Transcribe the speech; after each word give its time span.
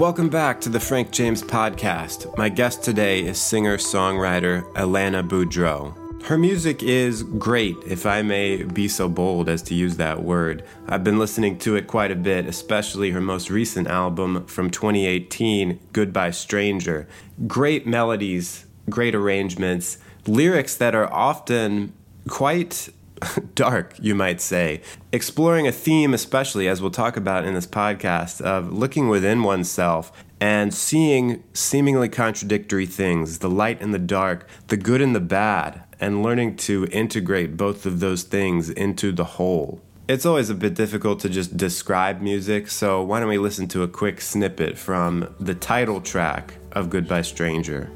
Welcome 0.00 0.30
back 0.30 0.62
to 0.62 0.70
the 0.70 0.80
Frank 0.80 1.10
James 1.10 1.42
Podcast. 1.42 2.34
My 2.38 2.48
guest 2.48 2.82
today 2.82 3.22
is 3.22 3.38
singer 3.38 3.76
songwriter 3.76 4.62
Alana 4.72 5.22
Boudreau. 5.22 5.94
Her 6.24 6.38
music 6.38 6.82
is 6.82 7.22
great, 7.22 7.76
if 7.86 8.06
I 8.06 8.22
may 8.22 8.62
be 8.62 8.88
so 8.88 9.10
bold 9.10 9.50
as 9.50 9.60
to 9.64 9.74
use 9.74 9.98
that 9.98 10.22
word. 10.22 10.64
I've 10.88 11.04
been 11.04 11.18
listening 11.18 11.58
to 11.58 11.76
it 11.76 11.86
quite 11.86 12.10
a 12.10 12.16
bit, 12.16 12.46
especially 12.46 13.10
her 13.10 13.20
most 13.20 13.50
recent 13.50 13.88
album 13.88 14.46
from 14.46 14.70
2018, 14.70 15.78
Goodbye 15.92 16.30
Stranger. 16.30 17.06
Great 17.46 17.86
melodies, 17.86 18.64
great 18.88 19.14
arrangements, 19.14 19.98
lyrics 20.26 20.76
that 20.76 20.94
are 20.94 21.12
often 21.12 21.92
quite 22.26 22.88
dark, 23.54 23.94
you 24.00 24.14
might 24.14 24.40
say. 24.40 24.80
Exploring 25.12 25.66
a 25.66 25.72
theme, 25.72 26.14
especially 26.14 26.68
as 26.68 26.80
we'll 26.80 26.90
talk 26.90 27.16
about 27.16 27.44
in 27.44 27.54
this 27.54 27.66
podcast, 27.66 28.40
of 28.40 28.72
looking 28.72 29.08
within 29.08 29.42
oneself 29.42 30.12
and 30.40 30.72
seeing 30.72 31.44
seemingly 31.52 32.08
contradictory 32.08 32.86
things 32.86 33.40
the 33.40 33.50
light 33.50 33.80
and 33.80 33.92
the 33.92 33.98
dark, 33.98 34.48
the 34.68 34.76
good 34.76 35.02
and 35.02 35.14
the 35.14 35.20
bad, 35.20 35.82
and 36.00 36.22
learning 36.22 36.56
to 36.56 36.86
integrate 36.90 37.56
both 37.56 37.84
of 37.84 38.00
those 38.00 38.22
things 38.22 38.70
into 38.70 39.12
the 39.12 39.24
whole. 39.24 39.80
It's 40.08 40.26
always 40.26 40.50
a 40.50 40.54
bit 40.54 40.74
difficult 40.74 41.20
to 41.20 41.28
just 41.28 41.56
describe 41.56 42.20
music, 42.20 42.68
so 42.68 43.02
why 43.02 43.20
don't 43.20 43.28
we 43.28 43.38
listen 43.38 43.68
to 43.68 43.82
a 43.82 43.88
quick 43.88 44.20
snippet 44.20 44.76
from 44.76 45.32
the 45.38 45.54
title 45.54 46.00
track 46.00 46.54
of 46.72 46.90
Goodbye 46.90 47.22
Stranger? 47.22 47.90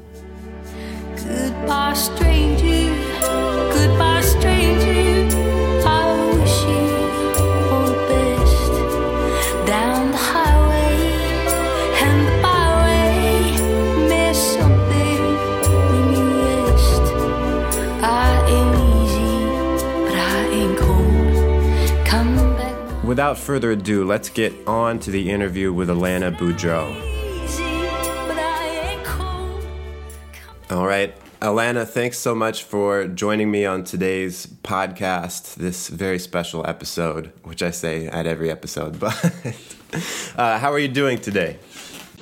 Goodbye, 1.17 1.93
stranger. 1.93 2.95
Goodbye, 3.73 4.21
stranger. 4.21 5.14
Without 23.15 23.37
further 23.37 23.71
ado, 23.71 24.03
let's 24.03 24.27
get 24.27 24.53
on 24.67 24.99
to 24.99 25.09
the 25.09 25.31
interview 25.31 25.71
with 25.71 25.87
Alana 25.87 26.35
Boudreau. 26.35 26.85
All 30.69 30.85
right. 30.85 31.15
Alana, 31.39 31.87
thanks 31.87 32.17
so 32.17 32.35
much 32.35 32.63
for 32.63 33.07
joining 33.07 33.49
me 33.49 33.65
on 33.65 33.85
today's 33.85 34.45
podcast, 34.45 35.55
this 35.55 35.87
very 35.87 36.19
special 36.19 36.67
episode, 36.67 37.31
which 37.43 37.63
I 37.63 37.71
say 37.71 38.07
at 38.07 38.27
every 38.27 38.51
episode. 38.51 38.99
But 38.99 39.15
uh, 40.35 40.59
how 40.59 40.73
are 40.73 40.79
you 40.79 40.89
doing 40.89 41.17
today? 41.17 41.57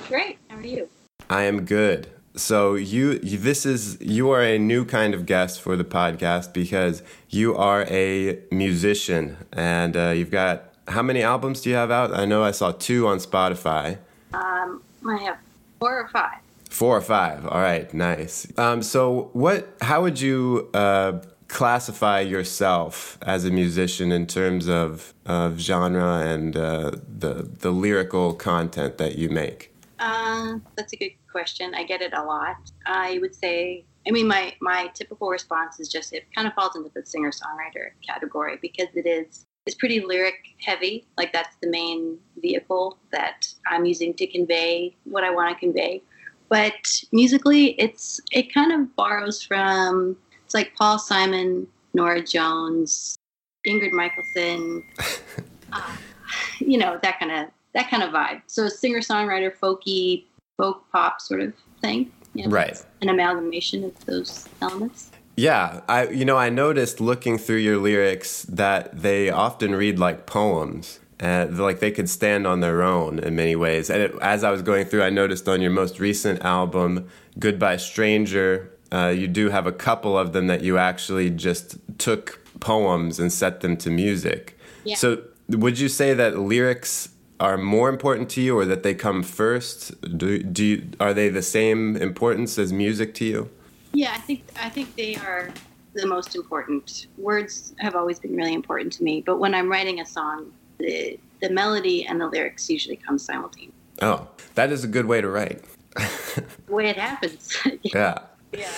Great. 0.06 0.38
How 0.48 0.58
are 0.58 0.62
you? 0.62 0.88
I 1.28 1.42
am 1.42 1.64
good. 1.64 2.06
So 2.36 2.76
you, 2.76 3.18
this 3.18 3.66
is 3.66 4.00
you 4.00 4.30
are 4.30 4.42
a 4.42 4.60
new 4.60 4.84
kind 4.84 5.12
of 5.12 5.26
guest 5.26 5.60
for 5.60 5.74
the 5.74 5.84
podcast 5.84 6.52
because 6.52 7.02
you 7.30 7.56
are 7.56 7.82
a 7.90 8.38
musician 8.52 9.38
and 9.52 9.96
uh, 9.96 10.10
you've 10.10 10.30
got 10.30 10.73
how 10.88 11.02
many 11.02 11.22
albums 11.22 11.60
do 11.62 11.70
you 11.70 11.76
have 11.76 11.90
out? 11.90 12.12
I 12.12 12.24
know 12.24 12.42
I 12.42 12.50
saw 12.50 12.72
two 12.72 13.06
on 13.06 13.18
Spotify. 13.18 13.98
Um, 14.32 14.82
I 15.06 15.22
have 15.24 15.38
four 15.78 16.00
or 16.00 16.08
five. 16.08 16.38
Four 16.70 16.96
or 16.96 17.00
five. 17.00 17.46
All 17.46 17.60
right, 17.60 17.92
nice. 17.94 18.46
Um, 18.58 18.82
so, 18.82 19.30
what? 19.32 19.68
How 19.80 20.02
would 20.02 20.20
you 20.20 20.70
uh, 20.74 21.20
classify 21.48 22.20
yourself 22.20 23.18
as 23.22 23.44
a 23.44 23.50
musician 23.50 24.10
in 24.10 24.26
terms 24.26 24.68
of, 24.68 25.14
of 25.24 25.58
genre 25.58 26.18
and 26.18 26.56
uh, 26.56 26.92
the 27.18 27.48
the 27.60 27.70
lyrical 27.70 28.34
content 28.34 28.98
that 28.98 29.16
you 29.16 29.28
make? 29.28 29.72
Uh, 29.98 30.58
that's 30.76 30.92
a 30.92 30.96
good 30.96 31.12
question. 31.30 31.74
I 31.74 31.84
get 31.84 32.02
it 32.02 32.12
a 32.12 32.22
lot. 32.22 32.56
I 32.86 33.18
would 33.20 33.34
say. 33.34 33.84
I 34.06 34.10
mean, 34.10 34.26
my 34.26 34.54
my 34.60 34.90
typical 34.94 35.30
response 35.30 35.80
is 35.80 35.88
just 35.88 36.12
it 36.12 36.26
kind 36.34 36.46
of 36.46 36.52
falls 36.54 36.76
into 36.76 36.90
the 36.94 37.06
singer 37.06 37.30
songwriter 37.30 37.90
category 38.06 38.58
because 38.60 38.88
it 38.94 39.06
is 39.06 39.46
is 39.66 39.74
pretty 39.74 40.00
lyric 40.00 40.34
heavy. 40.60 41.06
Like 41.16 41.32
that's 41.32 41.56
the 41.62 41.68
main 41.68 42.18
vehicle 42.40 42.98
that 43.12 43.48
I'm 43.66 43.84
using 43.84 44.14
to 44.14 44.26
convey 44.26 44.94
what 45.04 45.24
I 45.24 45.30
want 45.30 45.54
to 45.54 45.58
convey. 45.58 46.02
But 46.48 46.74
musically, 47.12 47.70
it's 47.80 48.20
it 48.30 48.52
kind 48.52 48.72
of 48.72 48.94
borrows 48.96 49.42
from 49.42 50.16
it's 50.44 50.54
like 50.54 50.74
Paul 50.76 50.98
Simon, 50.98 51.66
Norah 51.94 52.22
Jones, 52.22 53.16
Ingrid 53.66 53.92
Michaelson, 53.92 54.84
uh, 55.72 55.96
you 56.58 56.78
know 56.78 56.98
that 57.02 57.18
kind 57.18 57.32
of 57.32 57.48
that 57.74 57.90
kind 57.90 58.02
of 58.02 58.10
vibe. 58.10 58.42
So 58.46 58.68
singer 58.68 59.00
songwriter, 59.00 59.52
folky, 59.56 60.24
folk 60.58 60.84
pop 60.92 61.20
sort 61.20 61.40
of 61.40 61.54
thing. 61.80 62.12
You 62.34 62.44
know, 62.44 62.50
right. 62.50 62.84
An 63.00 63.08
amalgamation 63.08 63.84
of 63.84 64.04
those 64.06 64.48
elements. 64.60 65.10
Yeah, 65.36 65.80
I 65.88 66.08
you 66.08 66.24
know 66.24 66.36
I 66.36 66.48
noticed 66.50 67.00
looking 67.00 67.38
through 67.38 67.58
your 67.58 67.78
lyrics 67.78 68.42
that 68.44 69.02
they 69.02 69.30
often 69.30 69.74
read 69.74 69.98
like 69.98 70.26
poems. 70.26 71.00
and 71.20 71.58
like 71.58 71.78
they 71.80 71.90
could 71.92 72.08
stand 72.10 72.46
on 72.46 72.60
their 72.60 72.82
own 72.82 73.18
in 73.20 73.36
many 73.36 73.56
ways. 73.56 73.88
And 73.88 74.02
it, 74.02 74.14
as 74.20 74.42
I 74.44 74.50
was 74.50 74.62
going 74.62 74.84
through, 74.84 75.02
I 75.04 75.10
noticed 75.10 75.48
on 75.48 75.60
your 75.60 75.70
most 75.70 76.00
recent 76.00 76.42
album, 76.44 77.06
"Goodbye 77.38 77.78
Stranger," 77.78 78.70
uh, 78.92 79.08
you 79.16 79.28
do 79.28 79.48
have 79.50 79.66
a 79.66 79.72
couple 79.72 80.18
of 80.18 80.32
them 80.32 80.46
that 80.48 80.62
you 80.62 80.76
actually 80.78 81.30
just 81.30 81.78
took 81.98 82.40
poems 82.60 83.20
and 83.20 83.32
set 83.32 83.60
them 83.60 83.76
to 83.78 83.90
music. 83.90 84.58
Yeah. 84.84 84.96
So, 84.96 85.22
would 85.48 85.78
you 85.78 85.88
say 85.88 86.14
that 86.14 86.38
lyrics 86.38 87.08
are 87.40 87.56
more 87.56 87.88
important 87.88 88.28
to 88.30 88.40
you, 88.40 88.58
or 88.58 88.64
that 88.66 88.82
they 88.82 88.94
come 88.94 89.22
first? 89.22 89.94
Do 90.18 90.42
do 90.42 90.64
you, 90.64 90.82
are 91.00 91.14
they 91.14 91.28
the 91.28 91.42
same 91.42 91.96
importance 91.96 92.58
as 92.58 92.72
music 92.72 93.14
to 93.14 93.24
you? 93.24 93.50
Yeah, 93.94 94.12
I 94.14 94.18
think 94.18 94.44
I 94.60 94.68
think 94.68 94.94
they 94.96 95.16
are 95.16 95.50
the 95.94 96.06
most 96.06 96.34
important. 96.34 97.06
Words 97.16 97.74
have 97.78 97.94
always 97.94 98.18
been 98.18 98.36
really 98.36 98.54
important 98.54 98.92
to 98.94 99.04
me, 99.04 99.22
but 99.24 99.38
when 99.38 99.54
I'm 99.54 99.70
writing 99.70 100.00
a 100.00 100.06
song, 100.06 100.52
the 100.78 101.18
the 101.40 101.50
melody 101.50 102.06
and 102.06 102.20
the 102.20 102.26
lyrics 102.26 102.68
usually 102.68 102.96
come 102.96 103.18
simultaneously. 103.18 103.74
Oh, 104.02 104.28
that 104.54 104.72
is 104.72 104.84
a 104.84 104.88
good 104.88 105.06
way 105.06 105.20
to 105.20 105.28
write. 105.28 105.62
the 105.94 106.44
way 106.68 106.88
it 106.88 106.96
happens. 106.96 107.56
yeah. 107.82 108.18
Yeah. 108.52 108.70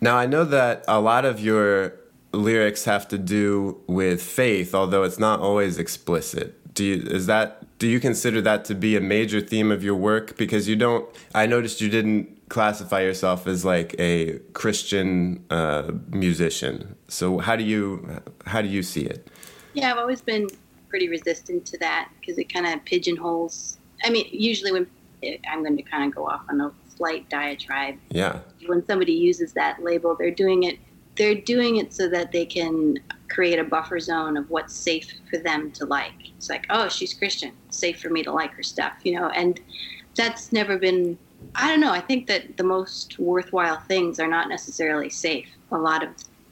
Now 0.00 0.16
I 0.16 0.26
know 0.26 0.44
that 0.44 0.84
a 0.88 1.00
lot 1.00 1.24
of 1.24 1.40
your 1.40 1.94
lyrics 2.32 2.84
have 2.84 3.06
to 3.08 3.18
do 3.18 3.80
with 3.86 4.22
faith, 4.22 4.74
although 4.74 5.02
it's 5.02 5.18
not 5.18 5.40
always 5.40 5.78
explicit. 5.78 6.74
Do 6.74 6.84
you 6.84 7.02
is 7.02 7.26
that 7.26 7.78
do 7.78 7.86
you 7.86 8.00
consider 8.00 8.40
that 8.42 8.64
to 8.66 8.74
be 8.74 8.96
a 8.96 9.00
major 9.00 9.40
theme 9.40 9.70
of 9.70 9.84
your 9.84 9.94
work 9.94 10.36
because 10.36 10.68
you 10.68 10.76
don't 10.76 11.08
I 11.34 11.46
noticed 11.46 11.80
you 11.80 11.88
didn't 11.88 12.33
classify 12.48 13.00
yourself 13.02 13.46
as 13.46 13.64
like 13.64 13.94
a 13.98 14.38
Christian 14.52 15.44
uh, 15.50 15.92
musician. 16.10 16.94
So 17.08 17.38
how 17.38 17.56
do 17.56 17.64
you 17.64 18.22
how 18.46 18.62
do 18.62 18.68
you 18.68 18.82
see 18.82 19.02
it? 19.02 19.28
Yeah, 19.72 19.90
I've 19.90 19.98
always 19.98 20.20
been 20.20 20.48
pretty 20.88 21.08
resistant 21.08 21.66
to 21.66 21.78
that 21.78 22.08
because 22.20 22.38
it 22.38 22.52
kind 22.52 22.66
of 22.66 22.84
pigeonholes. 22.84 23.78
I 24.04 24.10
mean, 24.10 24.28
usually 24.30 24.72
when 24.72 24.86
I'm 25.48 25.62
going 25.62 25.76
to 25.76 25.82
kind 25.82 26.04
of 26.04 26.14
go 26.14 26.26
off 26.26 26.42
on 26.48 26.60
a 26.60 26.72
slight 26.96 27.28
diatribe. 27.28 27.96
Yeah. 28.10 28.40
When 28.66 28.84
somebody 28.86 29.12
uses 29.12 29.52
that 29.54 29.82
label, 29.82 30.16
they're 30.16 30.30
doing 30.30 30.64
it. 30.64 30.78
They're 31.16 31.34
doing 31.34 31.76
it 31.76 31.92
so 31.92 32.08
that 32.08 32.32
they 32.32 32.44
can 32.44 32.98
create 33.28 33.58
a 33.58 33.64
buffer 33.64 34.00
zone 34.00 34.36
of 34.36 34.48
what's 34.50 34.74
safe 34.74 35.12
for 35.30 35.38
them 35.38 35.70
to 35.72 35.84
like. 35.86 36.12
It's 36.36 36.48
like, 36.48 36.66
oh, 36.70 36.88
she's 36.88 37.14
Christian, 37.14 37.52
safe 37.70 38.00
for 38.00 38.10
me 38.10 38.22
to 38.24 38.32
like 38.32 38.52
her 38.52 38.62
stuff, 38.62 38.94
you 39.04 39.18
know. 39.18 39.28
And 39.28 39.60
that's 40.14 40.52
never 40.52 40.76
been 40.78 41.18
I 41.54 41.68
don't 41.68 41.80
know. 41.80 41.92
I 41.92 42.00
think 42.00 42.26
that 42.26 42.56
the 42.56 42.64
most 42.64 43.18
worthwhile 43.18 43.80
things 43.80 44.18
are 44.18 44.28
not 44.28 44.48
necessarily 44.48 45.10
safe. 45.10 45.48
A 45.70 45.78
lot 45.78 46.02
of 46.02 46.10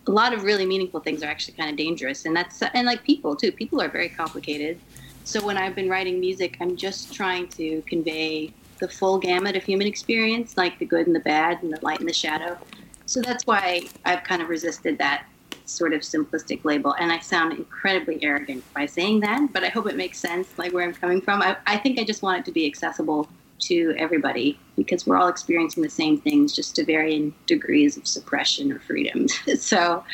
a 0.09 0.11
lot 0.11 0.33
of 0.33 0.43
really 0.43 0.67
meaningful 0.67 0.99
things 0.99 1.23
are 1.23 1.27
actually 1.27 1.55
kind 1.55 1.71
of 1.71 1.77
dangerous, 1.77 2.25
and 2.25 2.35
that's 2.35 2.63
and 2.63 2.87
like 2.87 3.05
people 3.05 3.37
too. 3.37 3.53
People 3.53 3.81
are 3.81 3.89
very 3.89 4.09
complicated. 4.09 4.79
So 5.25 5.45
when 5.45 5.57
I've 5.57 5.77
been 5.77 5.89
writing 5.89 6.19
music, 6.19 6.56
I'm 6.61 6.77
just 6.77 7.15
trying 7.15 7.49
to 7.50 7.83
convey 7.83 8.53
the 8.81 8.89
full 8.89 9.19
gamut 9.19 9.55
of 9.55 9.62
human 9.62 9.87
experience, 9.87 10.56
like 10.56 10.79
the 10.81 10.85
good 10.85 11.06
and 11.06 11.15
the 11.15 11.21
bad, 11.21 11.62
and 11.62 11.73
the 11.73 11.79
light 11.83 12.00
and 12.00 12.09
the 12.09 12.12
shadow. 12.12 12.59
So 13.06 13.21
that's 13.21 13.47
why 13.47 13.83
I've 14.05 14.25
kind 14.25 14.43
of 14.43 14.49
resisted 14.49 14.99
that 14.99 15.27
sort 15.65 15.93
of 15.93 16.00
simplistic 16.00 16.65
label. 16.65 16.95
And 16.99 17.12
I 17.12 17.21
sound 17.21 17.53
incredibly 17.53 18.23
arrogant 18.25 18.65
by 18.75 18.87
saying 18.87 19.21
that, 19.21 19.53
but 19.53 19.62
I 19.62 19.69
hope 19.69 19.87
it 19.87 19.97
makes 19.97 20.19
sense, 20.19 20.49
like 20.59 20.73
where 20.73 20.85
I'm 20.85 20.95
coming 20.95 21.21
from. 21.21 21.43
I, 21.43 21.56
I 21.67 21.79
think 21.79 22.00
I 22.00 22.05
just 22.05 22.23
want 22.23 22.41
it 22.41 22.45
to 22.47 22.53
be 22.53 22.67
accessible 22.67 23.29
to 23.62 23.94
everybody 23.97 24.59
because 24.76 25.06
we're 25.06 25.17
all 25.17 25.29
experiencing 25.29 25.82
the 25.82 25.91
same 25.91 26.20
things, 26.20 26.55
just 26.55 26.76
to 26.76 26.85
varying 26.85 27.35
degrees 27.47 27.97
of 27.97 28.06
suppression 28.06 28.73
or 28.73 28.79
freedom. 28.81 29.26
so, 29.59 30.05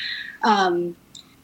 um, 0.42 0.96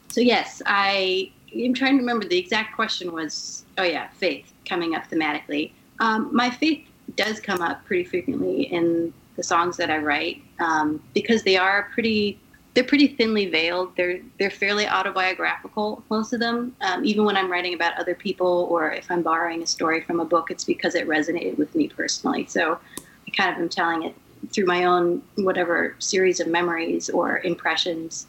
so 0.09 0.21
yes, 0.21 0.61
I 0.65 1.31
am 1.53 1.73
trying 1.73 1.93
to 1.93 1.99
remember 1.99 2.27
the 2.27 2.37
exact 2.37 2.75
question 2.75 3.11
was. 3.11 3.65
Oh 3.77 3.83
yeah, 3.83 4.07
faith 4.09 4.53
coming 4.65 4.95
up 4.95 5.09
thematically. 5.09 5.71
Um, 5.99 6.29
my 6.33 6.49
faith 6.49 6.87
does 7.15 7.39
come 7.39 7.61
up 7.61 7.85
pretty 7.85 8.03
frequently 8.03 8.63
in 8.63 9.13
the 9.35 9.43
songs 9.43 9.77
that 9.77 9.89
I 9.91 9.97
write 9.97 10.41
um, 10.59 11.03
because 11.13 11.43
they 11.43 11.57
are 11.57 11.89
pretty 11.93 12.39
they're 12.75 12.83
pretty 12.83 13.07
thinly 13.07 13.45
veiled. 13.45 13.95
They're 13.95 14.19
they're 14.37 14.51
fairly 14.51 14.85
autobiographical, 14.87 16.03
most 16.09 16.33
of 16.33 16.41
them. 16.41 16.75
Um, 16.81 17.05
even 17.05 17.23
when 17.23 17.37
I'm 17.37 17.49
writing 17.49 17.73
about 17.73 17.97
other 17.97 18.13
people, 18.13 18.67
or 18.69 18.91
if 18.91 19.09
I'm 19.09 19.23
borrowing 19.23 19.63
a 19.63 19.65
story 19.65 20.01
from 20.01 20.19
a 20.19 20.25
book, 20.25 20.51
it's 20.51 20.65
because 20.65 20.93
it 20.93 21.07
resonated 21.07 21.57
with 21.57 21.73
me 21.73 21.87
personally. 21.87 22.45
So 22.47 22.77
I 22.97 23.31
kind 23.31 23.55
of 23.55 23.61
am 23.61 23.69
telling 23.69 24.03
it 24.03 24.15
through 24.51 24.65
my 24.65 24.83
own 24.83 25.23
whatever 25.35 25.95
series 25.99 26.41
of 26.41 26.47
memories 26.47 27.09
or 27.09 27.39
impressions. 27.39 28.27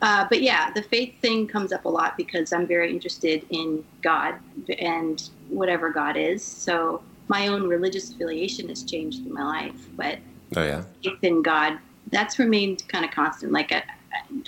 Uh, 0.00 0.26
but 0.28 0.42
yeah, 0.42 0.70
the 0.72 0.82
faith 0.82 1.20
thing 1.20 1.46
comes 1.46 1.70
up 1.72 1.84
a 1.84 1.88
lot 1.88 2.16
because 2.16 2.52
I'm 2.52 2.66
very 2.66 2.90
interested 2.90 3.46
in 3.50 3.84
God 4.00 4.34
and 4.80 5.30
whatever 5.48 5.90
God 5.90 6.16
is. 6.16 6.42
So 6.42 7.02
my 7.28 7.46
own 7.46 7.68
religious 7.68 8.10
affiliation 8.10 8.68
has 8.70 8.82
changed 8.82 9.24
in 9.24 9.32
my 9.32 9.44
life, 9.44 9.88
but 9.96 10.18
oh 10.56 10.64
yeah, 10.64 10.82
faith 11.04 11.22
in 11.22 11.42
God 11.42 11.78
that's 12.12 12.38
remained 12.38 12.86
kind 12.88 13.04
of 13.04 13.10
constant. 13.10 13.52
Like, 13.52 13.72
I, 13.72 13.82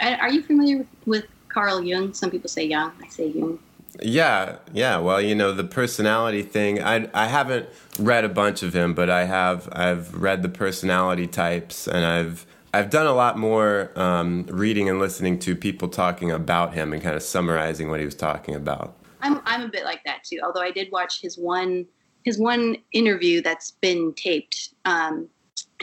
I, 0.00 0.16
are 0.16 0.30
you 0.30 0.42
familiar 0.42 0.78
with, 0.78 0.86
with 1.06 1.24
Carl 1.48 1.82
Jung? 1.82 2.14
Some 2.14 2.30
people 2.30 2.48
say 2.48 2.64
Jung. 2.66 2.92
I 3.02 3.08
say 3.08 3.28
Jung. 3.28 3.58
Yeah, 4.02 4.58
yeah. 4.72 4.98
Well, 4.98 5.20
you 5.20 5.34
know, 5.34 5.52
the 5.52 5.64
personality 5.64 6.42
thing. 6.42 6.82
I 6.82 7.08
I 7.14 7.26
haven't 7.26 7.68
read 7.98 8.24
a 8.24 8.28
bunch 8.28 8.62
of 8.62 8.74
him, 8.74 8.92
but 8.92 9.08
I 9.08 9.24
have. 9.24 9.68
I've 9.72 10.14
read 10.14 10.42
the 10.42 10.48
personality 10.48 11.26
types, 11.26 11.86
and 11.86 12.04
I've 12.04 12.44
I've 12.72 12.90
done 12.90 13.06
a 13.06 13.14
lot 13.14 13.38
more 13.38 13.92
um, 13.94 14.46
reading 14.50 14.88
and 14.88 14.98
listening 14.98 15.38
to 15.40 15.54
people 15.54 15.88
talking 15.88 16.32
about 16.32 16.74
him 16.74 16.92
and 16.92 17.00
kind 17.00 17.14
of 17.14 17.22
summarizing 17.22 17.88
what 17.88 18.00
he 18.00 18.04
was 18.04 18.16
talking 18.16 18.56
about. 18.56 18.96
I'm 19.20 19.40
I'm 19.44 19.62
a 19.62 19.68
bit 19.68 19.84
like 19.84 20.02
that 20.04 20.24
too. 20.24 20.40
Although 20.42 20.62
I 20.62 20.72
did 20.72 20.90
watch 20.90 21.20
his 21.20 21.38
one 21.38 21.86
his 22.24 22.38
one 22.38 22.76
interview 22.92 23.42
that's 23.42 23.70
been 23.70 24.12
taped. 24.14 24.70
Um, 24.86 25.28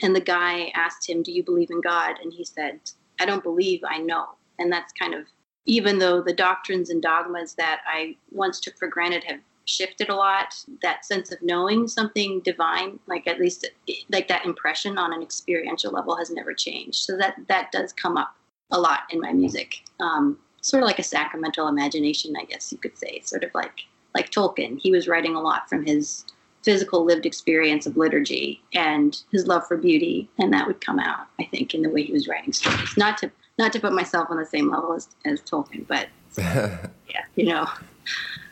and 0.01 0.15
the 0.15 0.21
guy 0.21 0.71
asked 0.73 1.09
him, 1.09 1.23
Do 1.23 1.31
you 1.31 1.43
believe 1.43 1.69
in 1.69 1.81
God? 1.81 2.15
And 2.21 2.33
he 2.33 2.43
said, 2.43 2.79
I 3.19 3.25
don't 3.25 3.43
believe, 3.43 3.81
I 3.87 3.99
know. 3.99 4.29
And 4.59 4.71
that's 4.71 4.93
kind 4.93 5.13
of, 5.13 5.25
even 5.65 5.99
though 5.99 6.21
the 6.21 6.33
doctrines 6.33 6.89
and 6.89 7.01
dogmas 7.01 7.53
that 7.55 7.81
I 7.87 8.15
once 8.31 8.59
took 8.59 8.77
for 8.77 8.87
granted 8.87 9.23
have 9.25 9.39
shifted 9.65 10.09
a 10.09 10.15
lot, 10.15 10.55
that 10.81 11.05
sense 11.05 11.31
of 11.31 11.41
knowing 11.41 11.87
something 11.87 12.41
divine, 12.41 12.99
like 13.07 13.27
at 13.27 13.39
least 13.39 13.69
like 14.09 14.27
that 14.27 14.45
impression 14.45 14.97
on 14.97 15.13
an 15.13 15.21
experiential 15.21 15.91
level 15.91 16.15
has 16.15 16.31
never 16.31 16.53
changed. 16.53 17.03
So 17.03 17.15
that, 17.17 17.35
that 17.47 17.71
does 17.71 17.93
come 17.93 18.17
up 18.17 18.35
a 18.71 18.79
lot 18.79 19.01
in 19.11 19.19
my 19.19 19.33
music. 19.33 19.83
Um, 19.99 20.39
sort 20.61 20.83
of 20.83 20.87
like 20.87 20.99
a 20.99 21.03
sacramental 21.03 21.67
imagination, 21.67 22.35
I 22.39 22.45
guess 22.45 22.71
you 22.71 22.77
could 22.77 22.97
say, 22.97 23.21
sort 23.23 23.43
of 23.43 23.53
like 23.53 23.81
like 24.13 24.29
Tolkien. 24.29 24.79
He 24.79 24.91
was 24.91 25.07
writing 25.07 25.35
a 25.35 25.41
lot 25.41 25.69
from 25.69 25.85
his 25.85 26.25
physical 26.63 27.03
lived 27.03 27.25
experience 27.25 27.85
of 27.85 27.97
liturgy 27.97 28.61
and 28.73 29.23
his 29.31 29.47
love 29.47 29.65
for 29.67 29.77
beauty 29.77 30.29
and 30.37 30.53
that 30.53 30.67
would 30.67 30.79
come 30.81 30.99
out 30.99 31.27
i 31.39 31.43
think 31.45 31.73
in 31.73 31.81
the 31.81 31.89
way 31.89 32.03
he 32.03 32.13
was 32.13 32.27
writing 32.27 32.53
stories. 32.53 32.95
Not 32.97 33.17
to 33.19 33.31
not 33.57 33.73
to 33.73 33.79
put 33.79 33.93
myself 33.93 34.27
on 34.29 34.37
the 34.37 34.45
same 34.45 34.69
level 34.69 34.93
as, 34.93 35.07
as 35.25 35.41
tolkien 35.41 35.87
but 35.87 36.07
yeah 36.37 36.89
you 37.35 37.45
know. 37.45 37.67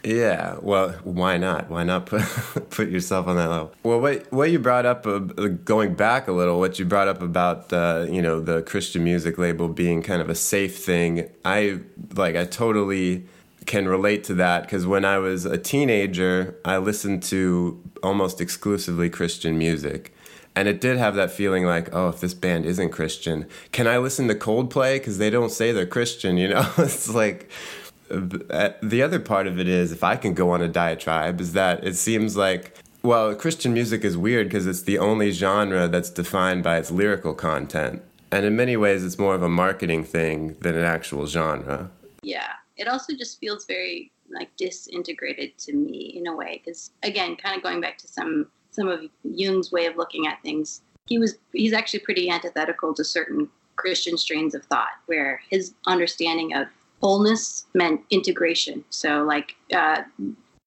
Yeah 0.04 0.58
well 0.62 0.92
why 1.04 1.38
not? 1.38 1.70
Why 1.70 1.84
not 1.84 2.06
put 2.06 2.22
put 2.70 2.90
yourself 2.90 3.28
on 3.28 3.36
that 3.36 3.50
level? 3.50 3.74
Well 3.84 4.00
what 4.00 4.32
what 4.32 4.52
you 4.52 4.60
brought 4.60 4.86
up 4.86 5.06
uh, 5.06 5.20
going 5.20 5.96
back 5.96 6.28
a 6.28 6.32
little 6.32 6.60
what 6.60 6.80
you 6.80 6.86
brought 6.86 7.08
up 7.08 7.22
about 7.22 7.72
uh, 7.74 8.06
you 8.10 8.22
know 8.22 8.40
the 8.40 8.62
christian 8.64 9.04
music 9.04 9.38
label 9.38 9.68
being 9.68 10.02
kind 10.02 10.22
of 10.22 10.30
a 10.30 10.36
safe 10.36 10.84
thing 10.84 11.30
i 11.44 11.80
like 12.16 12.36
i 12.36 12.46
totally 12.46 13.26
can 13.70 13.88
relate 13.88 14.24
to 14.24 14.34
that 14.34 14.64
because 14.64 14.88
when 14.88 15.06
I 15.06 15.20
was 15.20 15.46
a 15.46 15.56
teenager, 15.56 16.56
I 16.66 16.78
listened 16.78 17.22
to 17.24 17.80
almost 18.02 18.42
exclusively 18.42 19.12
Christian 19.12 19.60
music. 19.60 20.12
And 20.56 20.68
it 20.68 20.82
did 20.82 20.98
have 20.98 21.14
that 21.16 21.30
feeling 21.30 21.66
like, 21.66 21.94
oh, 21.94 22.10
if 22.10 22.20
this 22.20 22.34
band 22.34 22.66
isn't 22.66 22.90
Christian, 22.90 23.46
can 23.72 23.86
I 23.86 24.00
listen 24.00 24.28
to 24.28 24.34
Coldplay? 24.34 24.96
Because 24.96 25.20
they 25.20 25.30
don't 25.30 25.52
say 25.52 25.72
they're 25.72 25.86
Christian, 25.86 26.36
you 26.36 26.48
know? 26.48 26.68
it's 26.80 27.14
like, 27.14 27.48
uh, 28.10 28.72
the 28.82 29.04
other 29.04 29.20
part 29.20 29.46
of 29.46 29.60
it 29.60 29.68
is, 29.68 29.92
if 29.92 30.04
I 30.04 30.16
can 30.16 30.34
go 30.34 30.50
on 30.50 30.64
a 30.64 30.68
diatribe, 30.68 31.40
is 31.40 31.54
that 31.54 31.84
it 31.84 31.96
seems 31.96 32.36
like, 32.36 32.76
well, 33.04 33.36
Christian 33.36 33.72
music 33.72 34.04
is 34.04 34.18
weird 34.18 34.48
because 34.48 34.66
it's 34.66 34.82
the 34.82 34.98
only 34.98 35.30
genre 35.30 35.88
that's 35.88 36.10
defined 36.10 36.64
by 36.64 36.80
its 36.80 36.90
lyrical 36.90 37.36
content. 37.36 38.02
And 38.32 38.48
in 38.48 38.56
many 38.56 38.76
ways, 38.76 39.06
it's 39.06 39.20
more 39.20 39.36
of 39.36 39.44
a 39.44 39.50
marketing 39.50 40.06
thing 40.06 40.56
than 40.62 40.76
an 40.76 40.84
actual 40.84 41.28
genre. 41.28 41.92
Yeah 42.24 42.54
it 42.80 42.88
also 42.88 43.14
just 43.16 43.40
feels 43.40 43.66
very 43.66 44.12
like 44.32 44.50
disintegrated 44.58 45.58
to 45.58 45.74
me 45.74 46.14
in 46.18 46.28
a 46.28 46.36
way 46.36 46.62
because 46.64 46.92
again 47.04 47.36
kind 47.36 47.56
of 47.56 47.64
going 47.64 47.82
back 47.82 47.98
to 47.98 48.08
some 48.08 48.48
some 48.72 48.88
of 48.88 49.02
jung's 49.36 49.72
way 49.72 49.86
of 49.86 49.96
looking 49.98 50.28
at 50.28 50.42
things 50.42 50.82
he 51.08 51.18
was 51.18 51.36
he's 51.54 51.74
actually 51.74 52.00
pretty 52.00 52.30
antithetical 52.30 52.94
to 52.94 53.04
certain 53.04 53.50
christian 53.76 54.18
strains 54.18 54.54
of 54.54 54.64
thought 54.66 54.90
where 55.08 55.42
his 55.50 55.74
understanding 55.88 56.54
of 56.54 56.68
wholeness 57.02 57.66
meant 57.74 58.02
integration. 58.10 58.84
So 58.90 59.24
like 59.24 59.56
uh, 59.74 60.04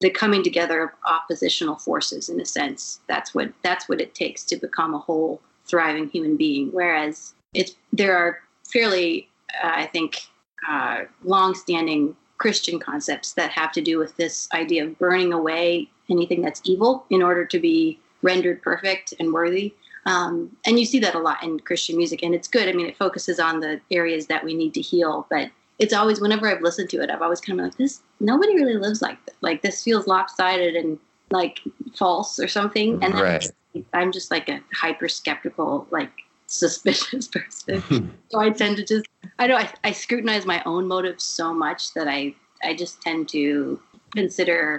the 0.00 0.10
coming 0.10 0.42
together 0.42 0.82
of 0.82 0.90
oppositional 1.06 1.76
forces 1.76 2.28
in 2.28 2.40
a 2.40 2.44
sense 2.44 3.00
that's 3.06 3.34
what 3.34 3.52
that's 3.62 3.88
what 3.88 4.00
it 4.00 4.14
takes 4.14 4.42
to 4.44 4.56
become 4.56 4.94
a 4.94 4.98
whole 4.98 5.40
thriving 5.66 6.08
human 6.08 6.36
being. 6.36 6.68
Whereas 6.72 7.34
it's 7.54 7.76
there 7.92 8.16
are 8.16 8.38
fairly 8.72 9.28
uh, 9.62 9.72
i 9.74 9.86
think 9.86 10.22
uh, 10.68 11.02
long-standing 11.24 12.16
Christian 12.38 12.78
concepts 12.80 13.34
that 13.34 13.50
have 13.50 13.72
to 13.72 13.80
do 13.80 13.98
with 13.98 14.16
this 14.16 14.48
idea 14.52 14.84
of 14.84 14.98
burning 14.98 15.32
away 15.32 15.88
anything 16.10 16.42
that's 16.42 16.60
evil 16.64 17.04
in 17.10 17.22
order 17.22 17.44
to 17.44 17.58
be 17.58 18.00
rendered 18.22 18.60
perfect 18.62 19.14
and 19.18 19.32
worthy. 19.32 19.74
Um, 20.06 20.56
and 20.66 20.78
you 20.78 20.84
see 20.84 20.98
that 21.00 21.14
a 21.14 21.18
lot 21.20 21.42
in 21.42 21.60
Christian 21.60 21.96
music, 21.96 22.22
and 22.22 22.34
it's 22.34 22.48
good. 22.48 22.68
I 22.68 22.72
mean, 22.72 22.86
it 22.86 22.96
focuses 22.96 23.38
on 23.38 23.60
the 23.60 23.80
areas 23.90 24.26
that 24.26 24.44
we 24.44 24.54
need 24.54 24.74
to 24.74 24.80
heal, 24.80 25.26
but 25.30 25.50
it's 25.78 25.92
always 25.92 26.20
whenever 26.20 26.48
I've 26.48 26.62
listened 26.62 26.90
to 26.90 27.02
it, 27.02 27.10
I've 27.10 27.22
always 27.22 27.40
kind 27.40 27.60
of 27.60 27.66
like 27.66 27.76
this. 27.76 28.02
Nobody 28.20 28.54
really 28.54 28.76
lives 28.76 29.02
like 29.02 29.24
this. 29.26 29.36
Like 29.40 29.62
this 29.62 29.82
feels 29.82 30.06
lopsided 30.06 30.74
and 30.74 30.98
like 31.30 31.60
false 31.94 32.38
or 32.38 32.48
something. 32.48 33.02
And 33.02 33.14
right. 33.14 33.46
I'm 33.92 34.12
just 34.12 34.30
like 34.30 34.48
a 34.48 34.60
hyper 34.74 35.08
skeptical, 35.08 35.86
like 35.90 36.10
suspicious 36.52 37.28
person. 37.36 37.80
Hmm. 37.92 38.08
so 38.28 38.40
I 38.40 38.50
tend 38.50 38.76
to 38.76 38.84
just 38.84 39.06
I 39.38 39.46
know 39.46 39.56
I, 39.56 39.72
I 39.84 39.92
scrutinize 39.92 40.46
my 40.46 40.62
own 40.64 40.86
motives 40.86 41.24
so 41.24 41.52
much 41.52 41.94
that 41.94 42.06
I 42.08 42.34
I 42.62 42.74
just 42.74 43.00
tend 43.00 43.28
to 43.30 43.80
consider 44.14 44.78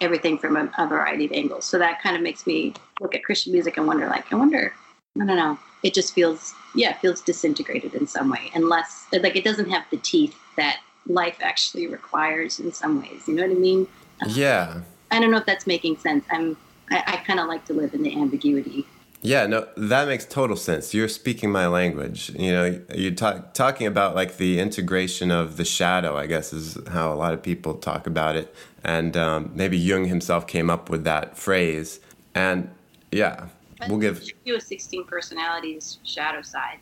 everything 0.00 0.38
from 0.38 0.56
a, 0.56 0.70
a, 0.78 0.86
variety 0.86 1.24
of 1.24 1.32
angles. 1.32 1.64
So 1.64 1.78
that 1.78 2.02
kind 2.02 2.16
of 2.16 2.22
makes 2.22 2.46
me 2.46 2.74
look 3.00 3.14
at 3.14 3.24
Christian 3.24 3.52
music 3.52 3.78
and 3.78 3.86
wonder, 3.86 4.06
like, 4.08 4.30
I 4.30 4.36
wonder, 4.36 4.74
I 5.20 5.24
don't 5.24 5.36
know. 5.36 5.58
It 5.82 5.94
just 5.94 6.12
feels, 6.12 6.52
yeah, 6.74 6.90
it 6.90 6.98
feels 6.98 7.22
disintegrated 7.22 7.94
in 7.94 8.06
some 8.06 8.28
way, 8.28 8.50
unless 8.54 9.06
like 9.12 9.36
it 9.36 9.44
doesn't 9.44 9.70
have 9.70 9.84
the 9.90 9.96
teeth 9.98 10.36
that 10.56 10.80
life 11.06 11.38
actually 11.40 11.86
requires 11.86 12.60
in 12.60 12.72
some 12.72 13.00
ways. 13.00 13.26
You 13.26 13.34
know 13.34 13.42
what 13.46 13.52
I 13.52 13.58
mean? 13.58 13.86
Yeah. 14.26 14.80
I 15.10 15.20
don't 15.20 15.30
know 15.30 15.38
if 15.38 15.46
that's 15.46 15.66
making 15.66 15.98
sense. 15.98 16.24
I'm, 16.30 16.56
I, 16.90 17.02
I 17.06 17.16
kind 17.18 17.40
of 17.40 17.46
like 17.46 17.64
to 17.66 17.72
live 17.72 17.94
in 17.94 18.02
the 18.02 18.20
ambiguity 18.20 18.86
yeah, 19.22 19.46
no, 19.46 19.66
that 19.76 20.06
makes 20.08 20.24
total 20.24 20.56
sense. 20.56 20.94
You're 20.94 21.08
speaking 21.08 21.50
my 21.50 21.66
language. 21.66 22.30
You 22.30 22.52
know, 22.52 22.80
you're 22.94 23.12
talk, 23.12 23.54
talking 23.54 23.86
about 23.86 24.14
like 24.14 24.36
the 24.36 24.60
integration 24.60 25.30
of 25.30 25.56
the 25.56 25.64
shadow, 25.64 26.16
I 26.16 26.26
guess, 26.26 26.52
is 26.52 26.78
how 26.88 27.12
a 27.12 27.16
lot 27.16 27.32
of 27.32 27.42
people 27.42 27.74
talk 27.74 28.06
about 28.06 28.36
it. 28.36 28.54
And 28.84 29.16
um, 29.16 29.50
maybe 29.54 29.78
Jung 29.78 30.04
himself 30.04 30.46
came 30.46 30.70
up 30.70 30.90
with 30.90 31.04
that 31.04 31.36
phrase. 31.36 32.00
And 32.34 32.70
yeah, 33.10 33.46
but 33.78 33.88
we'll 33.88 33.98
give 33.98 34.22
you 34.44 34.56
a 34.56 34.60
16 34.60 35.04
personalities 35.04 35.98
shadow 36.04 36.42
side. 36.42 36.78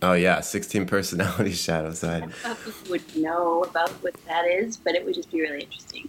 Oh 0.00 0.12
yeah, 0.12 0.40
16 0.40 0.86
personalities 0.86 1.60
shadow 1.62 1.92
side. 1.92 2.30
I 2.44 2.54
people 2.54 2.90
would 2.90 3.16
know 3.16 3.64
about 3.64 3.90
what 4.02 4.14
that 4.26 4.46
is, 4.46 4.76
but 4.76 4.94
it 4.94 5.04
would 5.04 5.14
just 5.14 5.30
be 5.32 5.40
really 5.40 5.62
interesting. 5.62 6.08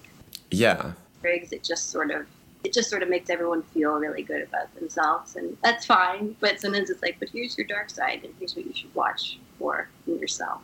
Yeah. 0.51 0.93
Briggs, 1.21 1.51
it 1.51 1.63
just 1.63 1.89
sort 1.89 2.11
of 2.11 2.27
it 2.63 2.73
just 2.73 2.89
sort 2.89 3.03
of 3.03 3.09
makes 3.09 3.29
everyone 3.29 3.61
feel 3.61 3.93
really 3.93 4.23
good 4.23 4.41
about 4.41 4.73
themselves, 4.75 5.35
and 5.35 5.57
that's 5.63 5.85
fine. 5.85 6.35
But 6.39 6.59
sometimes 6.59 6.89
it's 6.89 7.01
like, 7.01 7.17
but 7.19 7.29
here's 7.29 7.57
your 7.57 7.67
dark 7.67 7.89
side, 7.89 8.21
and 8.23 8.33
here's 8.39 8.55
what 8.55 8.65
you 8.65 8.73
should 8.73 8.93
watch 8.93 9.39
for 9.57 9.89
in 10.07 10.19
yourself. 10.19 10.61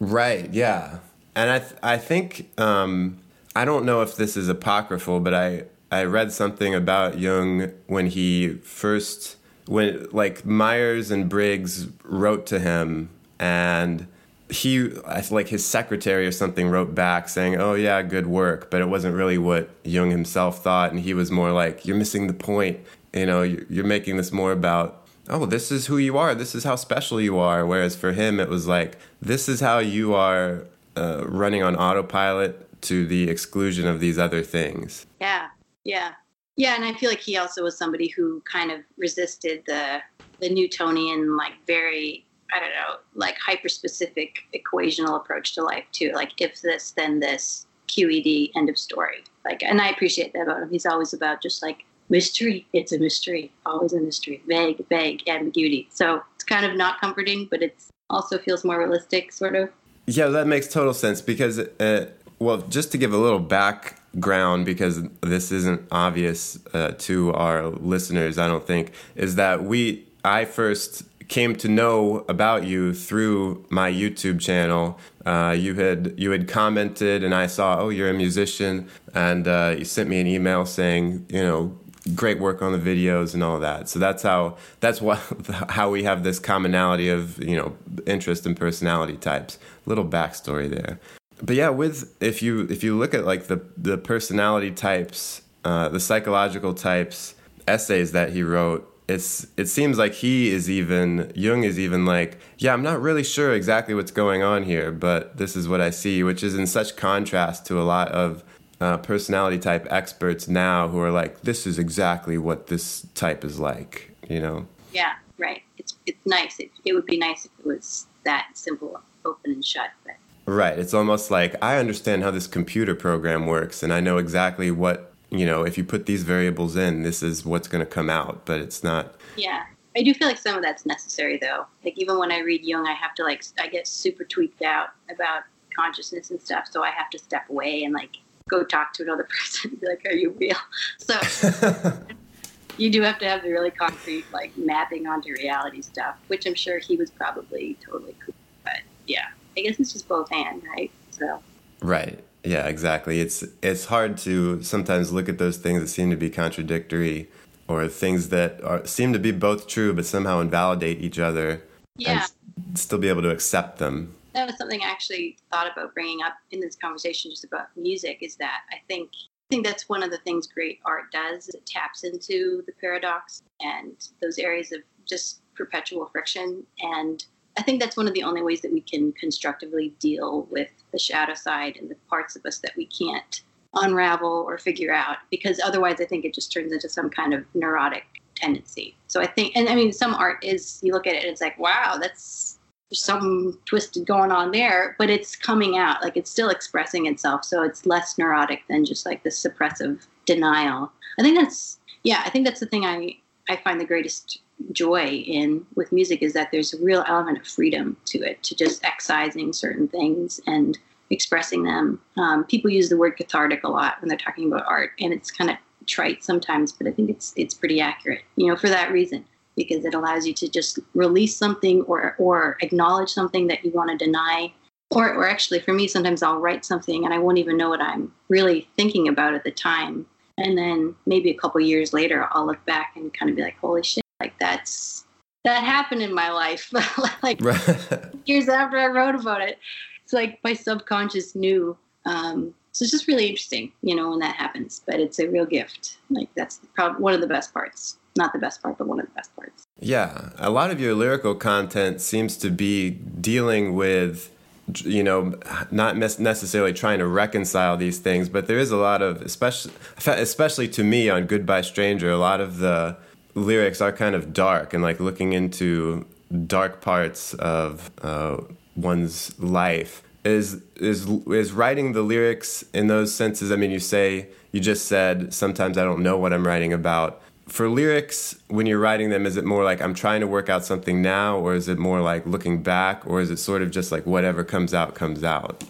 Right. 0.00 0.52
Yeah. 0.52 0.98
And 1.34 1.50
I 1.50 1.58
th- 1.58 1.80
I 1.82 1.98
think 1.98 2.50
um, 2.58 3.18
I 3.54 3.64
don't 3.64 3.84
know 3.84 4.02
if 4.02 4.16
this 4.16 4.36
is 4.36 4.48
apocryphal, 4.48 5.20
but 5.20 5.34
I 5.34 5.64
I 5.90 6.04
read 6.04 6.32
something 6.32 6.74
about 6.74 7.18
Jung 7.18 7.72
when 7.86 8.06
he 8.06 8.54
first 8.54 9.36
when 9.66 10.06
like 10.12 10.44
Myers 10.44 11.10
and 11.10 11.28
Briggs 11.28 11.88
wrote 12.04 12.46
to 12.46 12.58
him 12.58 13.10
and 13.38 14.06
he 14.48 14.88
like 15.30 15.48
his 15.48 15.64
secretary 15.64 16.26
or 16.26 16.32
something 16.32 16.68
wrote 16.68 16.94
back 16.94 17.28
saying 17.28 17.56
oh 17.56 17.74
yeah 17.74 18.00
good 18.02 18.26
work 18.26 18.70
but 18.70 18.80
it 18.80 18.88
wasn't 18.88 19.14
really 19.14 19.38
what 19.38 19.68
jung 19.84 20.10
himself 20.10 20.62
thought 20.62 20.90
and 20.90 21.00
he 21.00 21.14
was 21.14 21.30
more 21.30 21.50
like 21.50 21.84
you're 21.84 21.96
missing 21.96 22.26
the 22.26 22.34
point. 22.34 22.78
You 23.12 23.26
know 23.26 23.42
you're 23.42 23.84
making 23.84 24.18
this 24.18 24.30
more 24.30 24.52
about 24.52 25.08
oh 25.28 25.46
this 25.46 25.72
is 25.72 25.86
who 25.86 25.96
you 25.96 26.18
are 26.18 26.34
this 26.34 26.54
is 26.54 26.64
how 26.64 26.76
special 26.76 27.20
you 27.20 27.38
are 27.38 27.64
whereas 27.64 27.96
for 27.96 28.12
him 28.12 28.38
it 28.38 28.48
was 28.48 28.66
like 28.66 28.98
this 29.22 29.48
is 29.48 29.60
how 29.60 29.78
you 29.78 30.14
are 30.14 30.64
uh, 30.96 31.24
running 31.26 31.62
on 31.62 31.76
autopilot 31.76 32.80
to 32.82 33.06
the 33.06 33.28
exclusion 33.30 33.86
of 33.86 34.00
these 34.00 34.18
other 34.18 34.42
things. 34.42 35.06
Yeah 35.20 35.48
yeah. 35.84 36.12
Yeah 36.56 36.74
and 36.76 36.84
i 36.84 36.92
feel 36.92 37.08
like 37.08 37.20
he 37.20 37.38
also 37.38 37.62
was 37.62 37.76
somebody 37.76 38.08
who 38.08 38.42
kind 38.42 38.70
of 38.70 38.80
resisted 38.98 39.62
the 39.66 40.02
the 40.40 40.50
newtonian 40.50 41.36
like 41.36 41.54
very 41.66 42.25
I 42.52 42.60
don't 42.60 42.70
know, 42.70 42.96
like 43.14 43.36
hyper 43.38 43.68
specific 43.68 44.38
equational 44.54 45.16
approach 45.16 45.54
to 45.54 45.62
life 45.62 45.84
too. 45.92 46.12
Like 46.12 46.32
if 46.40 46.62
this, 46.62 46.92
then 46.92 47.20
this, 47.20 47.66
QED, 47.88 48.50
end 48.56 48.68
of 48.68 48.78
story. 48.78 49.24
Like, 49.44 49.62
and 49.62 49.80
I 49.80 49.88
appreciate 49.88 50.32
that 50.32 50.42
about 50.42 50.62
him. 50.62 50.70
He's 50.70 50.86
always 50.86 51.12
about 51.12 51.42
just 51.42 51.62
like 51.62 51.84
mystery. 52.08 52.66
It's 52.72 52.92
a 52.92 52.98
mystery, 52.98 53.52
always 53.64 53.92
a 53.92 54.00
mystery, 54.00 54.42
vague, 54.46 54.84
vague 54.88 55.22
ambiguity. 55.28 55.88
So 55.92 56.22
it's 56.34 56.44
kind 56.44 56.66
of 56.66 56.76
not 56.76 57.00
comforting, 57.00 57.48
but 57.50 57.62
it's 57.62 57.90
also 58.10 58.38
feels 58.38 58.64
more 58.64 58.78
realistic, 58.78 59.32
sort 59.32 59.56
of. 59.56 59.70
Yeah, 60.06 60.28
that 60.28 60.46
makes 60.46 60.68
total 60.68 60.94
sense 60.94 61.20
because, 61.20 61.58
uh, 61.58 62.06
well, 62.38 62.58
just 62.58 62.92
to 62.92 62.98
give 62.98 63.12
a 63.12 63.18
little 63.18 63.40
background, 63.40 64.64
because 64.64 65.02
this 65.20 65.50
isn't 65.50 65.82
obvious 65.90 66.58
uh, 66.72 66.92
to 66.98 67.32
our 67.32 67.66
listeners, 67.66 68.38
I 68.38 68.46
don't 68.46 68.66
think, 68.66 68.92
is 69.16 69.34
that 69.34 69.64
we, 69.64 70.06
I 70.24 70.44
first 70.44 71.02
came 71.28 71.56
to 71.56 71.68
know 71.68 72.24
about 72.28 72.64
you 72.64 72.94
through 72.94 73.64
my 73.68 73.90
YouTube 73.90 74.40
channel. 74.40 74.98
Uh, 75.24 75.54
you 75.58 75.74
had 75.74 76.14
you 76.16 76.30
had 76.30 76.48
commented, 76.48 77.24
and 77.24 77.34
I 77.34 77.46
saw, 77.46 77.80
oh, 77.80 77.88
you're 77.88 78.10
a 78.10 78.14
musician, 78.14 78.88
and 79.14 79.48
uh, 79.48 79.74
you 79.78 79.84
sent 79.84 80.08
me 80.08 80.20
an 80.20 80.26
email 80.26 80.66
saying, 80.66 81.26
you 81.28 81.42
know, 81.42 81.78
great 82.14 82.38
work 82.38 82.62
on 82.62 82.72
the 82.72 82.78
videos 82.78 83.34
and 83.34 83.42
all 83.42 83.58
that. 83.60 83.88
So 83.88 83.98
that's 83.98 84.22
how 84.22 84.56
that's 84.80 85.00
what 85.00 85.18
how 85.68 85.90
we 85.90 86.04
have 86.04 86.22
this 86.22 86.38
commonality 86.38 87.08
of 87.08 87.42
you 87.42 87.56
know 87.56 87.76
interest 88.06 88.46
and 88.46 88.56
personality 88.56 89.16
types. 89.16 89.58
Little 89.84 90.04
backstory 90.04 90.70
there. 90.70 91.00
But 91.42 91.56
yeah, 91.56 91.68
with 91.68 92.14
if 92.22 92.42
you 92.42 92.66
if 92.70 92.82
you 92.82 92.96
look 92.96 93.14
at 93.14 93.24
like 93.24 93.46
the 93.46 93.62
the 93.76 93.98
personality 93.98 94.70
types, 94.70 95.42
uh, 95.64 95.88
the 95.88 96.00
psychological 96.00 96.74
types 96.74 97.34
essays 97.66 98.12
that 98.12 98.32
he 98.32 98.42
wrote, 98.42 98.95
it's 99.08 99.46
it 99.56 99.66
seems 99.66 99.98
like 99.98 100.14
he 100.14 100.50
is 100.50 100.68
even 100.68 101.30
Jung 101.34 101.62
is 101.62 101.78
even 101.78 102.04
like, 102.04 102.38
yeah, 102.58 102.72
I'm 102.72 102.82
not 102.82 103.00
really 103.00 103.22
sure 103.22 103.54
exactly 103.54 103.94
what's 103.94 104.10
going 104.10 104.42
on 104.42 104.64
here, 104.64 104.90
but 104.90 105.36
this 105.36 105.54
is 105.54 105.68
what 105.68 105.80
I 105.80 105.90
see, 105.90 106.22
which 106.22 106.42
is 106.42 106.54
in 106.54 106.66
such 106.66 106.96
contrast 106.96 107.66
to 107.66 107.80
a 107.80 107.84
lot 107.84 108.08
of 108.08 108.42
uh, 108.80 108.98
personality 108.98 109.58
type 109.58 109.86
experts 109.90 110.48
now 110.48 110.88
who 110.88 110.98
are 110.98 111.10
like, 111.10 111.42
this 111.42 111.66
is 111.66 111.78
exactly 111.78 112.36
what 112.36 112.66
this 112.66 113.06
type 113.14 113.44
is 113.44 113.58
like, 113.58 114.14
you 114.28 114.40
know? 114.40 114.66
Yeah, 114.92 115.14
right. 115.38 115.62
It's 115.78 115.94
it's 116.06 116.26
nice. 116.26 116.58
It, 116.58 116.70
it 116.84 116.92
would 116.92 117.06
be 117.06 117.18
nice 117.18 117.44
if 117.44 117.52
it 117.60 117.66
was 117.66 118.06
that 118.24 118.48
simple, 118.54 119.00
open 119.24 119.52
and 119.52 119.64
shut, 119.64 119.90
but. 120.04 120.14
Right. 120.48 120.78
It's 120.78 120.94
almost 120.94 121.30
like 121.30 121.56
I 121.62 121.78
understand 121.78 122.22
how 122.22 122.30
this 122.30 122.46
computer 122.46 122.94
program 122.94 123.46
works, 123.46 123.82
and 123.82 123.92
I 123.92 124.00
know 124.00 124.18
exactly 124.18 124.70
what 124.70 125.12
you 125.30 125.46
know, 125.46 125.64
if 125.64 125.76
you 125.76 125.84
put 125.84 126.06
these 126.06 126.22
variables 126.22 126.76
in, 126.76 127.02
this 127.02 127.22
is 127.22 127.44
what's 127.44 127.68
going 127.68 127.84
to 127.84 127.90
come 127.90 128.10
out, 128.10 128.44
but 128.44 128.60
it's 128.60 128.84
not. 128.84 129.16
Yeah. 129.36 129.64
I 129.96 130.02
do 130.02 130.12
feel 130.12 130.28
like 130.28 130.38
some 130.38 130.56
of 130.56 130.62
that's 130.62 130.84
necessary 130.84 131.38
though. 131.38 131.66
Like 131.84 131.94
even 131.96 132.18
when 132.18 132.30
I 132.30 132.40
read 132.40 132.62
Jung, 132.62 132.86
I 132.86 132.92
have 132.92 133.14
to 133.14 133.24
like, 133.24 133.42
I 133.58 133.66
get 133.68 133.86
super 133.86 134.24
tweaked 134.24 134.62
out 134.62 134.90
about 135.10 135.44
consciousness 135.74 136.30
and 136.30 136.40
stuff. 136.40 136.68
So 136.70 136.82
I 136.82 136.90
have 136.90 137.10
to 137.10 137.18
step 137.18 137.48
away 137.48 137.84
and 137.84 137.94
like 137.94 138.16
go 138.48 138.62
talk 138.62 138.92
to 138.94 139.02
another 139.02 139.24
person 139.42 139.70
and 139.70 139.80
be 139.80 139.86
like, 139.86 140.04
are 140.04 140.12
you 140.12 140.30
real? 140.38 140.56
So 140.98 141.18
you 142.76 142.90
do 142.90 143.02
have 143.02 143.18
to 143.18 143.28
have 143.28 143.42
the 143.42 143.50
really 143.50 143.70
concrete 143.70 144.26
like 144.32 144.56
mapping 144.56 145.06
onto 145.06 145.32
reality 145.32 145.82
stuff, 145.82 146.16
which 146.28 146.46
I'm 146.46 146.54
sure 146.54 146.78
he 146.78 146.96
was 146.96 147.10
probably 147.10 147.76
totally 147.84 148.14
cool. 148.24 148.34
But 148.64 148.80
yeah, 149.06 149.28
I 149.56 149.62
guess 149.62 149.80
it's 149.80 149.92
just 149.92 150.08
both 150.08 150.30
and, 150.30 150.62
right? 150.64 150.90
So. 151.10 151.42
Right. 151.80 152.22
Yeah, 152.46 152.66
exactly. 152.68 153.20
It's 153.20 153.44
it's 153.60 153.86
hard 153.86 154.16
to 154.18 154.62
sometimes 154.62 155.12
look 155.12 155.28
at 155.28 155.38
those 155.38 155.56
things 155.56 155.80
that 155.80 155.88
seem 155.88 156.10
to 156.10 156.16
be 156.16 156.30
contradictory 156.30 157.28
or 157.66 157.88
things 157.88 158.28
that 158.28 158.62
are 158.62 158.86
seem 158.86 159.12
to 159.12 159.18
be 159.18 159.32
both 159.32 159.66
true 159.66 159.92
but 159.92 160.06
somehow 160.06 160.38
invalidate 160.38 161.00
each 161.00 161.18
other 161.18 161.60
yeah. 161.96 162.24
and 162.66 162.78
still 162.78 162.98
be 162.98 163.08
able 163.08 163.22
to 163.22 163.30
accept 163.30 163.78
them. 163.78 164.14
That 164.34 164.46
was 164.46 164.56
something 164.58 164.80
I 164.80 164.86
actually 164.86 165.38
thought 165.50 165.70
about 165.72 165.92
bringing 165.92 166.22
up 166.22 166.34
in 166.52 166.60
this 166.60 166.76
conversation 166.76 167.32
just 167.32 167.44
about 167.44 167.66
music 167.76 168.18
is 168.20 168.36
that 168.36 168.60
I 168.70 168.76
think 168.86 169.10
I 169.12 169.54
think 169.54 169.66
that's 169.66 169.88
one 169.88 170.04
of 170.04 170.12
the 170.12 170.18
things 170.18 170.46
great 170.46 170.78
art 170.84 171.10
does 171.10 171.48
it 171.48 171.66
taps 171.66 172.04
into 172.04 172.62
the 172.66 172.72
paradox 172.80 173.42
and 173.60 173.96
those 174.22 174.38
areas 174.38 174.70
of 174.70 174.82
just 175.04 175.40
perpetual 175.56 176.06
friction 176.12 176.64
and 176.80 177.24
I 177.58 177.62
think 177.62 177.80
that's 177.80 177.96
one 177.96 178.06
of 178.06 178.14
the 178.14 178.22
only 178.22 178.42
ways 178.42 178.60
that 178.62 178.72
we 178.72 178.80
can 178.80 179.12
constructively 179.12 179.94
deal 179.98 180.46
with 180.50 180.70
the 180.92 180.98
shadow 180.98 181.34
side 181.34 181.76
and 181.76 181.90
the 181.90 181.96
parts 182.08 182.36
of 182.36 182.44
us 182.44 182.58
that 182.58 182.72
we 182.76 182.86
can't 182.86 183.42
unravel 183.74 184.44
or 184.46 184.58
figure 184.58 184.92
out 184.92 185.18
because 185.30 185.60
otherwise 185.60 186.00
I 186.00 186.06
think 186.06 186.24
it 186.24 186.34
just 186.34 186.52
turns 186.52 186.72
into 186.72 186.88
some 186.88 187.10
kind 187.10 187.34
of 187.34 187.44
neurotic 187.54 188.04
tendency. 188.34 188.96
So 189.06 189.20
I 189.20 189.26
think, 189.26 189.56
and 189.56 189.68
I 189.68 189.74
mean, 189.74 189.92
some 189.92 190.14
art 190.14 190.44
is, 190.44 190.80
you 190.82 190.92
look 190.92 191.06
at 191.06 191.14
it 191.14 191.22
and 191.22 191.32
it's 191.32 191.40
like, 191.40 191.58
wow, 191.58 191.98
that's 192.00 192.58
something 192.92 193.56
twisted 193.64 194.06
going 194.06 194.30
on 194.30 194.50
there, 194.50 194.94
but 194.98 195.10
it's 195.10 195.34
coming 195.34 195.76
out, 195.76 196.02
like 196.02 196.16
it's 196.16 196.30
still 196.30 196.50
expressing 196.50 197.06
itself. 197.06 197.44
So 197.44 197.62
it's 197.62 197.86
less 197.86 198.16
neurotic 198.18 198.62
than 198.68 198.84
just 198.84 199.04
like 199.04 199.22
the 199.22 199.30
suppressive 199.30 200.06
denial. 200.24 200.92
I 201.18 201.22
think 201.22 201.38
that's, 201.38 201.78
yeah, 202.04 202.22
I 202.24 202.30
think 202.30 202.46
that's 202.46 202.60
the 202.60 202.66
thing 202.66 202.84
I, 202.84 203.16
I 203.48 203.56
find 203.56 203.80
the 203.80 203.84
greatest 203.84 204.40
joy 204.72 205.06
in 205.06 205.66
with 205.74 205.92
music 205.92 206.22
is 206.22 206.32
that 206.32 206.50
there's 206.50 206.74
a 206.74 206.82
real 206.82 207.04
element 207.06 207.38
of 207.38 207.46
freedom 207.46 207.96
to 208.06 208.18
it, 208.18 208.42
to 208.44 208.54
just 208.54 208.84
excising 208.84 209.52
certain 209.52 209.88
things 209.88 210.40
and 210.46 210.78
expressing 211.10 211.62
them. 211.62 212.00
Um, 212.16 212.44
people 212.44 212.70
use 212.70 212.88
the 212.88 212.96
word 212.96 213.16
cathartic 213.16 213.64
a 213.64 213.68
lot 213.68 214.00
when 214.00 214.08
they're 214.08 214.18
talking 214.18 214.50
about 214.50 214.66
art, 214.66 214.92
and 215.00 215.12
it's 215.12 215.30
kind 215.30 215.50
of 215.50 215.56
trite 215.86 216.24
sometimes, 216.24 216.72
but 216.72 216.86
I 216.86 216.90
think 216.90 217.10
it's 217.10 217.32
it's 217.36 217.54
pretty 217.54 217.80
accurate. 217.80 218.22
You 218.36 218.48
know, 218.48 218.56
for 218.56 218.68
that 218.68 218.92
reason, 218.92 219.24
because 219.56 219.84
it 219.84 219.94
allows 219.94 220.26
you 220.26 220.34
to 220.34 220.48
just 220.48 220.78
release 220.94 221.36
something 221.36 221.82
or 221.82 222.16
or 222.18 222.56
acknowledge 222.60 223.10
something 223.10 223.46
that 223.48 223.64
you 223.64 223.70
want 223.70 223.90
to 223.90 224.04
deny. 224.04 224.52
Or, 224.92 225.12
or 225.14 225.28
actually, 225.28 225.58
for 225.58 225.72
me, 225.72 225.88
sometimes 225.88 226.22
I'll 226.22 226.38
write 226.38 226.64
something 226.64 227.04
and 227.04 227.12
I 227.12 227.18
won't 227.18 227.38
even 227.38 227.56
know 227.56 227.68
what 227.68 227.80
I'm 227.80 228.12
really 228.28 228.68
thinking 228.76 229.08
about 229.08 229.34
at 229.34 229.42
the 229.42 229.50
time. 229.50 230.06
And 230.38 230.56
then 230.56 230.94
maybe 231.06 231.30
a 231.30 231.34
couple 231.34 231.60
years 231.60 231.92
later, 231.92 232.28
I'll 232.30 232.46
look 232.46 232.64
back 232.66 232.92
and 232.96 233.12
kind 233.12 233.30
of 233.30 233.36
be 233.36 233.42
like, 233.42 233.58
"Holy 233.58 233.82
shit!" 233.82 234.04
Like 234.20 234.38
that's 234.38 235.06
that 235.44 235.62
happened 235.62 236.02
in 236.02 236.14
my 236.14 236.30
life. 236.30 236.72
like 237.22 237.40
years 238.26 238.48
after 238.48 238.76
I 238.76 238.86
wrote 238.86 239.14
about 239.14 239.40
it, 239.40 239.58
it's 240.04 240.12
like 240.12 240.38
my 240.44 240.52
subconscious 240.52 241.34
knew. 241.34 241.76
Um, 242.04 242.54
so 242.72 242.82
it's 242.82 242.92
just 242.92 243.08
really 243.08 243.26
interesting, 243.26 243.72
you 243.82 243.94
know, 243.94 244.10
when 244.10 244.18
that 244.18 244.36
happens. 244.36 244.82
But 244.86 245.00
it's 245.00 245.18
a 245.18 245.28
real 245.28 245.46
gift. 245.46 245.98
Like 246.10 246.28
that's 246.34 246.60
probably 246.74 247.02
one 247.02 247.14
of 247.14 247.20
the 247.20 247.26
best 247.26 247.54
parts. 247.54 247.96
Not 248.16 248.32
the 248.32 248.38
best 248.38 248.62
part, 248.62 248.76
but 248.78 248.86
one 248.86 249.00
of 249.00 249.06
the 249.06 249.12
best 249.12 249.34
parts. 249.36 249.64
Yeah, 249.78 250.30
a 250.38 250.50
lot 250.50 250.70
of 250.70 250.80
your 250.80 250.94
lyrical 250.94 251.34
content 251.34 252.00
seems 252.00 252.36
to 252.38 252.50
be 252.50 252.90
dealing 252.90 253.74
with 253.74 254.30
you 254.78 255.02
know 255.02 255.32
not 255.70 255.96
necessarily 255.96 256.72
trying 256.72 256.98
to 256.98 257.06
reconcile 257.06 257.76
these 257.76 258.00
things 258.00 258.28
but 258.28 258.48
there 258.48 258.58
is 258.58 258.72
a 258.72 258.76
lot 258.76 259.00
of 259.00 259.22
especially 259.22 259.72
especially 260.06 260.66
to 260.66 260.82
me 260.82 261.08
on 261.08 261.24
goodbye 261.24 261.60
stranger 261.60 262.10
a 262.10 262.18
lot 262.18 262.40
of 262.40 262.58
the 262.58 262.96
lyrics 263.36 263.80
are 263.80 263.92
kind 263.92 264.14
of 264.16 264.32
dark 264.32 264.74
and 264.74 264.82
like 264.82 264.98
looking 264.98 265.32
into 265.32 266.04
dark 266.46 266.80
parts 266.80 267.34
of 267.34 267.90
uh, 268.02 268.38
one's 268.74 269.38
life. 269.38 270.02
Is 270.24 270.60
is 270.74 271.06
is 271.28 271.52
writing 271.52 271.92
the 271.92 272.02
lyrics 272.02 272.64
in 272.74 272.88
those 272.88 273.14
senses 273.14 273.52
i 273.52 273.56
mean 273.56 273.70
you 273.70 273.78
say 273.78 274.26
you 274.50 274.58
just 274.58 274.86
said 274.86 275.32
sometimes 275.32 275.78
i 275.78 275.84
don't 275.84 276.02
know 276.02 276.18
what 276.18 276.32
i'm 276.32 276.44
writing 276.44 276.72
about 276.72 277.22
for 277.48 277.68
lyrics 277.68 278.36
when 278.48 278.66
you're 278.66 278.78
writing 278.78 279.10
them 279.10 279.24
is 279.24 279.36
it 279.36 279.44
more 279.44 279.62
like 279.62 279.80
i'm 279.80 279.94
trying 279.94 280.20
to 280.20 280.26
work 280.26 280.48
out 280.48 280.64
something 280.64 281.00
now 281.00 281.38
or 281.38 281.54
is 281.54 281.68
it 281.68 281.78
more 281.78 282.00
like 282.00 282.26
looking 282.26 282.62
back 282.62 283.06
or 283.06 283.20
is 283.20 283.30
it 283.30 283.36
sort 283.36 283.62
of 283.62 283.70
just 283.70 283.92
like 283.92 284.04
whatever 284.04 284.42
comes 284.42 284.74
out 284.74 284.94
comes 284.94 285.22
out 285.22 285.62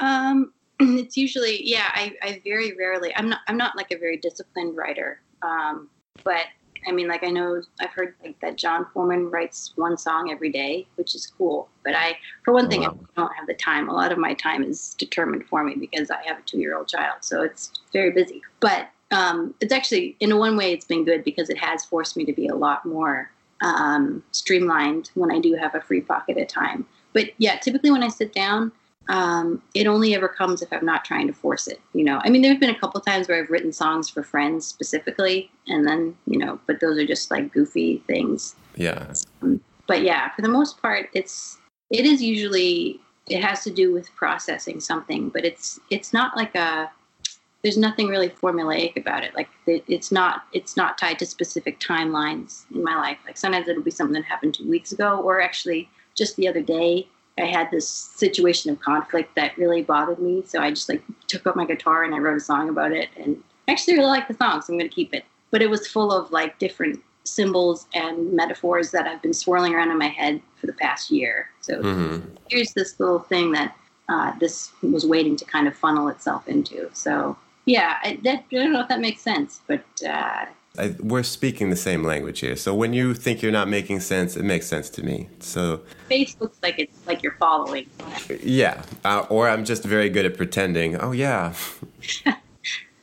um 0.00 0.52
it's 0.80 1.16
usually 1.16 1.66
yeah 1.66 1.90
i, 1.94 2.12
I 2.22 2.40
very 2.44 2.76
rarely 2.76 3.14
i'm 3.16 3.28
not 3.28 3.40
i'm 3.48 3.56
not 3.56 3.76
like 3.76 3.92
a 3.92 3.98
very 3.98 4.18
disciplined 4.18 4.76
writer 4.76 5.20
um 5.42 5.88
but 6.22 6.46
I 6.86 6.92
mean, 6.92 7.08
like 7.08 7.24
I 7.24 7.30
know 7.30 7.62
I've 7.80 7.90
heard 7.90 8.14
like 8.22 8.38
that 8.40 8.56
Jon 8.56 8.86
Foreman 8.92 9.30
writes 9.30 9.72
one 9.76 9.98
song 9.98 10.30
every 10.30 10.50
day, 10.50 10.86
which 10.94 11.14
is 11.14 11.26
cool. 11.26 11.68
But 11.84 11.94
I, 11.96 12.16
for 12.44 12.54
one 12.54 12.70
thing, 12.70 12.82
wow. 12.82 12.96
I 13.16 13.20
don't 13.20 13.34
have 13.34 13.46
the 13.46 13.54
time. 13.54 13.88
A 13.88 13.92
lot 13.92 14.12
of 14.12 14.18
my 14.18 14.34
time 14.34 14.62
is 14.62 14.94
determined 14.94 15.46
for 15.46 15.64
me 15.64 15.74
because 15.74 16.10
I 16.10 16.22
have 16.24 16.38
a 16.38 16.42
two-year-old 16.42 16.88
child, 16.88 17.18
so 17.22 17.42
it's 17.42 17.72
very 17.92 18.12
busy. 18.12 18.40
But 18.60 18.88
um, 19.10 19.54
it's 19.60 19.72
actually, 19.72 20.16
in 20.20 20.36
one 20.36 20.56
way, 20.56 20.72
it's 20.72 20.84
been 20.84 21.04
good 21.04 21.24
because 21.24 21.48
it 21.50 21.58
has 21.58 21.84
forced 21.84 22.16
me 22.16 22.24
to 22.24 22.32
be 22.32 22.48
a 22.48 22.54
lot 22.54 22.84
more 22.84 23.30
um, 23.62 24.22
streamlined 24.32 25.10
when 25.14 25.30
I 25.30 25.38
do 25.38 25.54
have 25.54 25.74
a 25.74 25.80
free 25.80 26.00
pocket 26.00 26.36
of 26.38 26.48
time. 26.48 26.86
But 27.12 27.30
yeah, 27.38 27.56
typically 27.56 27.90
when 27.90 28.02
I 28.02 28.08
sit 28.08 28.32
down, 28.32 28.72
um, 29.08 29.62
it 29.74 29.86
only 29.86 30.14
ever 30.14 30.28
comes 30.28 30.62
if 30.62 30.72
I'm 30.72 30.84
not 30.84 31.04
trying 31.04 31.28
to 31.28 31.32
force 31.32 31.68
it. 31.68 31.80
You 31.94 32.04
know, 32.04 32.20
I 32.24 32.30
mean, 32.30 32.42
there 32.42 32.50
have 32.50 32.60
been 32.60 32.74
a 32.74 32.78
couple 32.78 33.00
times 33.00 33.28
where 33.28 33.40
I've 33.40 33.50
written 33.50 33.72
songs 33.72 34.08
for 34.08 34.22
friends 34.22 34.66
specifically, 34.66 35.50
and 35.68 35.86
then 35.86 36.16
you 36.26 36.38
know, 36.38 36.58
but 36.66 36.80
those 36.80 36.98
are 36.98 37.06
just 37.06 37.30
like 37.30 37.52
goofy 37.52 38.02
things. 38.06 38.56
Yeah. 38.74 39.14
Um, 39.42 39.60
but 39.86 40.02
yeah, 40.02 40.34
for 40.34 40.42
the 40.42 40.48
most 40.48 40.82
part, 40.82 41.08
it's 41.14 41.58
it 41.90 42.04
is 42.04 42.20
usually 42.20 43.00
it 43.28 43.42
has 43.42 43.62
to 43.64 43.70
do 43.70 43.92
with 43.92 44.14
processing 44.16 44.80
something, 44.80 45.28
but 45.28 45.44
it's 45.44 45.78
it's 45.90 46.12
not 46.12 46.36
like 46.36 46.54
a 46.56 46.90
there's 47.62 47.76
nothing 47.76 48.06
really 48.08 48.28
formulaic 48.28 48.96
about 48.96 49.24
it. 49.24 49.34
Like 49.34 49.48
it, 49.66 49.84
it's 49.88 50.12
not 50.12 50.44
it's 50.52 50.76
not 50.76 50.98
tied 50.98 51.18
to 51.18 51.26
specific 51.26 51.80
timelines 51.80 52.64
in 52.72 52.82
my 52.82 52.96
life. 52.96 53.18
Like 53.24 53.36
sometimes 53.36 53.68
it'll 53.68 53.82
be 53.82 53.90
something 53.90 54.14
that 54.14 54.24
happened 54.24 54.54
two 54.54 54.68
weeks 54.68 54.92
ago, 54.92 55.20
or 55.20 55.40
actually 55.40 55.88
just 56.16 56.36
the 56.36 56.48
other 56.48 56.62
day, 56.62 57.08
I 57.38 57.44
had 57.44 57.70
this 57.70 57.88
situation 57.88 58.70
of 58.72 58.80
conflict 58.80 59.34
that 59.36 59.56
really 59.58 59.82
bothered 59.82 60.18
me. 60.18 60.42
So 60.46 60.60
I 60.60 60.70
just 60.70 60.88
like 60.88 61.02
took 61.28 61.46
up 61.46 61.56
my 61.56 61.66
guitar 61.66 62.02
and 62.02 62.14
I 62.14 62.18
wrote 62.18 62.36
a 62.36 62.40
song 62.40 62.68
about 62.68 62.92
it. 62.92 63.10
And 63.16 63.42
I 63.68 63.72
actually 63.72 63.94
really 63.94 64.08
like 64.08 64.26
the 64.26 64.34
song, 64.34 64.62
so 64.62 64.72
I'm 64.72 64.78
going 64.78 64.88
to 64.88 64.94
keep 64.94 65.14
it. 65.14 65.24
But 65.50 65.62
it 65.62 65.68
was 65.68 65.86
full 65.86 66.12
of 66.12 66.30
like 66.30 66.58
different 66.58 67.00
symbols 67.24 67.86
and 67.94 68.32
metaphors 68.32 68.90
that 68.92 69.06
I've 69.06 69.20
been 69.20 69.34
swirling 69.34 69.74
around 69.74 69.90
in 69.90 69.98
my 69.98 70.08
head 70.08 70.40
for 70.56 70.66
the 70.66 70.72
past 70.72 71.10
year. 71.10 71.50
So 71.60 71.82
mm-hmm. 71.82 72.34
here's 72.48 72.72
this 72.72 72.98
little 72.98 73.18
thing 73.18 73.52
that 73.52 73.76
uh, 74.08 74.32
this 74.38 74.70
was 74.82 75.04
waiting 75.04 75.36
to 75.36 75.44
kind 75.44 75.66
of 75.66 75.76
funnel 75.76 76.08
itself 76.08 76.48
into. 76.48 76.88
So 76.94 77.36
yeah, 77.66 77.98
I, 78.02 78.18
that, 78.22 78.44
I 78.50 78.54
don't 78.54 78.72
know 78.72 78.80
if 78.80 78.88
that 78.88 79.00
makes 79.00 79.20
sense, 79.20 79.60
but 79.66 79.84
uh, 80.06 80.46
I, 80.78 80.94
we're 81.00 81.22
speaking 81.22 81.70
the 81.70 81.76
same 81.76 82.04
language 82.04 82.40
here. 82.40 82.56
So 82.56 82.74
when 82.74 82.92
you 82.92 83.12
think 83.12 83.42
you're 83.42 83.52
not 83.52 83.68
making 83.68 84.00
sense, 84.00 84.36
it 84.36 84.44
makes 84.44 84.66
sense 84.66 84.88
to 84.90 85.02
me. 85.02 85.28
So 85.40 85.82
face 86.08 86.36
looks 86.40 86.58
like 86.62 86.78
it's 86.78 87.06
like 87.06 87.22
you're 87.22 87.36
following. 87.38 87.88
Yeah, 88.42 88.82
uh, 89.04 89.26
or 89.28 89.48
I'm 89.48 89.64
just 89.64 89.84
very 89.84 90.08
good 90.08 90.24
at 90.24 90.36
pretending. 90.36 90.96
Oh 90.96 91.12
yeah. 91.12 91.54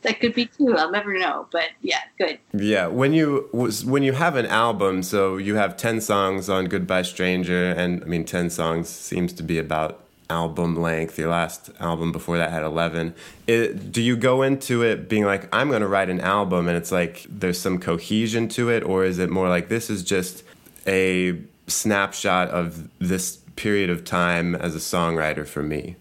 that 0.04 0.20
could 0.20 0.34
be 0.34 0.46
too. 0.46 0.78
I'll 0.78 0.92
never 0.92 1.18
know, 1.18 1.48
but 1.52 1.70
yeah, 1.82 2.02
good. 2.18 2.40
Yeah, 2.54 2.88
when 2.88 3.14
you 3.14 3.50
when 3.52 4.04
you 4.04 4.14
have 4.14 4.36
an 4.36 4.46
album, 4.46 5.04
so 5.04 5.38
you 5.38 5.56
have 5.56 5.76
ten 5.76 6.00
songs 6.00 6.50
on 6.50 6.66
Goodbye 6.66 7.04
Stranger, 7.04 7.72
and 7.72 8.04
I 8.04 8.06
mean 8.06 8.26
ten 8.26 8.50
songs 8.50 8.88
seems 8.90 9.34
to 9.34 9.44
be 9.44 9.58
about 9.58 10.00
album 10.34 10.76
length. 10.82 11.20
Your 11.20 11.30
last 11.30 11.70
album 11.80 12.12
before 12.12 12.38
that 12.38 12.52
had 12.52 12.64
11. 12.64 13.14
It, 13.46 13.92
do 13.92 14.02
you 14.02 14.16
go 14.16 14.42
into 14.42 14.82
it 14.82 15.08
being 15.08 15.26
like, 15.26 15.48
I'm 15.56 15.70
going 15.70 15.82
to 15.82 15.88
write 15.88 16.10
an 16.10 16.20
album 16.20 16.68
and 16.68 16.76
it's 16.76 16.92
like 16.92 17.26
there's 17.30 17.60
some 17.60 17.78
cohesion 17.80 18.48
to 18.50 18.70
it? 18.70 18.84
Or 18.84 19.06
is 19.06 19.20
it 19.20 19.30
more 19.30 19.48
like 19.48 19.70
this 19.70 19.90
is 19.90 20.04
just 20.04 20.44
a 20.88 21.40
snapshot 21.68 22.50
of 22.50 22.90
this 23.00 23.38
period 23.56 23.90
of 23.90 24.04
time 24.04 24.56
as 24.56 24.76
a 24.76 24.80
songwriter 24.80 25.48
for 25.48 25.62
me? 25.62 25.96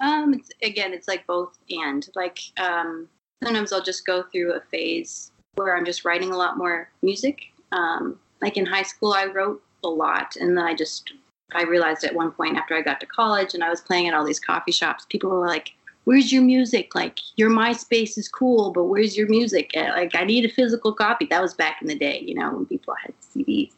Um, 0.00 0.34
it's, 0.34 0.50
again, 0.62 0.92
it's 0.92 1.08
like 1.08 1.26
both 1.26 1.56
and. 1.70 2.06
Like 2.14 2.38
um, 2.58 3.08
sometimes 3.42 3.72
I'll 3.72 3.82
just 3.82 4.04
go 4.04 4.22
through 4.22 4.52
a 4.52 4.60
phase 4.60 5.32
where 5.54 5.76
I'm 5.76 5.84
just 5.84 6.04
writing 6.04 6.30
a 6.30 6.36
lot 6.36 6.58
more 6.58 6.90
music. 7.02 7.52
Um, 7.72 8.18
like 8.40 8.56
in 8.56 8.66
high 8.66 8.82
school, 8.82 9.12
I 9.12 9.26
wrote 9.26 9.62
a 9.84 9.88
lot, 9.88 10.36
and 10.36 10.56
then 10.56 10.64
I 10.64 10.74
just 10.74 11.12
I 11.54 11.62
realized 11.62 12.04
at 12.04 12.14
one 12.14 12.32
point 12.32 12.56
after 12.56 12.74
I 12.74 12.82
got 12.82 13.00
to 13.00 13.06
college 13.06 13.54
and 13.54 13.62
I 13.62 13.70
was 13.70 13.80
playing 13.80 14.08
at 14.08 14.14
all 14.14 14.24
these 14.24 14.40
coffee 14.40 14.72
shops, 14.72 15.06
people 15.08 15.30
were 15.30 15.46
like, 15.46 15.72
Where's 16.04 16.32
your 16.32 16.42
music? 16.42 16.96
Like, 16.96 17.20
your 17.36 17.48
MySpace 17.48 18.18
is 18.18 18.28
cool, 18.28 18.72
but 18.72 18.84
where's 18.84 19.16
your 19.16 19.28
music? 19.28 19.70
Like, 19.76 20.16
I 20.16 20.24
need 20.24 20.44
a 20.44 20.48
physical 20.48 20.92
copy. 20.92 21.26
That 21.26 21.40
was 21.40 21.54
back 21.54 21.80
in 21.80 21.86
the 21.86 21.94
day, 21.94 22.24
you 22.26 22.34
know, 22.34 22.52
when 22.52 22.66
people 22.66 22.94
had 23.00 23.14
CDs. 23.20 23.70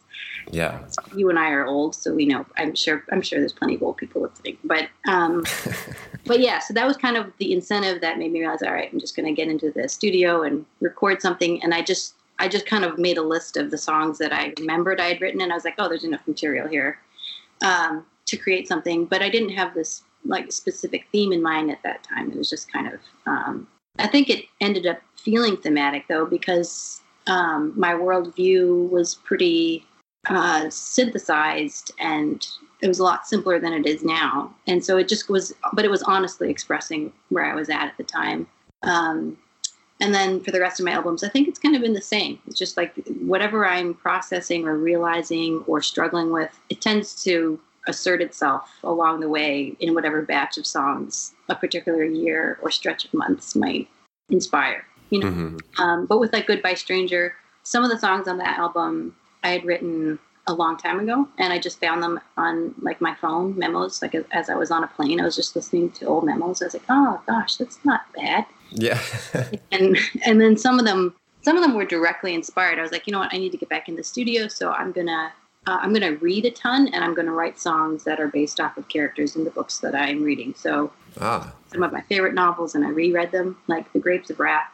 Yeah. 0.51 0.81
You 1.15 1.29
and 1.29 1.39
I 1.39 1.51
are 1.51 1.67
old, 1.67 1.95
so 1.95 2.15
we 2.15 2.25
know. 2.25 2.47
I'm 2.57 2.75
sure. 2.75 3.05
I'm 3.13 3.21
sure 3.21 3.41
there's 3.41 3.53
plenty 3.53 3.75
of 3.75 3.83
old 3.83 3.99
people 3.99 4.23
listening. 4.23 4.57
But, 4.65 4.89
um, 5.07 5.45
but 6.25 6.41
yeah. 6.41 6.61
So 6.61 6.73
that 6.73 6.87
was 6.87 6.97
kind 6.97 7.19
of 7.19 7.31
the 7.39 7.53
incentive 7.53 8.01
that 8.01 8.19
made 8.19 8.33
me 8.33 8.41
realize, 8.41 8.63
all 8.63 8.73
right, 8.73 8.89
I'm 8.91 9.01
just 9.01 9.17
going 9.17 9.27
to 9.27 9.33
get 9.33 9.51
into 9.51 9.71
the 9.71 9.89
studio 9.89 10.43
and 10.43 10.65
record 10.81 11.21
something. 11.21 11.63
And 11.63 11.75
I 11.75 11.83
just, 11.83 12.15
I 12.39 12.49
just 12.49 12.65
kind 12.65 12.85
of 12.85 12.99
made 12.99 13.19
a 13.19 13.23
list 13.23 13.59
of 13.59 13.71
the 13.71 13.79
songs 13.79 14.17
that 14.19 14.33
I 14.33 14.55
remembered 14.59 14.99
I 14.99 15.09
had 15.09 15.21
written, 15.21 15.41
and 15.41 15.53
I 15.53 15.55
was 15.55 15.65
like, 15.65 15.75
oh, 15.79 15.89
there's 15.89 16.05
enough 16.05 16.27
material 16.27 16.69
here 16.69 16.99
um, 17.65 18.07
to 18.27 18.37
create 18.37 18.69
something, 18.69 19.07
but 19.07 19.23
I 19.23 19.29
didn't 19.29 19.51
have 19.51 19.75
this 19.75 20.03
like 20.25 20.53
specific 20.53 21.07
theme 21.11 21.33
in 21.33 21.43
mind 21.43 21.71
at 21.71 21.83
that 21.83 22.03
time. 22.03 22.31
It 22.31 22.37
was 22.37 22.49
just 22.49 22.73
kind 22.73 22.87
of, 22.87 23.01
um, 23.27 23.67
I 23.99 24.07
think 24.07 24.31
it 24.31 24.45
ended 24.61 24.87
up 24.87 24.99
feeling 25.17 25.57
thematic 25.57 26.07
though, 26.09 26.27
because 26.27 27.01
um, 27.27 27.73
my 27.77 27.93
worldview 27.93 28.89
was 28.91 29.17
pretty 29.17 29.85
uh, 30.27 30.69
synthesized 30.71 31.93
and 31.99 32.47
it 32.81 32.89
was 32.89 32.99
a 32.99 33.05
lot 33.05 33.27
simpler 33.27 33.59
than 33.59 33.73
it 33.73 33.87
is 33.87 34.03
now. 34.03 34.55
And 34.67 34.85
so 34.85 34.97
it 34.97 35.09
just 35.09 35.29
was, 35.29 35.55
but 35.73 35.85
it 35.85 35.91
was 35.91 36.03
honestly 36.03 36.51
expressing 36.51 37.13
where 37.31 37.45
I 37.45 37.55
was 37.55 37.69
at 37.69 37.89
at 37.89 37.97
the 37.97 38.05
time. 38.05 38.47
Um, 38.83 39.39
and 40.05 40.15
then 40.15 40.41
for 40.41 40.51
the 40.51 40.61
rest 40.61 40.79
of 40.79 40.85
my 40.85 40.93
albums, 40.93 41.25
I 41.25 41.31
think 41.31 41.49
it's 41.49 41.59
kind 41.59 41.75
of 41.75 41.81
been 41.81 41.95
the 41.95 42.03
same. 42.03 42.39
It's 42.47 42.59
just 42.59 42.77
like 42.77 42.93
whatever 43.21 43.67
I'm 43.67 43.95
processing 43.95 44.69
or 44.69 44.77
realizing 44.77 45.65
or 45.67 45.81
struggling 45.81 46.31
with, 46.31 46.51
it 46.69 46.83
tends 46.83 47.23
to 47.25 47.59
assert 47.87 48.21
itself 48.21 48.69
along 48.83 49.21
the 49.21 49.31
way 49.31 49.75
in 49.81 49.95
whatever 49.95 50.21
batch 50.21 50.59
of 50.59 50.67
songs 50.67 51.33
a 51.49 51.55
particular 51.55 52.05
year 52.05 52.59
or 52.61 52.71
stretch 52.71 53.07
of 53.07 53.15
months 53.15 53.57
might 53.57 53.89
inspire. 54.29 54.85
You 55.09 55.21
know, 55.21 55.31
mm-hmm. 55.31 55.83
um, 55.83 56.05
but 56.05 56.21
with 56.21 56.35
like 56.35 56.47
"Goodbye 56.47 56.75
Stranger," 56.75 57.35
some 57.63 57.83
of 57.83 57.91
the 57.91 57.99
songs 57.99 58.29
on 58.29 58.37
that 58.39 58.59
album 58.59 59.17
I 59.43 59.51
had 59.51 59.65
written 59.65 60.19
a 60.47 60.53
long 60.53 60.77
time 60.77 61.01
ago, 61.01 61.27
and 61.39 61.51
I 61.51 61.59
just 61.59 61.81
found 61.81 62.03
them 62.03 62.21
on 62.37 62.75
like 62.83 63.01
my 63.01 63.15
phone 63.15 63.57
memos. 63.59 64.03
Like 64.03 64.15
as 64.33 64.51
I 64.51 64.55
was 64.55 64.71
on 64.71 64.85
a 64.85 64.89
plane, 64.89 65.19
I 65.19 65.25
was 65.25 65.37
just 65.37 65.57
listening 65.57 65.93
to 65.93 66.07
old 66.07 66.25
memos. 66.25 66.61
I 66.61 66.67
was 66.67 66.75
like, 66.75 66.91
"Oh 66.91 67.23
gosh, 67.27 67.57
that's 67.57 67.79
not 67.85 68.03
bad." 68.15 68.45
Yeah. 68.75 69.01
and 69.73 69.97
and 70.25 70.41
then 70.41 70.57
some 70.57 70.79
of 70.79 70.85
them 70.85 71.15
some 71.43 71.57
of 71.57 71.63
them 71.63 71.75
were 71.75 71.85
directly 71.85 72.35
inspired. 72.35 72.79
I 72.79 72.83
was 72.83 72.91
like, 72.93 73.07
you 73.07 73.13
know 73.13 73.21
what, 73.21 73.33
I 73.33 73.39
need 73.39 73.53
to 73.53 73.59
get 73.59 73.69
back 73.69 73.89
in 73.89 73.97
the 73.97 74.05
studio, 74.05 74.49
so 74.49 74.73
I'm 74.73 74.93
gonna 74.93 75.33
uh, 75.67 75.79
I'm 75.81 75.93
gonna 75.93 76.17
read 76.17 76.45
a 76.45 76.51
ton 76.51 76.89
and 76.89 77.05
I'm 77.05 77.15
gonna 77.15 77.33
write 77.33 77.59
songs 77.59 78.05
that 78.05 78.21
are 78.21 78.29
based 78.29 78.61
off 78.61 78.77
of 78.77 78.89
characters 78.89 79.37
in 79.37 79.45
the 79.45 79.51
books 79.51 79.79
that 79.79 79.95
I'm 79.95 80.23
reading. 80.23 80.55
So 80.57 80.93
ah. 81.21 81.53
some 81.73 81.83
of 81.83 81.93
my 81.93 82.03
favorite 82.03 82.35
novels, 82.35 82.75
and 82.75 82.85
I 82.85 82.91
reread 82.91 83.33
them, 83.33 83.57
like 83.69 83.91
The 83.93 84.01
Grapes 84.01 84.31
of 84.31 84.41
Wrath, 84.41 84.69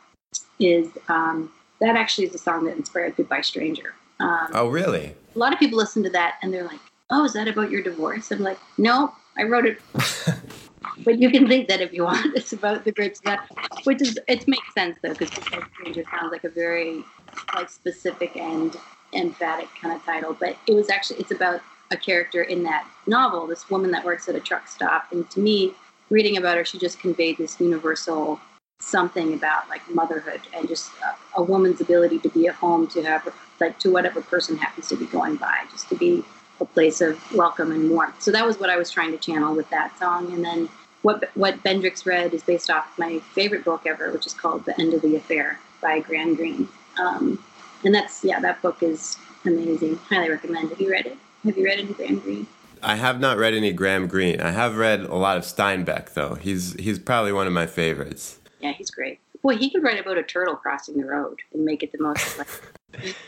is 0.58 0.88
um, 1.08 1.52
that 1.80 1.96
actually 1.96 2.26
is 2.26 2.34
a 2.34 2.38
song 2.38 2.64
that 2.64 2.76
inspired 2.76 3.16
Goodbye 3.16 3.42
Stranger. 3.42 3.94
Um, 4.18 4.48
oh, 4.54 4.68
really? 4.68 5.14
A 5.34 5.38
lot 5.38 5.52
of 5.52 5.58
people 5.58 5.78
listen 5.78 6.02
to 6.02 6.10
that 6.10 6.36
and 6.42 6.52
they're 6.52 6.64
like, 6.64 6.80
"Oh, 7.10 7.24
is 7.24 7.32
that 7.34 7.48
about 7.48 7.70
your 7.70 7.82
divorce?" 7.82 8.30
I'm 8.30 8.40
like, 8.40 8.58
"No, 8.78 9.12
I 9.36 9.44
wrote 9.44 9.66
it 9.66 9.80
but 11.04 11.18
you 11.18 11.30
can 11.30 11.48
think 11.48 11.68
that 11.68 11.80
if 11.80 11.92
you 11.92 12.04
want. 12.04 12.36
It's 12.36 12.52
about 12.52 12.84
the 12.84 12.92
grapes 12.92 13.20
of 13.26 13.38
which 13.84 14.02
is 14.02 14.18
it 14.28 14.46
makes 14.46 14.74
sense 14.74 14.96
though 15.02 15.14
because 15.14 15.30
Stranger 15.74 16.04
sounds 16.10 16.32
like 16.32 16.44
a 16.44 16.48
very 16.48 17.04
like 17.54 17.68
specific 17.68 18.36
and 18.36 18.76
emphatic 19.12 19.68
kind 19.80 19.94
of 19.94 20.04
title. 20.04 20.36
But 20.38 20.56
it 20.66 20.74
was 20.74 20.90
actually 20.90 21.20
it's 21.20 21.32
about 21.32 21.60
a 21.90 21.96
character 21.96 22.42
in 22.42 22.62
that 22.62 22.86
novel, 23.06 23.46
this 23.46 23.68
woman 23.68 23.90
that 23.90 24.04
works 24.04 24.28
at 24.28 24.34
a 24.34 24.40
truck 24.40 24.68
stop, 24.68 25.06
and 25.12 25.28
to 25.30 25.40
me, 25.40 25.74
reading 26.08 26.36
about 26.36 26.56
her, 26.56 26.64
she 26.64 26.78
just 26.78 27.00
conveyed 27.00 27.38
this 27.38 27.58
universal 27.60 28.40
something 28.80 29.34
about 29.34 29.68
like 29.68 29.82
motherhood 29.90 30.40
and 30.54 30.66
just 30.66 30.90
a, 31.04 31.40
a 31.40 31.42
woman's 31.42 31.82
ability 31.82 32.18
to 32.18 32.30
be 32.30 32.46
at 32.46 32.54
home 32.54 32.86
to 32.86 33.02
have 33.02 33.28
like 33.60 33.78
to 33.78 33.90
whatever 33.90 34.22
person 34.22 34.56
happens 34.56 34.88
to 34.88 34.96
be 34.96 35.06
going 35.06 35.36
by, 35.36 35.58
just 35.70 35.88
to 35.88 35.96
be 35.96 36.24
a 36.61 36.64
place 36.64 37.01
of 37.01 37.18
welcome 37.35 37.73
and 37.73 37.90
warmth. 37.90 38.20
So 38.23 38.31
that 38.33 38.46
was 38.46 38.59
what 38.59 38.70
I 38.70 38.77
was 38.77 38.90
trying 38.90 39.12
to 39.12 39.18
channel 39.18 39.55
with 39.55 39.68
that 39.70 39.99
song. 39.99 40.33
And 40.33 40.44
then 40.44 40.68
what 41.03 41.31
what 41.35 41.62
Bendrix 41.62 42.07
read 42.07 42.35
is 42.35 42.42
based 42.42 42.70
off 42.70 42.99
my 42.99 43.20
favorite 43.33 43.64
book 43.64 43.83
ever, 43.87 44.11
which 44.12 44.27
is 44.27 44.35
called 44.35 44.64
The 44.64 44.79
End 44.81 44.94
of 44.94 45.03
the 45.03 45.16
Affair 45.16 45.59
by 45.81 46.01
Graham 46.01 46.35
Greene. 46.35 46.68
Um, 46.99 47.42
and 47.85 47.94
that's 47.94 48.25
yeah, 48.25 48.40
that 48.40 48.61
book 48.62 48.83
is 48.83 49.16
amazing. 49.44 49.96
Highly 50.09 50.31
recommend. 50.31 50.70
Have 50.70 50.81
you 50.81 50.90
read 50.90 51.07
it? 51.07 51.18
Have 51.44 51.57
you 51.57 51.64
read 51.64 51.79
any 51.79 51.92
Graham 51.92 52.18
Greene? 52.18 52.46
I 52.83 52.96
have 52.96 53.20
not 53.20 53.37
read 53.37 53.55
any 53.55 53.73
Graham 53.73 54.07
Greene. 54.07 54.40
I 54.40 54.51
have 54.51 54.77
read 54.77 55.01
a 55.01 55.14
lot 55.14 55.37
of 55.37 55.44
Steinbeck 55.44 56.14
though. 56.14 56.35
He's 56.35 56.75
he's 56.75 56.99
probably 56.99 57.33
one 57.33 57.46
of 57.46 57.53
my 57.53 57.66
favorites. 57.66 58.38
Yeah, 58.61 58.73
he's 58.73 58.90
great. 58.90 59.20
Boy, 59.42 59.57
he 59.57 59.70
could 59.70 59.83
write 59.83 59.99
about 59.99 60.18
a 60.18 60.23
turtle 60.23 60.55
crossing 60.55 60.99
the 60.99 61.07
road 61.07 61.38
and 61.55 61.64
make 61.64 61.83
it 61.83 61.92
the 61.92 61.99
most 61.99 62.37
like, 62.38 62.49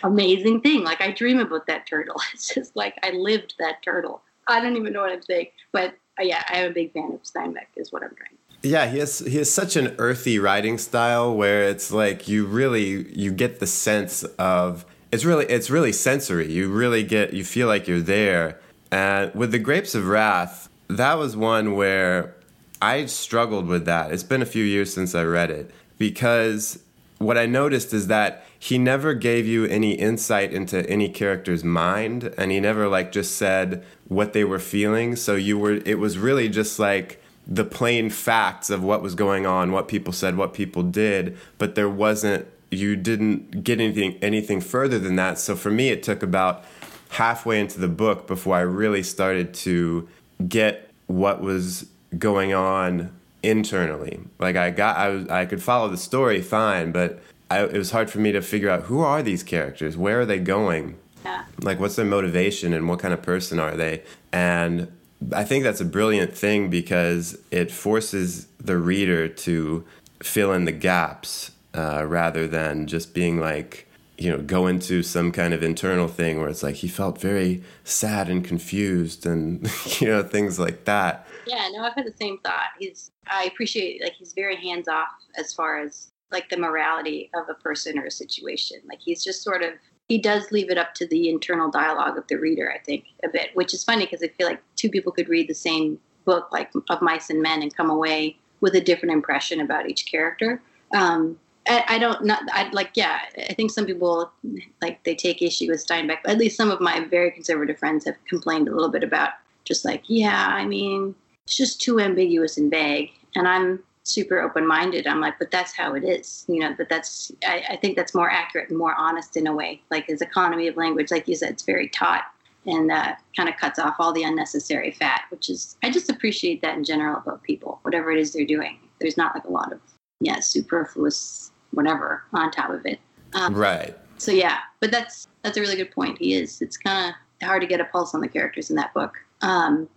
amazing 0.02 0.60
thing. 0.60 0.84
Like 0.84 1.00
I 1.00 1.10
dream 1.10 1.38
about 1.38 1.66
that 1.66 1.86
turtle. 1.86 2.16
It's 2.34 2.54
just 2.54 2.76
like 2.76 2.98
I 3.02 3.10
lived 3.10 3.54
that 3.58 3.82
turtle. 3.82 4.22
I 4.48 4.60
don't 4.60 4.76
even 4.76 4.92
know 4.92 5.02
what 5.02 5.12
I'm 5.12 5.22
saying, 5.22 5.48
but 5.72 5.94
uh, 6.18 6.24
yeah, 6.24 6.42
I 6.48 6.58
am 6.58 6.70
a 6.70 6.74
big 6.74 6.92
fan 6.92 7.12
of 7.12 7.22
Steinbeck. 7.22 7.66
Is 7.76 7.92
what 7.92 8.02
I'm 8.02 8.14
trying. 8.14 8.36
Yeah, 8.62 8.86
he 8.86 8.98
has 8.98 9.20
he 9.20 9.38
has 9.38 9.50
such 9.50 9.76
an 9.76 9.94
earthy 9.98 10.38
writing 10.38 10.78
style 10.78 11.34
where 11.34 11.64
it's 11.64 11.90
like 11.90 12.28
you 12.28 12.46
really 12.46 13.10
you 13.12 13.32
get 13.32 13.60
the 13.60 13.66
sense 13.66 14.22
of 14.38 14.84
it's 15.10 15.24
really 15.24 15.46
it's 15.46 15.70
really 15.70 15.92
sensory. 15.92 16.50
You 16.50 16.70
really 16.70 17.02
get 17.02 17.32
you 17.32 17.44
feel 17.44 17.66
like 17.66 17.88
you're 17.88 18.00
there. 18.00 18.60
And 18.90 19.34
with 19.34 19.52
the 19.52 19.58
Grapes 19.58 19.94
of 19.94 20.06
Wrath, 20.06 20.68
that 20.88 21.18
was 21.18 21.36
one 21.36 21.74
where 21.74 22.34
I 22.80 23.06
struggled 23.06 23.66
with 23.66 23.84
that. 23.86 24.12
It's 24.12 24.22
been 24.22 24.42
a 24.42 24.46
few 24.46 24.64
years 24.64 24.92
since 24.92 25.14
I 25.14 25.24
read 25.24 25.50
it 25.50 25.70
because 25.98 26.82
what 27.18 27.38
I 27.38 27.46
noticed 27.46 27.94
is 27.94 28.08
that 28.08 28.44
he 28.62 28.78
never 28.78 29.12
gave 29.12 29.44
you 29.44 29.64
any 29.64 29.90
insight 29.94 30.52
into 30.52 30.88
any 30.88 31.08
character's 31.08 31.64
mind 31.64 32.32
and 32.38 32.52
he 32.52 32.60
never 32.60 32.86
like 32.86 33.10
just 33.10 33.34
said 33.34 33.84
what 34.06 34.34
they 34.34 34.44
were 34.44 34.60
feeling. 34.60 35.16
So 35.16 35.34
you 35.34 35.58
were 35.58 35.82
it 35.84 35.98
was 35.98 36.16
really 36.16 36.48
just 36.48 36.78
like 36.78 37.20
the 37.44 37.64
plain 37.64 38.08
facts 38.08 38.70
of 38.70 38.84
what 38.84 39.02
was 39.02 39.16
going 39.16 39.46
on 39.46 39.72
what 39.72 39.88
people 39.88 40.12
said 40.12 40.36
what 40.36 40.54
people 40.54 40.84
did 40.84 41.36
but 41.58 41.74
there 41.74 41.88
wasn't 41.88 42.46
you 42.70 42.94
didn't 42.94 43.64
get 43.64 43.80
anything 43.80 44.16
anything 44.22 44.60
further 44.60 45.00
than 45.00 45.16
that. 45.16 45.40
So 45.40 45.56
for 45.56 45.72
me 45.72 45.88
it 45.88 46.04
took 46.04 46.22
about 46.22 46.64
halfway 47.08 47.58
into 47.58 47.80
the 47.80 47.88
book 47.88 48.28
before 48.28 48.54
I 48.54 48.60
really 48.60 49.02
started 49.02 49.54
to 49.54 50.08
get 50.46 50.88
what 51.08 51.40
was 51.40 51.88
going 52.16 52.54
on 52.54 53.10
internally. 53.42 54.20
Like 54.38 54.54
I 54.54 54.70
got 54.70 54.98
I 54.98 55.08
was 55.08 55.26
I 55.26 55.46
could 55.46 55.60
follow 55.60 55.88
the 55.88 55.96
story 55.96 56.40
fine 56.40 56.92
but 56.92 57.20
I, 57.52 57.64
it 57.64 57.78
was 57.78 57.90
hard 57.90 58.10
for 58.10 58.18
me 58.18 58.32
to 58.32 58.40
figure 58.42 58.70
out 58.70 58.82
who 58.84 59.00
are 59.00 59.22
these 59.22 59.42
characters, 59.42 59.96
where 59.96 60.20
are 60.20 60.26
they 60.26 60.38
going, 60.38 60.98
Yeah. 61.24 61.44
Like, 61.60 61.78
what's 61.78 61.96
their 61.96 62.04
motivation 62.06 62.72
and 62.72 62.88
what 62.88 62.98
kind 62.98 63.14
of 63.14 63.22
person 63.22 63.58
are 63.60 63.76
they? 63.76 64.02
And 64.32 64.90
I 65.32 65.44
think 65.44 65.62
that's 65.64 65.80
a 65.80 65.84
brilliant 65.84 66.34
thing 66.36 66.68
because 66.70 67.38
it 67.50 67.70
forces 67.70 68.46
the 68.58 68.76
reader 68.76 69.28
to 69.28 69.84
fill 70.22 70.52
in 70.52 70.64
the 70.64 70.72
gaps 70.72 71.52
uh, 71.74 72.04
rather 72.06 72.46
than 72.48 72.86
just 72.86 73.14
being 73.14 73.38
like, 73.40 73.88
you 74.18 74.30
know, 74.30 74.38
go 74.38 74.66
into 74.66 75.02
some 75.02 75.32
kind 75.32 75.52
of 75.54 75.62
internal 75.62 76.06
thing 76.08 76.38
where 76.38 76.48
it's 76.48 76.62
like 76.62 76.76
he 76.76 76.88
felt 76.88 77.20
very 77.20 77.62
sad 77.84 78.28
and 78.28 78.44
confused 78.44 79.26
and, 79.26 79.68
you 80.00 80.06
know, 80.08 80.22
things 80.22 80.58
like 80.58 80.84
that. 80.84 81.26
Yeah, 81.46 81.68
no, 81.72 81.82
I've 81.82 81.94
had 81.94 82.06
the 82.06 82.12
same 82.12 82.38
thought. 82.38 82.70
He's, 82.78 83.10
I 83.26 83.44
appreciate, 83.44 84.00
like, 84.02 84.12
he's 84.12 84.32
very 84.32 84.56
hands 84.56 84.86
off 84.86 85.08
as 85.36 85.52
far 85.52 85.78
as, 85.80 86.11
like, 86.32 86.48
the 86.48 86.56
morality 86.56 87.30
of 87.34 87.48
a 87.48 87.54
person 87.54 87.98
or 87.98 88.06
a 88.06 88.10
situation. 88.10 88.78
Like, 88.88 89.00
he's 89.00 89.22
just 89.22 89.42
sort 89.42 89.62
of, 89.62 89.74
he 90.08 90.18
does 90.18 90.50
leave 90.50 90.70
it 90.70 90.78
up 90.78 90.94
to 90.94 91.06
the 91.06 91.28
internal 91.28 91.70
dialogue 91.70 92.18
of 92.18 92.26
the 92.26 92.36
reader, 92.36 92.72
I 92.72 92.78
think, 92.78 93.04
a 93.24 93.28
bit, 93.28 93.50
which 93.54 93.74
is 93.74 93.84
funny 93.84 94.04
because 94.04 94.22
I 94.22 94.28
feel 94.28 94.46
like 94.46 94.62
two 94.76 94.90
people 94.90 95.12
could 95.12 95.28
read 95.28 95.48
the 95.48 95.54
same 95.54 95.98
book, 96.24 96.48
like, 96.52 96.70
of 96.90 97.02
Mice 97.02 97.30
and 97.30 97.42
Men, 97.42 97.62
and 97.62 97.76
come 97.76 97.90
away 97.90 98.36
with 98.60 98.74
a 98.74 98.80
different 98.80 99.12
impression 99.12 99.60
about 99.60 99.88
each 99.88 100.06
character. 100.10 100.62
Um, 100.94 101.38
I, 101.68 101.84
I 101.88 101.98
don't 101.98 102.24
not 102.24 102.42
I 102.52 102.68
like 102.72 102.90
yeah 102.94 103.20
I 103.48 103.54
think 103.54 103.70
some 103.70 103.86
people 103.86 104.32
like 104.80 105.02
they 105.04 105.14
take 105.14 105.42
issue 105.42 105.68
with 105.68 105.86
Steinbeck. 105.86 106.18
But 106.24 106.32
at 106.32 106.38
least 106.38 106.56
some 106.56 106.70
of 106.70 106.80
my 106.80 107.04
very 107.04 107.30
conservative 107.30 107.78
friends 107.78 108.04
have 108.04 108.16
complained 108.24 108.68
a 108.68 108.72
little 108.72 108.90
bit 108.90 109.04
about 109.04 109.30
just 109.64 109.84
like 109.84 110.02
yeah 110.06 110.48
I 110.48 110.64
mean 110.64 111.14
it's 111.44 111.56
just 111.56 111.80
too 111.80 112.00
ambiguous 112.00 112.56
and 112.56 112.70
vague. 112.70 113.10
And 113.34 113.46
I'm 113.46 113.82
super 114.04 114.40
open 114.40 114.66
minded. 114.66 115.06
I'm 115.06 115.20
like, 115.20 115.38
but 115.38 115.50
that's 115.50 115.76
how 115.76 115.94
it 115.94 116.04
is, 116.04 116.44
you 116.48 116.60
know. 116.60 116.74
But 116.76 116.88
that's 116.88 117.32
I, 117.46 117.64
I 117.70 117.76
think 117.76 117.96
that's 117.96 118.14
more 118.14 118.30
accurate 118.30 118.68
and 118.68 118.78
more 118.78 118.94
honest 118.94 119.36
in 119.36 119.46
a 119.46 119.54
way. 119.54 119.82
Like 119.90 120.06
his 120.06 120.22
economy 120.22 120.68
of 120.68 120.76
language, 120.76 121.10
like 121.10 121.28
you 121.28 121.36
said, 121.36 121.50
it's 121.50 121.62
very 121.62 121.88
taut 121.88 122.22
and 122.66 122.92
uh, 122.92 123.14
kind 123.36 123.48
of 123.48 123.56
cuts 123.56 123.78
off 123.78 123.96
all 123.98 124.12
the 124.12 124.22
unnecessary 124.22 124.92
fat, 124.92 125.22
which 125.30 125.50
is 125.50 125.76
I 125.82 125.90
just 125.90 126.10
appreciate 126.10 126.62
that 126.62 126.76
in 126.76 126.84
general 126.84 127.16
about 127.16 127.42
people, 127.42 127.78
whatever 127.82 128.10
it 128.12 128.18
is 128.18 128.32
they're 128.32 128.46
doing. 128.46 128.78
There's 129.00 129.16
not 129.16 129.34
like 129.34 129.44
a 129.44 129.50
lot 129.50 129.72
of 129.72 129.80
yeah 130.20 130.40
superfluous 130.40 131.50
whatever 131.72 132.22
on 132.32 132.50
top 132.50 132.70
of 132.70 132.84
it. 132.86 133.00
Um, 133.34 133.54
right. 133.54 133.96
So 134.18 134.30
yeah, 134.30 134.58
but 134.80 134.90
that's 134.90 135.26
that's 135.42 135.56
a 135.56 135.60
really 135.60 135.76
good 135.76 135.90
point. 135.90 136.18
He 136.18 136.34
is. 136.34 136.60
It's 136.62 136.76
kind 136.76 137.14
of 137.40 137.46
hard 137.46 137.62
to 137.62 137.66
get 137.66 137.80
a 137.80 137.84
pulse 137.84 138.14
on 138.14 138.20
the 138.20 138.28
characters 138.28 138.70
in 138.70 138.76
that 138.76 138.94
book. 138.94 139.14
Um, 139.40 139.88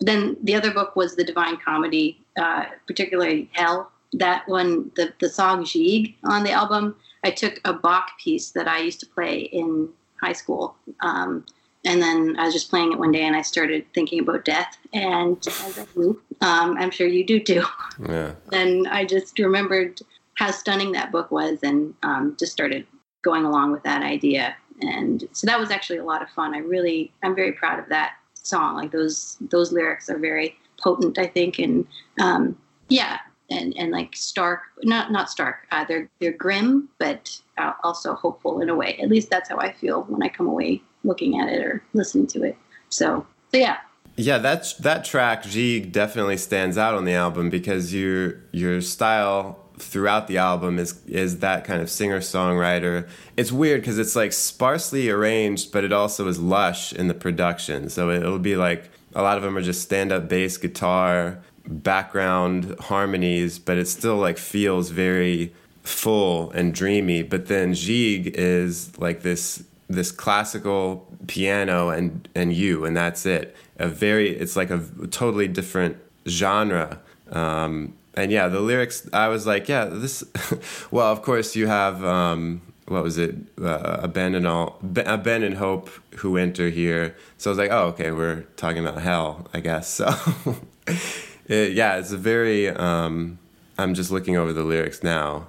then 0.00 0.36
the 0.42 0.54
other 0.54 0.72
book 0.72 0.96
was 0.96 1.16
the 1.16 1.24
Divine 1.24 1.56
Comedy, 1.56 2.20
uh, 2.36 2.66
particularly 2.86 3.48
Hell. 3.52 3.90
That 4.12 4.46
one, 4.48 4.92
the 4.96 5.12
the 5.18 5.28
song 5.28 5.64
Jig 5.64 6.14
on 6.24 6.44
the 6.44 6.52
album, 6.52 6.96
I 7.24 7.30
took 7.30 7.60
a 7.64 7.72
Bach 7.72 8.10
piece 8.22 8.50
that 8.50 8.68
I 8.68 8.78
used 8.78 9.00
to 9.00 9.06
play 9.06 9.40
in 9.40 9.88
high 10.20 10.32
school. 10.32 10.76
Um, 11.00 11.44
and 11.84 12.00
then 12.00 12.36
I 12.38 12.44
was 12.44 12.54
just 12.54 12.70
playing 12.70 12.92
it 12.92 12.98
one 12.98 13.12
day, 13.12 13.22
and 13.22 13.36
I 13.36 13.42
started 13.42 13.84
thinking 13.92 14.20
about 14.20 14.44
death. 14.44 14.78
And 14.92 15.36
as 15.46 15.78
I 15.78 15.86
do, 15.94 16.20
um, 16.40 16.76
I'm 16.78 16.90
sure 16.90 17.06
you 17.06 17.26
do 17.26 17.40
too. 17.40 17.64
Yeah. 18.08 18.32
And 18.52 18.88
I 18.88 19.04
just 19.04 19.38
remembered 19.38 20.00
how 20.34 20.50
stunning 20.50 20.92
that 20.92 21.12
book 21.12 21.30
was, 21.30 21.58
and 21.62 21.94
um, 22.02 22.36
just 22.38 22.52
started 22.52 22.86
going 23.22 23.44
along 23.44 23.72
with 23.72 23.82
that 23.82 24.02
idea. 24.02 24.54
And 24.80 25.28
so 25.32 25.46
that 25.46 25.58
was 25.58 25.70
actually 25.70 25.98
a 25.98 26.04
lot 26.04 26.22
of 26.22 26.28
fun. 26.30 26.54
I 26.54 26.58
really, 26.58 27.12
I'm 27.22 27.34
very 27.34 27.52
proud 27.52 27.78
of 27.78 27.88
that 27.88 28.14
song. 28.46 28.76
Like 28.76 28.92
those, 28.92 29.36
those 29.50 29.72
lyrics 29.72 30.08
are 30.08 30.18
very 30.18 30.56
potent, 30.82 31.18
I 31.18 31.26
think, 31.26 31.58
and 31.58 31.86
um, 32.20 32.56
yeah, 32.88 33.18
and 33.50 33.76
and 33.76 33.92
like 33.92 34.14
stark, 34.16 34.62
not 34.82 35.12
not 35.12 35.30
stark. 35.30 35.66
Uh, 35.70 35.84
they're 35.84 36.08
they're 36.20 36.32
grim, 36.32 36.88
but 36.98 37.38
also 37.82 38.14
hopeful 38.14 38.60
in 38.60 38.68
a 38.68 38.74
way. 38.74 38.98
At 39.02 39.08
least 39.08 39.30
that's 39.30 39.48
how 39.48 39.58
I 39.58 39.72
feel 39.72 40.02
when 40.04 40.22
I 40.22 40.28
come 40.28 40.46
away 40.46 40.82
looking 41.02 41.38
at 41.38 41.48
it 41.48 41.64
or 41.64 41.82
listening 41.92 42.26
to 42.28 42.42
it. 42.42 42.56
So, 42.88 43.26
so 43.52 43.58
yeah. 43.58 43.78
Yeah, 44.16 44.38
that's 44.38 44.74
that 44.74 45.04
track 45.04 45.42
Jig 45.42 45.92
definitely 45.92 46.36
stands 46.36 46.78
out 46.78 46.94
on 46.94 47.04
the 47.04 47.14
album 47.14 47.50
because 47.50 47.92
your 47.92 48.40
your 48.52 48.80
style 48.80 49.63
throughout 49.78 50.28
the 50.28 50.38
album 50.38 50.78
is 50.78 51.00
is 51.06 51.38
that 51.40 51.64
kind 51.64 51.82
of 51.82 51.90
singer 51.90 52.20
songwriter. 52.20 53.08
It's 53.36 53.52
weird 53.52 53.80
because 53.80 53.98
it's 53.98 54.16
like 54.16 54.32
sparsely 54.32 55.10
arranged, 55.10 55.72
but 55.72 55.84
it 55.84 55.92
also 55.92 56.28
is 56.28 56.38
lush 56.38 56.92
in 56.92 57.08
the 57.08 57.14
production. 57.14 57.88
So 57.88 58.10
it'll 58.10 58.38
be 58.38 58.56
like 58.56 58.90
a 59.14 59.22
lot 59.22 59.36
of 59.36 59.42
them 59.42 59.56
are 59.56 59.62
just 59.62 59.82
stand 59.82 60.12
up 60.12 60.28
bass 60.28 60.56
guitar, 60.56 61.38
background 61.66 62.76
harmonies, 62.80 63.58
but 63.58 63.78
it 63.78 63.86
still 63.86 64.16
like 64.16 64.38
feels 64.38 64.90
very 64.90 65.52
full 65.82 66.50
and 66.52 66.74
dreamy. 66.74 67.22
But 67.22 67.46
then 67.46 67.74
Jig 67.74 68.28
is 68.34 68.96
like 68.98 69.22
this 69.22 69.64
this 69.88 70.10
classical 70.10 71.06
piano 71.26 71.90
and 71.90 72.28
and 72.34 72.52
you 72.52 72.84
and 72.84 72.96
that's 72.96 73.26
it. 73.26 73.56
A 73.78 73.88
very 73.88 74.30
it's 74.30 74.56
like 74.56 74.70
a 74.70 74.82
totally 75.10 75.48
different 75.48 75.96
genre. 76.28 77.00
Um, 77.30 77.94
and 78.16 78.30
yeah, 78.30 78.48
the 78.48 78.60
lyrics, 78.60 79.08
I 79.12 79.28
was 79.28 79.46
like, 79.46 79.68
yeah, 79.68 79.86
this. 79.86 80.24
well, 80.90 81.10
of 81.10 81.22
course, 81.22 81.56
you 81.56 81.66
have 81.66 82.04
um, 82.04 82.62
what 82.86 83.02
was 83.02 83.18
it? 83.18 83.36
Uh, 83.60 84.00
abandon 84.02 84.46
all, 84.46 84.78
abandon 84.82 85.56
hope 85.56 85.90
who 86.16 86.36
enter 86.36 86.68
here. 86.68 87.16
So 87.38 87.50
I 87.50 87.52
was 87.52 87.58
like, 87.58 87.70
oh, 87.70 87.86
okay, 87.88 88.10
we're 88.12 88.42
talking 88.56 88.86
about 88.86 89.02
hell, 89.02 89.48
I 89.52 89.60
guess. 89.60 90.00
So 90.86 90.92
it, 91.46 91.72
yeah, 91.72 91.96
it's 91.96 92.12
a 92.12 92.16
very. 92.16 92.68
Um, 92.68 93.38
I'm 93.78 93.94
just 93.94 94.10
looking 94.10 94.36
over 94.36 94.52
the 94.52 94.62
lyrics 94.62 95.02
now. 95.02 95.48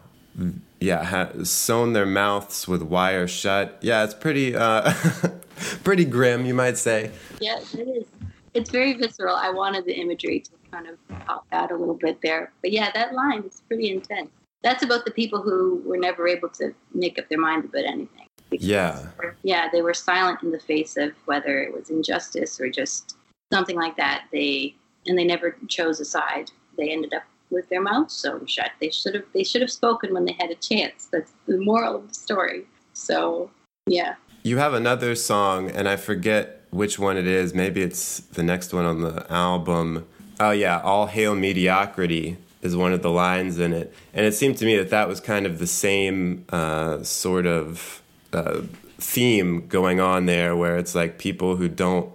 Yeah, 0.79 1.03
ha- 1.03 1.43
sewn 1.43 1.93
their 1.93 2.05
mouths 2.05 2.67
with 2.67 2.81
wire 2.81 3.27
shut. 3.27 3.77
Yeah, 3.81 4.03
it's 4.03 4.13
pretty, 4.13 4.55
uh, 4.55 4.93
pretty 5.83 6.05
grim, 6.05 6.45
you 6.45 6.53
might 6.53 6.77
say. 6.77 7.11
Yeah, 7.39 7.59
it 7.59 7.87
is. 7.87 8.05
It's 8.53 8.69
very 8.69 8.93
visceral. 8.93 9.35
I 9.35 9.49
wanted 9.49 9.85
the 9.85 9.93
imagery 9.93 10.39
to 10.41 10.51
kind 10.75 10.87
of 10.87 11.25
pop 11.25 11.45
out 11.51 11.71
a 11.71 11.75
little 11.75 11.95
bit 11.95 12.21
there. 12.21 12.51
But 12.61 12.71
yeah, 12.71 12.91
that 12.93 13.13
line 13.13 13.43
is 13.43 13.61
pretty 13.67 13.91
intense. 13.91 14.29
That's 14.63 14.83
about 14.83 15.05
the 15.05 15.11
people 15.11 15.41
who 15.41 15.81
were 15.85 15.97
never 15.97 16.27
able 16.27 16.49
to 16.49 16.73
make 16.93 17.19
up 17.19 17.29
their 17.29 17.39
minds 17.39 17.67
about 17.67 17.85
anything. 17.85 18.27
Yeah. 18.51 18.99
Yeah, 19.43 19.69
they 19.71 19.81
were 19.81 19.93
silent 19.93 20.43
in 20.43 20.51
the 20.51 20.59
face 20.59 20.97
of 20.97 21.11
whether 21.25 21.61
it 21.61 21.73
was 21.73 21.89
injustice 21.89 22.59
or 22.59 22.69
just 22.69 23.15
something 23.51 23.75
like 23.75 23.95
that. 23.97 24.25
They 24.31 24.75
and 25.07 25.17
they 25.17 25.23
never 25.23 25.55
chose 25.67 25.99
a 25.99 26.05
side. 26.05 26.51
They 26.77 26.89
ended 26.89 27.13
up 27.13 27.23
with 27.51 27.69
their 27.69 27.81
mouths 27.81 28.13
sewn 28.13 28.47
shut. 28.47 28.71
They 28.81 28.89
should 28.89 29.13
have 29.13 29.25
they 29.33 29.43
should 29.43 29.61
have 29.61 29.71
spoken 29.71 30.13
when 30.13 30.25
they 30.25 30.35
had 30.39 30.51
a 30.51 30.55
chance. 30.55 31.07
That's 31.11 31.31
the 31.47 31.57
moral 31.57 31.95
of 31.95 32.07
the 32.07 32.13
story. 32.13 32.65
So 32.93 33.51
yeah. 33.87 34.15
You 34.43 34.57
have 34.57 34.73
another 34.73 35.15
song, 35.15 35.71
and 35.71 35.87
I 35.89 35.95
forget 35.95 36.65
which 36.69 36.99
one 36.99 37.17
it 37.17 37.25
is. 37.25 37.55
Maybe 37.55 37.81
it's 37.81 38.19
the 38.19 38.43
next 38.43 38.73
one 38.73 38.85
on 38.85 39.01
the 39.01 39.25
album 39.31 40.05
Oh 40.39 40.51
yeah, 40.51 40.79
all 40.81 41.07
hail 41.07 41.35
mediocrity 41.35 42.37
is 42.61 42.75
one 42.75 42.93
of 42.93 43.01
the 43.01 43.11
lines 43.11 43.59
in 43.59 43.73
it, 43.73 43.93
and 44.13 44.25
it 44.25 44.33
seemed 44.33 44.57
to 44.57 44.65
me 44.65 44.75
that 44.77 44.89
that 44.89 45.07
was 45.07 45.19
kind 45.19 45.45
of 45.45 45.59
the 45.59 45.67
same 45.67 46.45
uh, 46.49 47.03
sort 47.03 47.45
of 47.45 48.01
uh, 48.33 48.61
theme 48.97 49.67
going 49.67 49.99
on 49.99 50.25
there, 50.25 50.55
where 50.55 50.77
it's 50.77 50.95
like 50.95 51.17
people 51.17 51.55
who 51.55 51.69
don't 51.69 52.11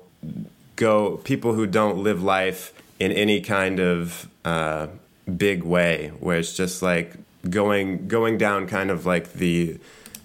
go, 0.76 1.16
people 1.18 1.54
who 1.54 1.66
don't 1.66 1.98
live 2.02 2.22
life 2.22 2.72
in 2.98 3.12
any 3.12 3.40
kind 3.40 3.80
of 3.80 4.28
uh, 4.44 4.88
big 5.36 5.62
way, 5.62 6.08
where 6.20 6.38
it's 6.38 6.56
just 6.56 6.82
like 6.82 7.14
going 7.48 8.06
going 8.08 8.36
down 8.36 8.66
kind 8.66 8.90
of 8.90 9.06
like 9.06 9.32
the 9.34 9.78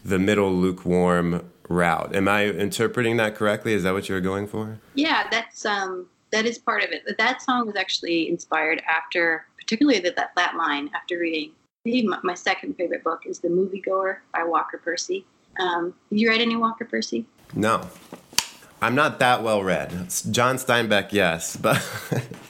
the 0.03 0.19
middle 0.19 0.51
lukewarm 0.53 1.49
route. 1.69 2.15
Am 2.15 2.27
I 2.27 2.45
interpreting 2.45 3.17
that 3.17 3.36
correctly? 3.36 3.73
Is 3.73 3.84
that 3.84 3.93
what 3.93 4.10
you 4.10 4.15
were 4.15 4.21
going 4.21 4.47
for? 4.47 4.79
Yeah, 4.93 5.27
that's 5.29 5.65
um 5.65 6.08
that 6.36 6.45
is 6.45 6.58
part 6.58 6.84
of 6.84 6.91
it. 6.91 7.04
But 7.08 7.17
that 7.17 7.41
song 7.41 7.65
was 7.65 7.78
actually 7.78 8.30
inspired 8.30 8.84
after, 8.89 9.45
particularly 9.58 10.00
that 10.02 10.17
that, 10.17 10.32
that 10.36 10.56
line 10.58 10.89
after 10.93 11.17
reading. 11.17 11.52
My, 11.86 12.19
my 12.24 12.34
second 12.34 12.76
favorite 12.76 13.04
book 13.04 13.21
is 13.26 13.39
The 13.39 13.48
Moviegoer 13.48 14.17
by 14.34 14.43
Walker 14.43 14.78
Percy. 14.78 15.26
Um, 15.60 15.93
have 16.10 16.17
you 16.19 16.28
read 16.28 16.41
any 16.41 16.58
Walker 16.58 16.84
Percy? 16.84 17.26
No. 17.54 17.88
I'm 18.82 18.95
not 18.95 19.19
that 19.19 19.43
well 19.43 19.63
read. 19.63 19.91
John 20.32 20.58
Steinbeck, 20.58 21.13
yes, 21.13 21.56
but 21.62 21.78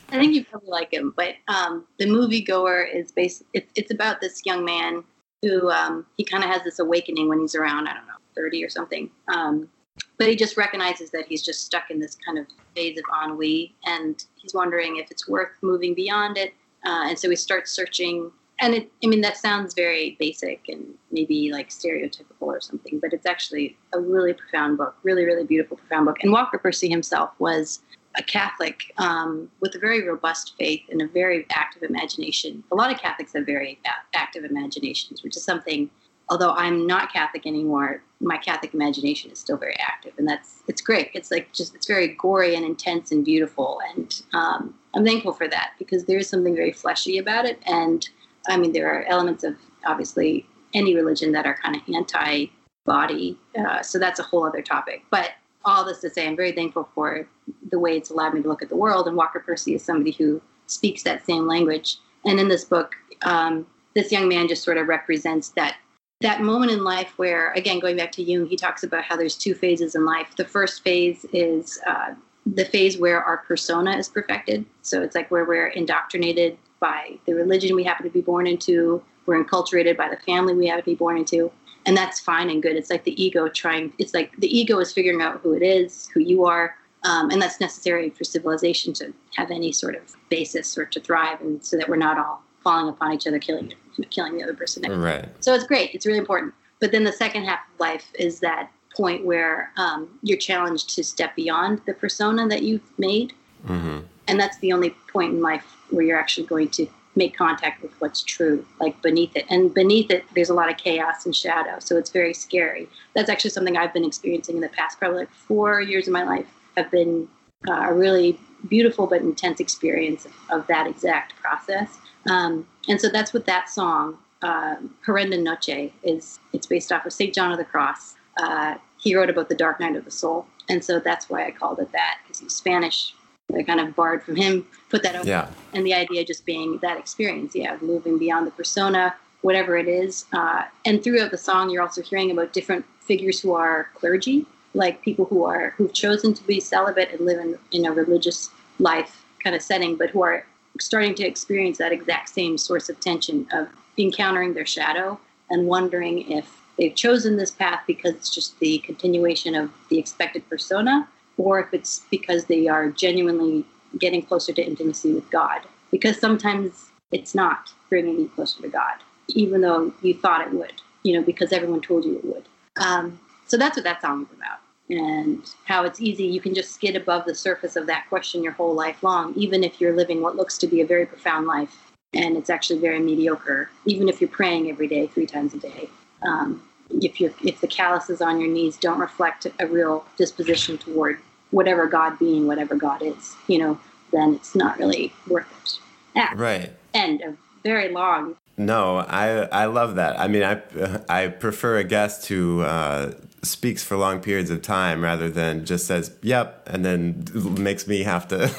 I 0.10 0.17
think 0.19 0.34
you 0.34 0.43
probably 0.45 0.69
like 0.69 0.91
him. 0.91 1.13
But 1.15 1.36
um, 1.48 1.86
the 2.00 2.06
moviegoer 2.06 2.93
is 2.93 3.12
based. 3.12 3.43
It's, 3.54 3.71
it's 3.76 3.91
about 3.91 4.19
this 4.19 4.41
young 4.45 4.65
man 4.65 5.04
who 5.43 5.69
um, 5.69 6.08
he 6.17 6.24
kind 6.24 6.43
of 6.43 6.50
has 6.50 6.63
this 6.63 6.80
awakening 6.80 7.30
when 7.30 7.39
he's 7.39 7.54
around 7.54 7.88
I 7.88 7.93
don't 7.93 8.08
know 8.08 8.13
30 8.36 8.63
or 8.63 8.69
something, 8.69 9.12
um, 9.28 9.69
but 10.17 10.27
he 10.27 10.36
just 10.36 10.58
recognizes 10.58 11.12
that 11.12 11.25
he's 11.27 11.43
just 11.43 11.65
stuck 11.65 11.89
in 11.89 11.99
this 11.99 12.17
kind 12.25 12.38
of 12.38 12.45
phase 12.75 12.97
of 12.97 13.03
ennui 13.23 13.73
and 13.86 14.25
he's 14.36 14.53
wondering 14.53 14.97
if 14.97 15.10
it's 15.12 15.27
worth 15.27 15.51
moving 15.62 15.93
beyond 15.93 16.38
it 16.38 16.53
uh, 16.86 17.05
and 17.08 17.17
so 17.17 17.29
he 17.29 17.36
starts 17.36 17.71
searching 17.71 18.31
and 18.60 18.73
it, 18.73 18.91
i 19.03 19.08
mean 19.08 19.21
that 19.21 19.38
sounds 19.38 19.73
very 19.73 20.15
basic 20.19 20.62
and 20.67 20.86
maybe 21.12 21.51
like 21.51 21.69
stereotypical 21.69 22.41
or 22.41 22.62
something 22.62 22.99
but 22.99 23.13
it's 23.13 23.25
actually 23.25 23.77
a 23.93 23.99
really 23.99 24.34
profound 24.34 24.77
book 24.77 24.95
really 25.03 25.25
really 25.25 25.45
beautiful 25.45 25.77
profound 25.77 26.05
book 26.05 26.17
and 26.21 26.31
walker 26.31 26.58
percy 26.58 26.89
himself 26.89 27.31
was 27.39 27.81
a 28.17 28.23
catholic 28.23 28.93
um, 28.97 29.49
with 29.60 29.75
a 29.75 29.79
very 29.79 30.08
robust 30.08 30.53
faith 30.58 30.81
and 30.89 31.01
a 31.01 31.08
very 31.10 31.45
active 31.51 31.84
imagination. 31.84 32.63
A 32.71 32.75
lot 32.75 32.89
of 32.89 32.97
catholics 32.97 33.34
have 33.34 33.45
very 33.45 33.77
active 34.13 34.45
imaginations 34.45 35.21
which 35.21 35.36
is 35.36 35.43
something 35.43 35.89
although 36.29 36.51
I'm 36.51 36.88
not 36.88 37.12
Catholic 37.12 37.45
anymore, 37.45 38.01
my 38.25 38.38
Catholic 38.38 38.73
imagination 38.73 39.31
is 39.31 39.39
still 39.39 39.57
very 39.57 39.77
active, 39.79 40.13
and 40.17 40.27
that's 40.27 40.63
it's 40.67 40.81
great. 40.81 41.11
It's 41.13 41.31
like 41.31 41.53
just 41.53 41.75
it's 41.75 41.88
very 41.88 42.09
gory 42.09 42.55
and 42.55 42.65
intense 42.65 43.11
and 43.11 43.23
beautiful, 43.23 43.79
and 43.95 44.21
um, 44.33 44.73
I'm 44.93 45.05
thankful 45.05 45.33
for 45.33 45.47
that 45.47 45.73
because 45.77 46.05
there 46.05 46.17
is 46.17 46.27
something 46.27 46.55
very 46.55 46.71
fleshy 46.71 47.17
about 47.17 47.45
it. 47.45 47.59
And 47.65 48.07
I 48.47 48.57
mean, 48.57 48.73
there 48.73 48.91
are 48.91 49.03
elements 49.05 49.43
of 49.43 49.55
obviously 49.85 50.45
any 50.73 50.95
religion 50.95 51.31
that 51.33 51.45
are 51.45 51.57
kind 51.61 51.75
of 51.75 51.81
anti 51.93 52.47
body, 52.85 53.38
uh, 53.57 53.81
so 53.81 53.99
that's 53.99 54.19
a 54.19 54.23
whole 54.23 54.45
other 54.45 54.61
topic. 54.61 55.03
But 55.11 55.31
all 55.63 55.85
this 55.85 56.01
to 56.01 56.09
say, 56.09 56.27
I'm 56.27 56.35
very 56.35 56.51
thankful 56.51 56.89
for 56.95 57.27
the 57.71 57.79
way 57.79 57.97
it's 57.97 58.09
allowed 58.09 58.33
me 58.33 58.41
to 58.41 58.47
look 58.47 58.61
at 58.61 58.69
the 58.69 58.75
world. 58.75 59.07
And 59.07 59.17
Walker 59.17 59.39
Percy 59.39 59.73
is 59.73 59.83
somebody 59.83 60.11
who 60.11 60.41
speaks 60.67 61.03
that 61.03 61.25
same 61.25 61.47
language. 61.47 61.97
And 62.23 62.39
in 62.39 62.47
this 62.47 62.65
book, 62.65 62.95
um, 63.23 63.65
this 63.95 64.11
young 64.11 64.27
man 64.27 64.47
just 64.47 64.63
sort 64.63 64.77
of 64.77 64.88
represents 64.88 65.49
that 65.49 65.77
that 66.25 66.41
moment 66.41 66.71
in 66.71 66.83
life 66.83 67.13
where, 67.17 67.51
again, 67.53 67.79
going 67.79 67.95
back 67.95 68.11
to 68.11 68.23
Jung, 68.23 68.47
he 68.47 68.55
talks 68.55 68.81
about 68.81 69.03
how 69.03 69.15
there's 69.15 69.38
two 69.38 69.53
phases 69.53 69.93
in 69.93 70.05
life. 70.05 70.35
The 70.35 70.43
first 70.43 70.83
phase 70.83 71.23
is 71.31 71.79
uh, 71.85 72.15
the 72.47 72.65
phase 72.65 72.97
where 72.97 73.23
our 73.23 73.38
persona 73.38 73.95
is 73.95 74.09
perfected. 74.09 74.65
So 74.81 75.03
it's 75.03 75.13
like 75.13 75.29
where 75.29 75.45
we're 75.45 75.67
indoctrinated 75.67 76.57
by 76.79 77.19
the 77.27 77.35
religion 77.35 77.75
we 77.75 77.83
happen 77.83 78.05
to 78.05 78.11
be 78.11 78.21
born 78.21 78.47
into, 78.47 79.03
we're 79.27 79.43
enculturated 79.43 79.97
by 79.97 80.09
the 80.09 80.17
family 80.17 80.55
we 80.55 80.65
happen 80.65 80.83
to 80.83 80.89
be 80.89 80.95
born 80.95 81.17
into. 81.17 81.51
And 81.85 81.95
that's 81.95 82.19
fine 82.19 82.49
and 82.49 82.59
good. 82.59 82.75
It's 82.75 82.89
like 82.89 83.03
the 83.03 83.23
ego 83.23 83.47
trying, 83.47 83.93
it's 83.99 84.15
like 84.15 84.35
the 84.38 84.47
ego 84.47 84.79
is 84.79 84.91
figuring 84.91 85.21
out 85.21 85.41
who 85.41 85.53
it 85.53 85.61
is, 85.61 86.09
who 86.11 86.21
you 86.21 86.45
are. 86.45 86.75
Um, 87.03 87.29
and 87.29 87.39
that's 87.39 87.59
necessary 87.59 88.09
for 88.09 88.23
civilization 88.23 88.93
to 88.93 89.13
have 89.35 89.51
any 89.51 89.71
sort 89.71 89.95
of 89.95 90.15
basis 90.29 90.75
or 90.75 90.85
to 90.85 90.99
thrive, 90.99 91.39
and 91.39 91.63
so 91.63 91.77
that 91.77 91.88
we're 91.88 91.97
not 91.97 92.17
all 92.17 92.41
falling 92.63 92.89
upon 92.89 93.13
each 93.13 93.27
other, 93.27 93.38
killing 93.38 93.71
killing 94.10 94.38
the 94.38 94.43
other 94.43 94.53
person. 94.53 94.84
Right. 94.84 95.27
So 95.39 95.53
it's 95.53 95.65
great. 95.65 95.91
It's 95.93 96.05
really 96.05 96.19
important. 96.19 96.53
But 96.79 96.91
then 96.91 97.03
the 97.03 97.13
second 97.13 97.45
half 97.45 97.60
of 97.73 97.79
life 97.79 98.12
is 98.19 98.39
that 98.41 98.71
point 98.95 99.25
where 99.25 99.71
um, 99.77 100.19
you're 100.23 100.38
challenged 100.38 100.95
to 100.95 101.03
step 101.03 101.36
beyond 101.36 101.81
the 101.86 101.93
persona 101.93 102.47
that 102.47 102.63
you've 102.63 102.97
made, 102.97 103.34
hmm 103.65 103.99
and 104.27 104.39
that's 104.39 104.58
the 104.58 104.73
only 104.73 104.89
point 105.13 105.34
in 105.34 105.41
life 105.41 105.63
where 105.91 106.03
you're 106.03 106.17
actually 106.17 106.47
going 106.47 106.67
to 106.67 106.88
make 107.15 107.38
contact 107.38 107.81
with 107.84 107.91
what's 108.01 108.23
true, 108.23 108.65
like 108.79 108.99
beneath 109.01 109.36
it. 109.36 109.45
And 109.49 109.73
beneath 109.73 110.10
it, 110.10 110.25
there's 110.34 110.49
a 110.49 110.53
lot 110.53 110.69
of 110.69 110.77
chaos 110.77 111.25
and 111.25 111.36
shadow, 111.36 111.77
so 111.79 111.97
it's 111.97 112.10
very 112.10 112.34
scary. 112.34 112.89
That's 113.13 113.29
actually 113.29 113.51
something 113.51 113.77
I've 113.77 113.93
been 113.93 114.03
experiencing 114.03 114.55
in 114.55 114.62
the 114.62 114.69
past, 114.69 114.97
probably 114.97 115.19
like 115.19 115.31
four 115.31 115.79
years 115.79 116.08
of 116.08 116.13
my 116.13 116.23
life 116.23 116.47
have 116.75 116.89
been 116.91 117.27
uh, 117.67 117.86
a 117.89 117.93
really 117.93 118.39
beautiful 118.67 119.08
but 119.08 119.21
intense 119.21 119.60
experience 119.60 120.25
of, 120.25 120.34
of 120.49 120.67
that 120.67 120.88
exact 120.88 121.36
process. 121.36 121.97
Um, 122.29 122.67
and 122.88 122.99
so 122.99 123.09
that's 123.09 123.33
what 123.33 123.45
that 123.45 123.69
song, 123.69 124.17
uh, 124.41 124.77
Horrenda 125.05 125.41
Noche, 125.41 125.91
is. 126.03 126.39
It's 126.53 126.67
based 126.67 126.91
off 126.91 127.05
of 127.05 127.13
St. 127.13 127.33
John 127.33 127.51
of 127.51 127.57
the 127.57 127.65
Cross. 127.65 128.15
Uh, 128.38 128.75
he 128.99 129.15
wrote 129.15 129.29
about 129.29 129.49
the 129.49 129.55
dark 129.55 129.79
night 129.79 129.95
of 129.95 130.05
the 130.05 130.11
soul. 130.11 130.47
And 130.69 130.83
so 130.83 130.99
that's 130.99 131.29
why 131.29 131.45
I 131.45 131.51
called 131.51 131.79
it 131.79 131.91
that, 131.91 132.17
because 132.23 132.39
he's 132.39 132.53
Spanish. 132.53 133.13
I 133.55 133.61
kind 133.61 133.79
of 133.79 133.95
borrowed 133.95 134.23
from 134.23 134.35
him, 134.35 134.65
put 134.89 135.03
that 135.03 135.15
over. 135.15 135.27
Yeah. 135.27 135.47
And 135.73 135.85
the 135.85 135.93
idea 135.93 136.25
just 136.25 136.45
being 136.45 136.79
that 136.81 136.97
experience, 136.97 137.53
yeah, 137.55 137.77
moving 137.81 138.17
beyond 138.17 138.47
the 138.47 138.51
persona, 138.51 139.15
whatever 139.41 139.77
it 139.77 139.88
is. 139.88 140.25
Uh, 140.33 140.63
and 140.85 141.03
throughout 141.03 141.29
the 141.29 141.38
song, 141.38 141.69
you're 141.69 141.83
also 141.83 142.01
hearing 142.01 142.31
about 142.31 142.53
different 142.53 142.85
figures 143.01 143.39
who 143.39 143.53
are 143.53 143.89
clergy, 143.93 144.47
like 144.73 145.01
people 145.03 145.25
who 145.25 145.43
are 145.45 145.75
who've 145.77 145.93
chosen 145.93 146.33
to 146.33 146.43
be 146.47 146.59
celibate 146.59 147.11
and 147.11 147.21
live 147.21 147.39
in, 147.39 147.57
in 147.71 147.85
a 147.85 147.91
religious 147.91 148.49
life 148.79 149.23
kind 149.43 149.55
of 149.55 149.61
setting, 149.61 149.95
but 149.95 150.09
who 150.09 150.23
are 150.23 150.43
starting 150.79 151.15
to 151.15 151.25
experience 151.25 151.77
that 151.77 151.91
exact 151.91 152.29
same 152.29 152.57
source 152.57 152.89
of 152.89 152.99
tension 152.99 153.47
of 153.51 153.67
encountering 153.97 154.53
their 154.53 154.65
shadow 154.65 155.19
and 155.49 155.67
wondering 155.67 156.29
if 156.31 156.61
they've 156.77 156.95
chosen 156.95 157.38
this 157.38 157.51
path 157.51 157.81
because 157.88 158.13
it's 158.13 158.33
just 158.33 158.59
the 158.59 158.79
continuation 158.79 159.55
of 159.55 159.71
the 159.89 159.97
expected 159.97 160.47
persona 160.49 161.07
or 161.38 161.59
if 161.59 161.73
it's 161.73 162.05
because 162.09 162.45
they 162.45 162.67
are 162.67 162.89
genuinely 162.89 163.65
getting 163.99 164.21
closer 164.21 164.53
to 164.53 164.65
intimacy 164.65 165.13
with 165.13 165.29
God. 165.29 165.61
Because 165.91 166.19
sometimes 166.19 166.91
it's 167.11 167.35
not 167.35 167.71
bringing 167.89 168.19
you 168.19 168.29
closer 168.29 168.61
to 168.61 168.69
God, 168.69 168.95
even 169.29 169.61
though 169.61 169.93
you 170.01 170.13
thought 170.13 170.45
it 170.45 170.53
would, 170.53 170.81
you 171.03 171.13
know, 171.13 171.21
because 171.21 171.53
everyone 171.53 171.81
told 171.81 172.03
you 172.05 172.17
it 172.17 172.25
would. 172.25 172.45
Um, 172.77 173.19
so 173.47 173.57
that's 173.57 173.77
what 173.77 173.83
that 173.83 174.01
song 174.01 174.23
is 174.23 174.38
about. 174.38 174.59
And 174.89 175.43
how 175.63 175.84
it's 175.84 176.00
easy, 176.00 176.26
you 176.26 176.39
can 176.39 176.54
just 176.54 176.74
skid 176.74 176.95
above 176.95 177.26
the 177.26 177.34
surface 177.34 177.76
of 177.76 177.88
that 177.88 178.08
question 178.08 178.43
your 178.43 178.54
whole 178.54 178.76
life 178.76 179.02
long, 179.02 179.34
even 179.36 179.63
if 179.63 179.82
you're 179.82 179.95
living 179.95 180.21
what 180.21 180.36
looks 180.36 180.58
to 180.60 180.67
be 180.67 180.82
a 180.82 180.86
very 180.86 181.06
profound 181.06 181.48
life 181.48 181.76
and 182.13 182.38
it's 182.38 182.50
actually 182.50 182.80
very 182.80 183.00
mediocre, 183.00 183.69
even 183.86 184.08
if 184.08 184.21
you're 184.21 184.30
praying 184.30 184.69
every 184.69 184.88
day, 184.88 185.08
three 185.08 185.26
times 185.26 185.54
a 185.54 185.60
day. 185.60 185.89
Um, 186.21 186.63
if 186.89 187.19
you're 187.19 187.34
if 187.43 187.62
the 187.62 187.67
calluses 187.67 188.21
on 188.21 188.39
your 188.39 188.50
knees 188.50 188.78
don't 188.78 189.00
reflect 189.00 189.48
a 189.60 189.67
real 189.67 190.06
disposition 190.17 190.78
toward 190.78 191.19
whatever 191.52 191.88
God 191.88 192.17
being, 192.19 192.48
whatever 192.48 192.76
God 192.76 193.02
is, 193.02 193.36
you 193.48 193.58
know, 193.58 193.80
then 194.12 194.36
it's 194.36 194.56
not 194.56 194.78
really 194.78 195.13
worth 195.28 195.48
it. 195.63 195.80
Yeah. 196.15 196.32
Right. 196.36 196.71
End 196.93 197.21
of 197.21 197.38
very 197.63 197.91
long. 197.91 198.36
No, 198.58 198.98
I 198.98 199.45
I 199.48 199.65
love 199.65 199.95
that. 199.95 200.19
I 200.19 200.28
mean, 200.28 200.43
I 200.43 200.62
I 201.10 201.28
prefer 201.28 201.78
a 201.78 201.84
guest 201.84 202.28
who 202.28 202.62
uh, 202.62 203.12
speaks 203.45 203.84
for 203.84 203.95
long 203.97 204.19
periods 204.19 204.49
of 204.49 204.62
time 204.62 205.03
rather 205.03 205.29
than 205.29 205.65
just 205.65 205.88
says 205.88 206.12
"yep" 206.21 206.67
and 206.67 206.84
then 206.86 207.25
makes 207.58 207.88
me 207.88 208.03
have 208.03 208.27
to 208.29 208.49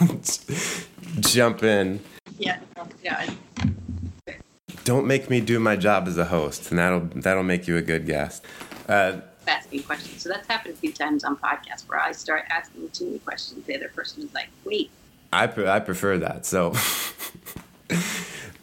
jump 1.21 1.63
in. 1.63 2.01
Yeah. 2.39 2.59
Yeah. 3.03 3.31
Don't 4.85 5.07
make 5.07 5.29
me 5.29 5.41
do 5.41 5.59
my 5.59 5.75
job 5.77 6.07
as 6.07 6.17
a 6.17 6.27
host, 6.27 6.71
and 6.71 6.79
that'll 6.79 7.01
that'll 7.17 7.43
make 7.43 7.67
you 7.67 7.77
a 7.77 7.83
good 7.83 8.07
guest. 8.07 8.45
Uh, 8.89 9.21
Asking 9.49 9.83
questions. 9.85 10.23
So 10.23 10.29
that's 10.29 10.49
happened 10.49 10.75
a 10.75 10.77
few 10.77 10.93
times 10.93 11.23
on 11.23 11.37
podcasts 11.37 11.89
where 11.89 12.01
I 12.01 12.11
start 12.13 12.45
asking 12.51 12.91
too 12.91 13.07
many 13.07 13.19
questions. 13.21 13.65
The 13.65 13.77
other 13.77 13.89
person 13.89 14.25
is 14.25 14.35
like, 14.35 14.49
wait. 14.65 14.91
I 15.33 15.47
pre- 15.47 15.69
I 15.69 15.79
prefer 15.79 16.19
that. 16.19 16.45
So 16.47 16.73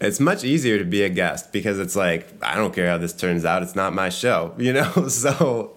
it's 0.01 0.19
much 0.19 0.43
easier 0.43 0.77
to 0.77 0.83
be 0.85 1.03
a 1.03 1.09
guest 1.09 1.53
because 1.53 1.79
it's 1.79 1.95
like 1.95 2.27
I 2.41 2.55
don't 2.55 2.73
care 2.73 2.89
how 2.89 2.97
this 2.97 3.13
turns 3.13 3.45
out. 3.45 3.63
It's 3.63 3.75
not 3.75 3.93
my 3.93 4.09
show, 4.09 4.53
you 4.57 4.73
know. 4.73 4.91
So 5.09 5.75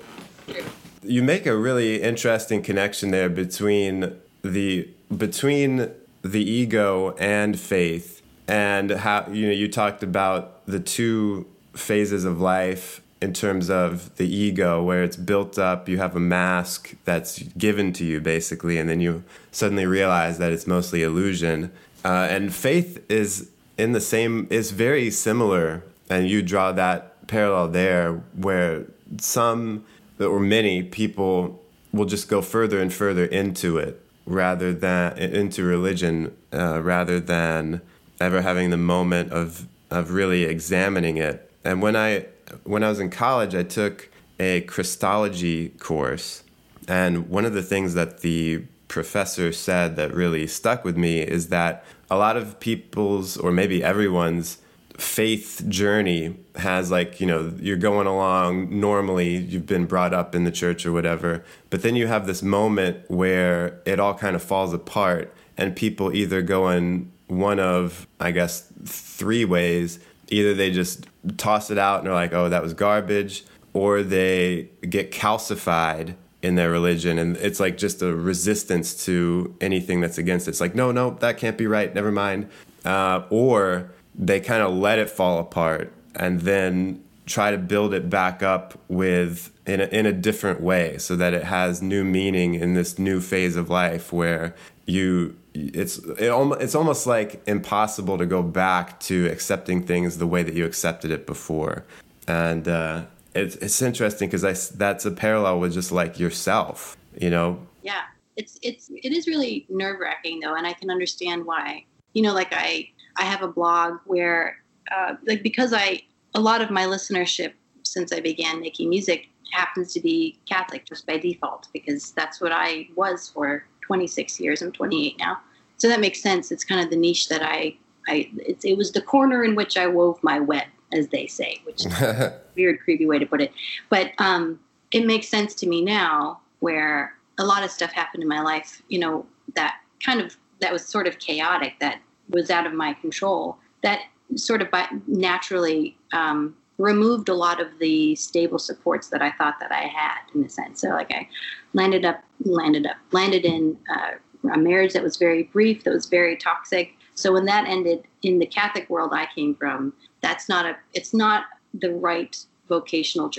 you 1.02 1.22
make 1.22 1.46
a 1.46 1.56
really 1.56 2.02
interesting 2.02 2.62
connection 2.62 3.10
there 3.10 3.28
between 3.28 4.16
the 4.42 4.88
between 5.16 5.90
the 6.22 6.42
ego 6.42 7.14
and 7.18 7.58
faith 7.58 8.22
and 8.48 8.90
how 8.90 9.26
you 9.30 9.46
know 9.46 9.52
you 9.52 9.68
talked 9.68 10.02
about 10.02 10.66
the 10.66 10.80
two 10.80 11.46
phases 11.74 12.24
of 12.24 12.40
life 12.40 13.00
in 13.22 13.32
terms 13.32 13.70
of 13.70 14.14
the 14.16 14.28
ego 14.28 14.82
where 14.82 15.02
it's 15.02 15.16
built 15.16 15.58
up 15.58 15.88
you 15.88 15.98
have 15.98 16.16
a 16.16 16.20
mask 16.20 16.94
that's 17.04 17.38
given 17.58 17.92
to 17.92 18.04
you 18.04 18.20
basically 18.20 18.78
and 18.78 18.88
then 18.88 19.00
you 19.00 19.22
suddenly 19.50 19.86
realize 19.86 20.38
that 20.38 20.52
it's 20.52 20.66
mostly 20.66 21.02
illusion. 21.02 21.72
Uh, 22.04 22.28
and 22.30 22.54
faith 22.54 23.04
is 23.10 23.50
in 23.78 23.92
the 23.92 24.00
same 24.00 24.46
is 24.50 24.70
very 24.70 25.10
similar 25.10 25.82
and 26.10 26.28
you 26.28 26.42
draw 26.42 26.72
that 26.72 27.26
parallel 27.26 27.68
there 27.68 28.12
where 28.34 28.84
some 29.18 29.84
or 30.18 30.40
many 30.40 30.82
people 30.82 31.62
will 31.92 32.04
just 32.04 32.28
go 32.28 32.42
further 32.42 32.80
and 32.80 32.92
further 32.92 33.24
into 33.24 33.78
it 33.78 34.02
rather 34.26 34.72
than 34.72 35.16
into 35.18 35.64
religion 35.64 36.36
uh, 36.52 36.82
rather 36.82 37.20
than 37.20 37.80
ever 38.20 38.42
having 38.42 38.70
the 38.70 38.76
moment 38.76 39.32
of 39.32 39.66
of 39.90 40.10
really 40.10 40.42
examining 40.44 41.16
it. 41.16 41.50
And 41.64 41.80
when 41.80 41.96
i 41.96 42.26
when 42.64 42.82
i 42.82 42.88
was 42.88 43.00
in 43.00 43.10
college 43.10 43.54
i 43.54 43.62
took 43.62 44.10
a 44.38 44.62
christology 44.62 45.70
course. 45.70 46.42
And 46.88 47.28
one 47.28 47.44
of 47.44 47.52
the 47.52 47.62
things 47.62 47.94
that 47.94 48.20
the 48.20 48.64
professor 48.88 49.52
said 49.52 49.96
that 49.96 50.14
really 50.14 50.46
stuck 50.46 50.84
with 50.84 50.96
me 50.96 51.20
is 51.20 51.48
that 51.48 51.84
a 52.10 52.16
lot 52.16 52.36
of 52.36 52.60
people's 52.60 53.36
or 53.36 53.50
maybe 53.50 53.82
everyone's 53.82 54.58
faith 54.98 55.62
journey 55.68 56.36
has 56.56 56.90
like 56.90 57.20
you 57.20 57.26
know 57.26 57.52
you're 57.60 57.76
going 57.76 58.06
along 58.06 58.80
normally 58.80 59.36
you've 59.36 59.66
been 59.66 59.84
brought 59.84 60.14
up 60.14 60.34
in 60.34 60.44
the 60.44 60.50
church 60.50 60.86
or 60.86 60.92
whatever 60.92 61.44
but 61.68 61.82
then 61.82 61.94
you 61.94 62.06
have 62.06 62.26
this 62.26 62.42
moment 62.42 62.98
where 63.10 63.78
it 63.84 64.00
all 64.00 64.14
kind 64.14 64.34
of 64.34 64.42
falls 64.42 64.72
apart 64.72 65.34
and 65.58 65.76
people 65.76 66.14
either 66.14 66.40
go 66.40 66.70
in 66.70 67.10
one 67.26 67.60
of 67.60 68.06
i 68.20 68.30
guess 68.30 68.72
three 69.16 69.44
ways. 69.44 69.98
Either 70.28 70.54
they 70.54 70.70
just 70.70 71.06
toss 71.36 71.70
it 71.70 71.78
out 71.78 72.00
and 72.00 72.08
are 72.08 72.14
like 72.14 72.32
oh 72.32 72.48
that 72.48 72.62
was 72.62 72.74
garbage 72.74 73.44
or 73.72 74.02
they 74.02 74.68
get 74.88 75.10
calcified 75.10 76.14
in 76.42 76.54
their 76.54 76.70
religion 76.70 77.18
and 77.18 77.36
it's 77.38 77.58
like 77.58 77.76
just 77.76 78.02
a 78.02 78.14
resistance 78.14 79.04
to 79.04 79.54
anything 79.60 80.00
that's 80.00 80.18
against 80.18 80.46
it. 80.46 80.50
It's 80.50 80.60
like 80.60 80.74
no 80.74 80.92
no 80.92 81.10
that 81.20 81.38
can't 81.38 81.56
be 81.56 81.66
right 81.66 81.94
never 81.94 82.12
mind. 82.12 82.48
Uh, 82.84 83.24
or 83.30 83.90
they 84.18 84.40
kind 84.40 84.62
of 84.62 84.74
let 84.74 84.98
it 84.98 85.10
fall 85.10 85.38
apart 85.38 85.92
and 86.14 86.40
then 86.40 87.02
try 87.26 87.50
to 87.50 87.58
build 87.58 87.92
it 87.92 88.08
back 88.08 88.42
up 88.42 88.78
with 88.88 89.50
in 89.66 89.80
a, 89.80 89.84
in 89.86 90.06
a 90.06 90.12
different 90.12 90.60
way 90.60 90.96
so 90.98 91.16
that 91.16 91.34
it 91.34 91.44
has 91.44 91.82
new 91.82 92.04
meaning 92.04 92.54
in 92.54 92.74
this 92.74 92.98
new 92.98 93.20
phase 93.20 93.56
of 93.56 93.68
life 93.68 94.12
where 94.12 94.54
you 94.86 95.36
it's 95.52 95.98
it, 95.98 96.30
it's 96.60 96.74
almost 96.74 97.06
like 97.06 97.42
impossible 97.48 98.16
to 98.16 98.26
go 98.26 98.42
back 98.42 99.00
to 99.00 99.26
accepting 99.26 99.82
things 99.82 100.18
the 100.18 100.26
way 100.26 100.42
that 100.42 100.54
you 100.54 100.64
accepted 100.64 101.10
it 101.10 101.26
before 101.26 101.84
and 102.28 102.68
uh, 102.68 103.02
It's 103.34 103.56
it's 103.56 103.82
interesting 103.82 104.28
because 104.28 104.44
I 104.44 104.54
that's 104.76 105.04
a 105.04 105.10
parallel 105.10 105.60
with 105.60 105.74
just 105.74 105.92
like 105.92 106.18
yourself, 106.18 106.96
you 107.20 107.28
know. 107.28 107.60
Yeah, 107.82 108.02
it's 108.36 108.58
it's 108.62 108.88
it 108.90 109.12
is 109.12 109.26
really 109.26 109.66
nerve 109.68 110.00
wracking 110.00 110.40
though, 110.40 110.54
and 110.54 110.66
I 110.66 110.72
can 110.72 110.90
understand 110.90 111.44
why. 111.44 111.84
You 112.14 112.22
know, 112.22 112.32
like 112.32 112.52
I 112.52 112.88
I 113.18 113.24
have 113.24 113.42
a 113.42 113.48
blog 113.48 113.98
where 114.04 114.58
uh, 114.90 115.14
like 115.26 115.42
because 115.42 115.72
I 115.72 116.02
a 116.34 116.40
lot 116.40 116.60
of 116.60 116.70
my 116.70 116.84
listenership 116.84 117.52
since 117.82 118.12
I 118.12 118.20
began 118.20 118.60
making 118.60 118.88
music 118.88 119.28
happens 119.52 119.92
to 119.94 120.00
be 120.00 120.38
Catholic 120.46 120.84
just 120.84 121.06
by 121.06 121.18
default 121.18 121.68
because 121.72 122.12
that's 122.12 122.40
what 122.40 122.52
I 122.52 122.88
was 122.96 123.28
for 123.28 123.64
26 123.82 124.40
years. 124.40 124.60
I'm 124.60 124.72
28 124.72 125.18
now, 125.18 125.38
so 125.76 125.88
that 125.88 126.00
makes 126.00 126.20
sense. 126.20 126.50
It's 126.50 126.64
kind 126.64 126.80
of 126.80 126.90
the 126.90 126.96
niche 126.96 127.28
that 127.28 127.42
I 127.42 127.76
I 128.08 128.30
it 128.46 128.76
was 128.76 128.92
the 128.92 129.02
corner 129.02 129.44
in 129.44 129.54
which 129.54 129.76
I 129.76 129.86
wove 129.86 130.18
my 130.22 130.40
web, 130.40 130.66
as 130.92 131.08
they 131.08 131.26
say, 131.26 131.60
which 131.64 131.86
is 131.86 131.92
a 132.00 132.40
weird, 132.56 132.80
creepy 132.80 133.06
way 133.06 133.18
to 133.18 133.26
put 133.26 133.40
it. 133.40 133.52
But 133.88 134.12
um, 134.18 134.60
it 134.92 135.06
makes 135.06 135.28
sense 135.28 135.54
to 135.56 135.66
me 135.66 135.82
now, 135.82 136.40
where 136.60 137.14
a 137.38 137.44
lot 137.44 137.64
of 137.64 137.70
stuff 137.70 137.92
happened 137.92 138.22
in 138.22 138.28
my 138.28 138.40
life, 138.40 138.82
you 138.88 138.98
know, 138.98 139.26
that 139.54 139.78
kind 140.04 140.20
of 140.20 140.36
that 140.60 140.72
was 140.72 140.86
sort 140.86 141.06
of 141.06 141.18
chaotic, 141.18 141.74
that 141.80 142.00
was 142.30 142.50
out 142.50 142.66
of 142.66 142.72
my 142.72 142.94
control, 142.94 143.58
that 143.82 144.00
sort 144.34 144.62
of 144.62 144.68
naturally 145.06 145.96
um, 146.12 146.56
removed 146.78 147.28
a 147.28 147.34
lot 147.34 147.60
of 147.60 147.68
the 147.78 148.14
stable 148.16 148.58
supports 148.58 149.08
that 149.08 149.22
I 149.22 149.30
thought 149.32 149.58
that 149.60 149.72
I 149.72 149.82
had 149.82 150.18
in 150.34 150.44
a 150.44 150.48
sense. 150.48 150.80
So 150.80 150.88
like 150.88 151.10
I 151.12 151.28
landed 151.72 152.04
up, 152.04 152.22
landed 152.44 152.86
up, 152.86 152.96
landed 153.12 153.44
in 153.44 153.78
uh, 153.94 154.50
a 154.52 154.58
marriage 154.58 154.92
that 154.92 155.02
was 155.02 155.16
very 155.16 155.44
brief, 155.44 155.84
that 155.84 155.92
was 155.92 156.06
very 156.06 156.36
toxic. 156.36 156.94
So 157.14 157.32
when 157.32 157.46
that 157.46 157.66
ended 157.66 158.04
in 158.22 158.38
the 158.38 158.46
Catholic 158.46 158.90
world 158.90 159.12
I 159.12 159.26
came 159.34 159.54
from, 159.54 159.92
that's 160.20 160.48
not 160.48 160.66
a, 160.66 160.76
it's 160.92 161.14
not 161.14 161.44
the 161.72 161.94
right 161.94 162.36
vocational 162.68 163.30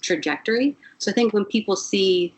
trajectory. 0.00 0.76
So 0.98 1.10
I 1.10 1.14
think 1.14 1.32
when 1.32 1.44
people 1.44 1.76
see 1.76 2.34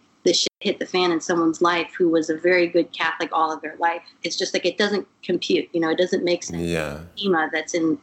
hit 0.61 0.79
the 0.79 0.87
fan 0.87 1.11
in 1.11 1.21
someone's 1.21 1.63
life 1.63 1.91
who 1.97 2.09
was 2.11 2.29
a 2.29 2.37
very 2.37 2.67
good 2.67 2.93
Catholic 2.93 3.31
all 3.33 3.51
of 3.51 3.63
their 3.63 3.77
life. 3.79 4.03
It's 4.23 4.37
just 4.37 4.53
like 4.53 4.67
it 4.67 4.77
doesn't 4.77 5.09
compute, 5.23 5.69
you 5.73 5.81
know, 5.81 5.91
it 5.91 5.99
doesn't 5.99 6.23
make 6.23 6.43
sense. 6.43 6.63
Yeah. 6.63 7.01
Schema 7.17 7.49
that's 7.51 7.75
in 7.75 7.99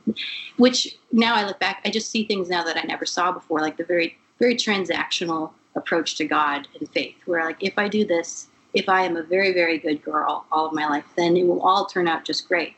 which 0.58 0.98
now 1.12 1.36
I 1.36 1.46
look 1.46 1.60
back, 1.60 1.82
I 1.86 1.92
just 1.92 2.10
see 2.10 2.26
things 2.26 2.50
now 2.50 2.64
that 2.64 2.76
I 2.76 2.82
never 2.82 3.06
saw 3.06 3.32
before, 3.32 3.62
like 3.62 3.78
the 3.78 3.84
very, 3.84 4.18
very 4.40 4.56
transactional 4.56 5.52
approach 5.76 6.16
to 6.16 6.26
God 6.26 6.68
and 6.80 6.90
faith, 6.90 7.16
where 7.26 7.46
like 7.46 7.64
if 7.64 7.78
I 7.78 7.88
do 7.88 8.06
this, 8.06 8.48
if 8.74 8.90
I 8.90 9.04
am 9.04 9.18
a 9.18 9.24
very, 9.24 9.54
very 9.54 9.78
good 9.78 10.04
girl 10.04 10.46
all 10.52 10.66
of 10.66 10.74
my 10.74 10.88
life, 10.88 11.06
then 11.16 11.38
it 11.38 11.46
will 11.46 11.62
all 11.62 11.86
turn 11.86 12.08
out 12.08 12.26
just 12.26 12.48
great. 12.48 12.74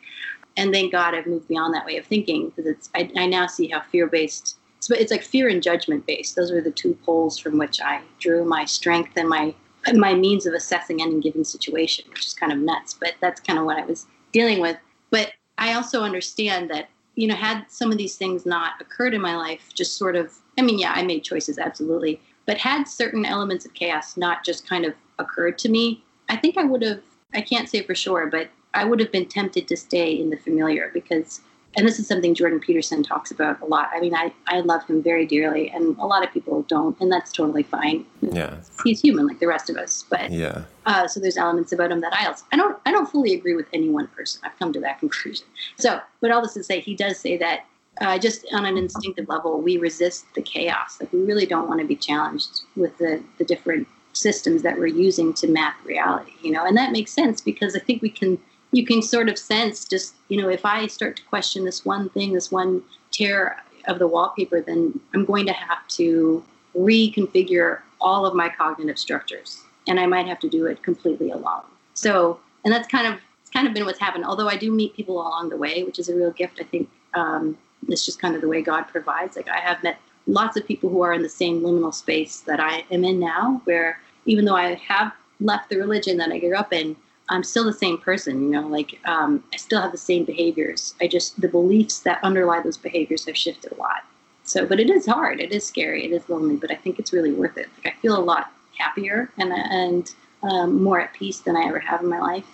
And 0.58 0.74
thank 0.74 0.92
God 0.92 1.16
I've 1.16 1.26
moved 1.26 1.48
beyond 1.48 1.74
that 1.74 1.86
way 1.86 1.96
of 1.96 2.06
thinking 2.06 2.50
because 2.50 2.66
it's 2.66 2.90
I, 2.94 3.10
I 3.16 3.28
now 3.28 3.48
see 3.48 3.70
how 3.70 3.80
fear 3.80 4.08
based 4.08 4.58
so 4.82 4.96
it's 4.96 5.12
like 5.12 5.24
fear 5.24 5.50
and 5.50 5.62
judgment 5.62 6.06
based. 6.06 6.36
Those 6.36 6.52
were 6.52 6.62
the 6.62 6.72
two 6.72 6.98
poles 7.06 7.38
from 7.38 7.58
which 7.58 7.82
I 7.82 8.02
drew 8.20 8.46
my 8.46 8.66
strength 8.66 9.12
and 9.18 9.28
my 9.28 9.54
my 9.94 10.14
means 10.14 10.46
of 10.46 10.54
assessing 10.54 11.02
any 11.02 11.20
given 11.20 11.44
situation, 11.44 12.06
which 12.10 12.28
is 12.28 12.34
kind 12.34 12.52
of 12.52 12.60
nuts. 12.60 12.94
But 12.94 13.16
that's 13.22 13.42
kind 13.42 13.60
of 13.60 13.66
what 13.66 13.78
I 13.78 13.86
was 13.86 14.06
dealing 14.32 14.60
with. 14.60 14.78
But 15.10 15.34
I 15.58 15.74
also 15.74 16.04
understand 16.04 16.70
that 16.70 16.90
you 17.16 17.28
know 17.28 17.36
had 17.36 17.66
some 17.70 17.92
of 17.92 17.98
these 17.98 18.16
things 18.16 18.46
not 18.46 18.82
occurred 18.82 19.14
in 19.14 19.22
my 19.22 19.36
life, 19.36 19.70
just 19.74 19.98
sort 19.98 20.16
of. 20.16 20.34
I 20.58 20.62
mean, 20.62 20.80
yeah, 20.80 20.94
I 20.94 21.04
made 21.04 21.24
choices 21.24 21.58
absolutely, 21.58 22.22
but 22.46 22.58
had 22.58 22.84
certain 22.84 23.26
elements 23.26 23.66
of 23.66 23.74
chaos 23.74 24.18
not 24.18 24.44
just 24.44 24.68
kind 24.68 24.86
of 24.86 24.94
occurred 25.20 25.58
to 25.60 25.70
me, 25.70 26.04
I 26.30 26.36
think 26.36 26.58
I 26.58 26.64
would 26.64 26.82
have. 26.84 27.02
I 27.34 27.42
can't 27.42 27.70
say 27.70 27.84
for 27.84 27.94
sure, 27.94 28.28
but 28.28 28.50
I 28.74 28.86
would 28.86 29.00
have 29.00 29.12
been 29.12 29.28
tempted 29.28 29.68
to 29.68 29.78
stay 29.78 30.12
in 30.14 30.30
the 30.30 30.38
familiar 30.38 30.90
because 30.94 31.42
and 31.78 31.88
this 31.88 32.00
is 32.00 32.08
something 32.08 32.34
Jordan 32.34 32.60
Peterson 32.60 33.04
talks 33.04 33.32
about 33.32 33.62
a 33.62 33.66
lot. 33.66 33.90
I 33.94 34.00
mean, 34.00 34.16
I, 34.16 34.34
I 34.48 34.62
love 34.62 34.86
him 34.88 35.04
very 35.04 35.26
dearly, 35.26 35.70
and 35.70 35.96
a 36.00 36.06
lot 36.06 36.26
of 36.26 36.34
people 36.34 36.64
don't, 36.64 37.00
and 37.00 37.12
that's 37.12 37.32
totally 37.32 37.64
fine. 37.64 38.06
Yeah, 38.22 38.58
he's 38.84 39.02
human 39.02 39.28
like 39.28 39.40
the 39.40 39.48
rest 39.48 39.70
of 39.70 39.78
us. 39.78 40.04
But 40.10 40.32
yeah, 40.32 40.64
uh, 40.86 41.08
so 41.08 41.20
there's 41.20 41.38
elements 41.38 41.72
about 41.72 41.92
him 41.92 42.02
that 42.02 42.14
I 42.14 42.26
also 42.26 42.44
I 42.52 42.58
don't 42.58 42.78
I 42.86 42.92
don't 42.92 43.10
fully 43.10 43.34
agree 43.34 43.56
with 43.56 43.68
any 43.72 43.90
one 43.90 44.08
person. 44.08 44.42
I've 44.44 44.58
come 44.58 44.74
to 44.74 44.80
that 44.82 45.00
conclusion. 45.00 45.46
So, 45.78 46.00
but 46.22 46.32
all 46.32 46.42
this 46.42 46.54
to 46.56 46.64
say, 46.64 46.80
he 46.80 46.96
does 46.96 47.20
say 47.20 47.38
that 47.38 47.66
uh, 48.02 48.18
just 48.18 48.46
on 48.52 48.66
an 48.66 48.78
instinctive 48.78 49.28
level, 49.30 49.62
we 49.62 49.78
resist 49.78 50.26
the 50.34 50.42
chaos. 50.42 50.98
Like 51.00 51.14
we 51.14 51.22
really 51.22 51.46
don't 51.46 51.68
want 51.68 51.82
to 51.82 51.88
be 51.88 51.96
challenged 51.96 52.62
with 52.76 52.98
the 52.98 53.24
the 53.38 53.46
different 53.46 53.88
systems 54.14 54.64
that 54.64 54.78
we're 54.78 54.88
using 54.88 55.34
to 55.36 55.48
map 55.48 55.76
reality. 55.86 56.32
You 56.42 56.52
know, 56.52 56.66
and 56.66 56.76
that 56.78 56.92
makes 56.92 57.12
sense 57.12 57.42
because 57.42 57.76
I 57.76 57.80
think 57.80 58.02
we 58.02 58.10
can 58.10 58.40
you 58.72 58.86
can 58.86 59.02
sort 59.02 59.30
of 59.30 59.38
sense 59.38 59.86
just 59.86 60.16
you 60.28 60.42
know 60.42 60.50
if 60.50 60.66
i 60.66 60.88
start 60.88 61.16
to 61.16 61.24
question 61.24 61.66
this 61.66 61.86
one 61.86 62.10
thing 62.10 62.34
this 62.34 62.52
one 62.52 62.84
tear 63.12 63.58
of 63.88 64.00
the 64.00 64.08
wallpaper 64.08 64.62
then 64.62 65.00
i'm 65.14 65.26
going 65.26 65.46
to 65.46 65.54
have 65.54 65.88
to 65.88 66.44
reconfigure 66.76 67.80
all 68.02 68.26
of 68.26 68.34
my 68.34 68.50
cognitive 68.50 68.98
structures 68.98 69.64
and 69.88 70.00
i 70.00 70.06
might 70.06 70.28
have 70.28 70.40
to 70.40 70.50
do 70.50 70.66
it 70.66 70.82
completely 70.84 71.32
alone. 71.32 71.64
So 71.94 72.40
and 72.64 72.74
that's 72.74 72.88
kind 72.88 73.08
of 73.08 73.20
it's 73.42 73.50
kind 73.50 73.68
of 73.68 73.74
been 73.74 73.86
what's 73.86 74.00
happened. 74.00 74.26
Although 74.26 74.48
i 74.48 74.56
do 74.56 74.72
meet 74.72 74.96
people 74.96 75.16
along 75.16 75.50
the 75.50 75.58
way 75.58 75.84
which 75.84 76.00
is 76.00 76.10
a 76.10 76.16
real 76.16 76.32
gift 76.32 76.60
i 76.62 76.64
think 76.64 76.90
um, 77.16 77.58
it's 77.88 78.06
just 78.06 78.22
kind 78.22 78.36
of 78.36 78.42
the 78.42 78.48
way 78.48 78.62
god 78.62 78.84
provides. 78.84 79.36
Like 79.36 79.50
i 79.50 79.60
have 79.60 79.82
met 79.84 80.00
lots 80.28 80.58
of 80.58 80.66
people 80.66 80.90
who 80.90 81.02
are 81.02 81.14
in 81.14 81.24
the 81.24 81.30
same 81.30 81.62
liminal 81.62 81.94
space 81.94 82.42
that 82.42 82.60
i 82.60 82.84
am 82.92 83.04
in 83.04 83.20
now 83.20 83.62
where 83.64 84.00
even 84.26 84.46
though 84.46 84.56
i 84.56 84.76
have 84.76 85.12
left 85.40 85.70
the 85.70 85.78
religion 85.78 86.18
that 86.18 86.32
i 86.32 86.38
grew 86.38 86.56
up 86.56 86.72
in 86.72 86.96
I'm 87.30 87.44
still 87.44 87.64
the 87.64 87.74
same 87.74 87.98
person, 87.98 88.42
you 88.42 88.50
know, 88.50 88.68
like 88.68 89.00
um, 89.06 89.44
I 89.54 89.58
still 89.58 89.82
have 89.82 89.92
the 89.92 89.98
same 89.98 90.26
behaviors. 90.26 90.96
I 91.00 91.08
just, 91.08 91.40
the 91.40 91.48
beliefs 91.48 92.00
that 92.00 92.24
underlie 92.24 92.62
those 92.62 92.78
behaviors 92.78 93.26
have 93.26 93.38
shifted 93.38 93.72
a 93.72 93.76
lot. 93.76 94.04
So, 94.44 94.66
but 94.66 94.80
it 94.80 94.90
is 94.90 95.06
hard. 95.06 95.40
It 95.40 95.52
is 95.52 95.66
scary. 95.66 96.06
It 96.06 96.12
is 96.12 96.28
lonely, 96.28 96.56
but 96.56 96.72
I 96.72 96.76
think 96.76 96.98
it's 96.98 97.14
really 97.14 97.32
worth 97.32 97.58
it. 97.58 97.70
Like 97.78 97.94
I 97.94 98.00
feel 98.00 98.18
a 98.18 98.20
lot 98.20 98.52
happier 98.78 99.30
and, 99.38 99.54
and 99.54 100.12
um, 100.42 100.82
more 100.82 101.00
at 101.00 101.14
peace 101.14 101.40
than 101.40 101.56
I 101.56 101.66
ever 101.66 101.80
have 101.80 102.02
in 102.02 102.10
my 102.10 102.20
life. 102.20 102.46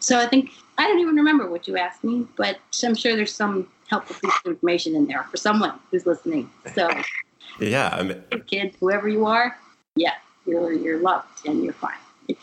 So 0.00 0.18
I 0.18 0.26
think, 0.26 0.50
I 0.78 0.88
don't 0.88 0.98
even 0.98 1.14
remember 1.14 1.48
what 1.48 1.68
you 1.68 1.76
asked 1.78 2.02
me, 2.02 2.26
but 2.36 2.58
I'm 2.82 2.96
sure 2.96 3.14
there's 3.14 3.34
some 3.34 3.68
helpful 3.88 4.16
piece 4.20 4.38
of 4.44 4.50
information 4.50 4.96
in 4.96 5.06
there 5.06 5.22
for 5.24 5.36
someone 5.36 5.78
who's 5.90 6.06
listening. 6.06 6.50
So, 6.74 6.90
yeah, 7.60 7.90
I 7.92 8.02
mean, 8.02 8.22
kid, 8.48 8.74
whoever 8.80 9.08
you 9.08 9.24
are, 9.26 9.56
yeah, 9.94 10.14
you're, 10.44 10.72
you're 10.72 10.98
loved 10.98 11.46
and 11.46 11.62
you're 11.62 11.72
fine 11.74 11.94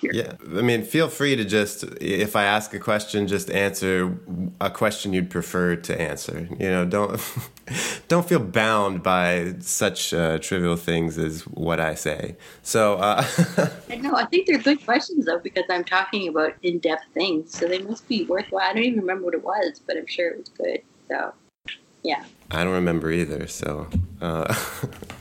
yeah. 0.02 0.34
I 0.42 0.62
mean 0.62 0.84
feel 0.84 1.08
free 1.08 1.36
to 1.36 1.44
just 1.44 1.84
if 2.00 2.36
i 2.36 2.44
ask 2.44 2.74
a 2.74 2.80
question 2.80 3.28
just 3.28 3.50
answer 3.50 4.18
a 4.60 4.70
question 4.70 5.14
you'd 5.14 5.30
prefer 5.30 5.76
to 5.76 6.02
answer. 6.02 6.48
You 6.60 6.70
know 6.70 6.86
don't 6.86 7.20
don't 8.08 8.28
feel 8.28 8.40
bound 8.40 9.04
by 9.04 9.56
such 9.60 10.14
uh, 10.14 10.38
trivial 10.40 10.76
things 10.76 11.18
as 11.18 11.42
what 11.48 11.80
i 11.80 11.96
say. 11.96 12.36
So 12.62 12.96
uh, 12.96 13.26
no 14.00 14.16
i 14.16 14.26
think 14.26 14.48
they're 14.48 14.58
good 14.58 14.84
questions 14.86 15.26
though 15.26 15.40
because 15.40 15.66
i'm 15.70 15.84
talking 15.84 16.28
about 16.28 16.54
in-depth 16.62 17.06
things. 17.14 17.58
So 17.58 17.68
they 17.68 17.80
must 17.80 18.08
be 18.08 18.26
worthwhile. 18.26 18.64
I 18.64 18.74
don't 18.74 18.84
even 18.84 19.00
remember 19.00 19.26
what 19.26 19.34
it 19.34 19.44
was 19.44 19.82
but 19.86 19.98
i'm 19.98 20.08
sure 20.08 20.30
it 20.30 20.38
was 20.38 20.50
good. 20.50 20.82
So 21.08 21.34
yeah. 22.04 22.24
I 22.50 22.64
don't 22.64 22.74
remember 22.74 23.12
either 23.12 23.48
so 23.48 23.88
uh, 24.22 24.54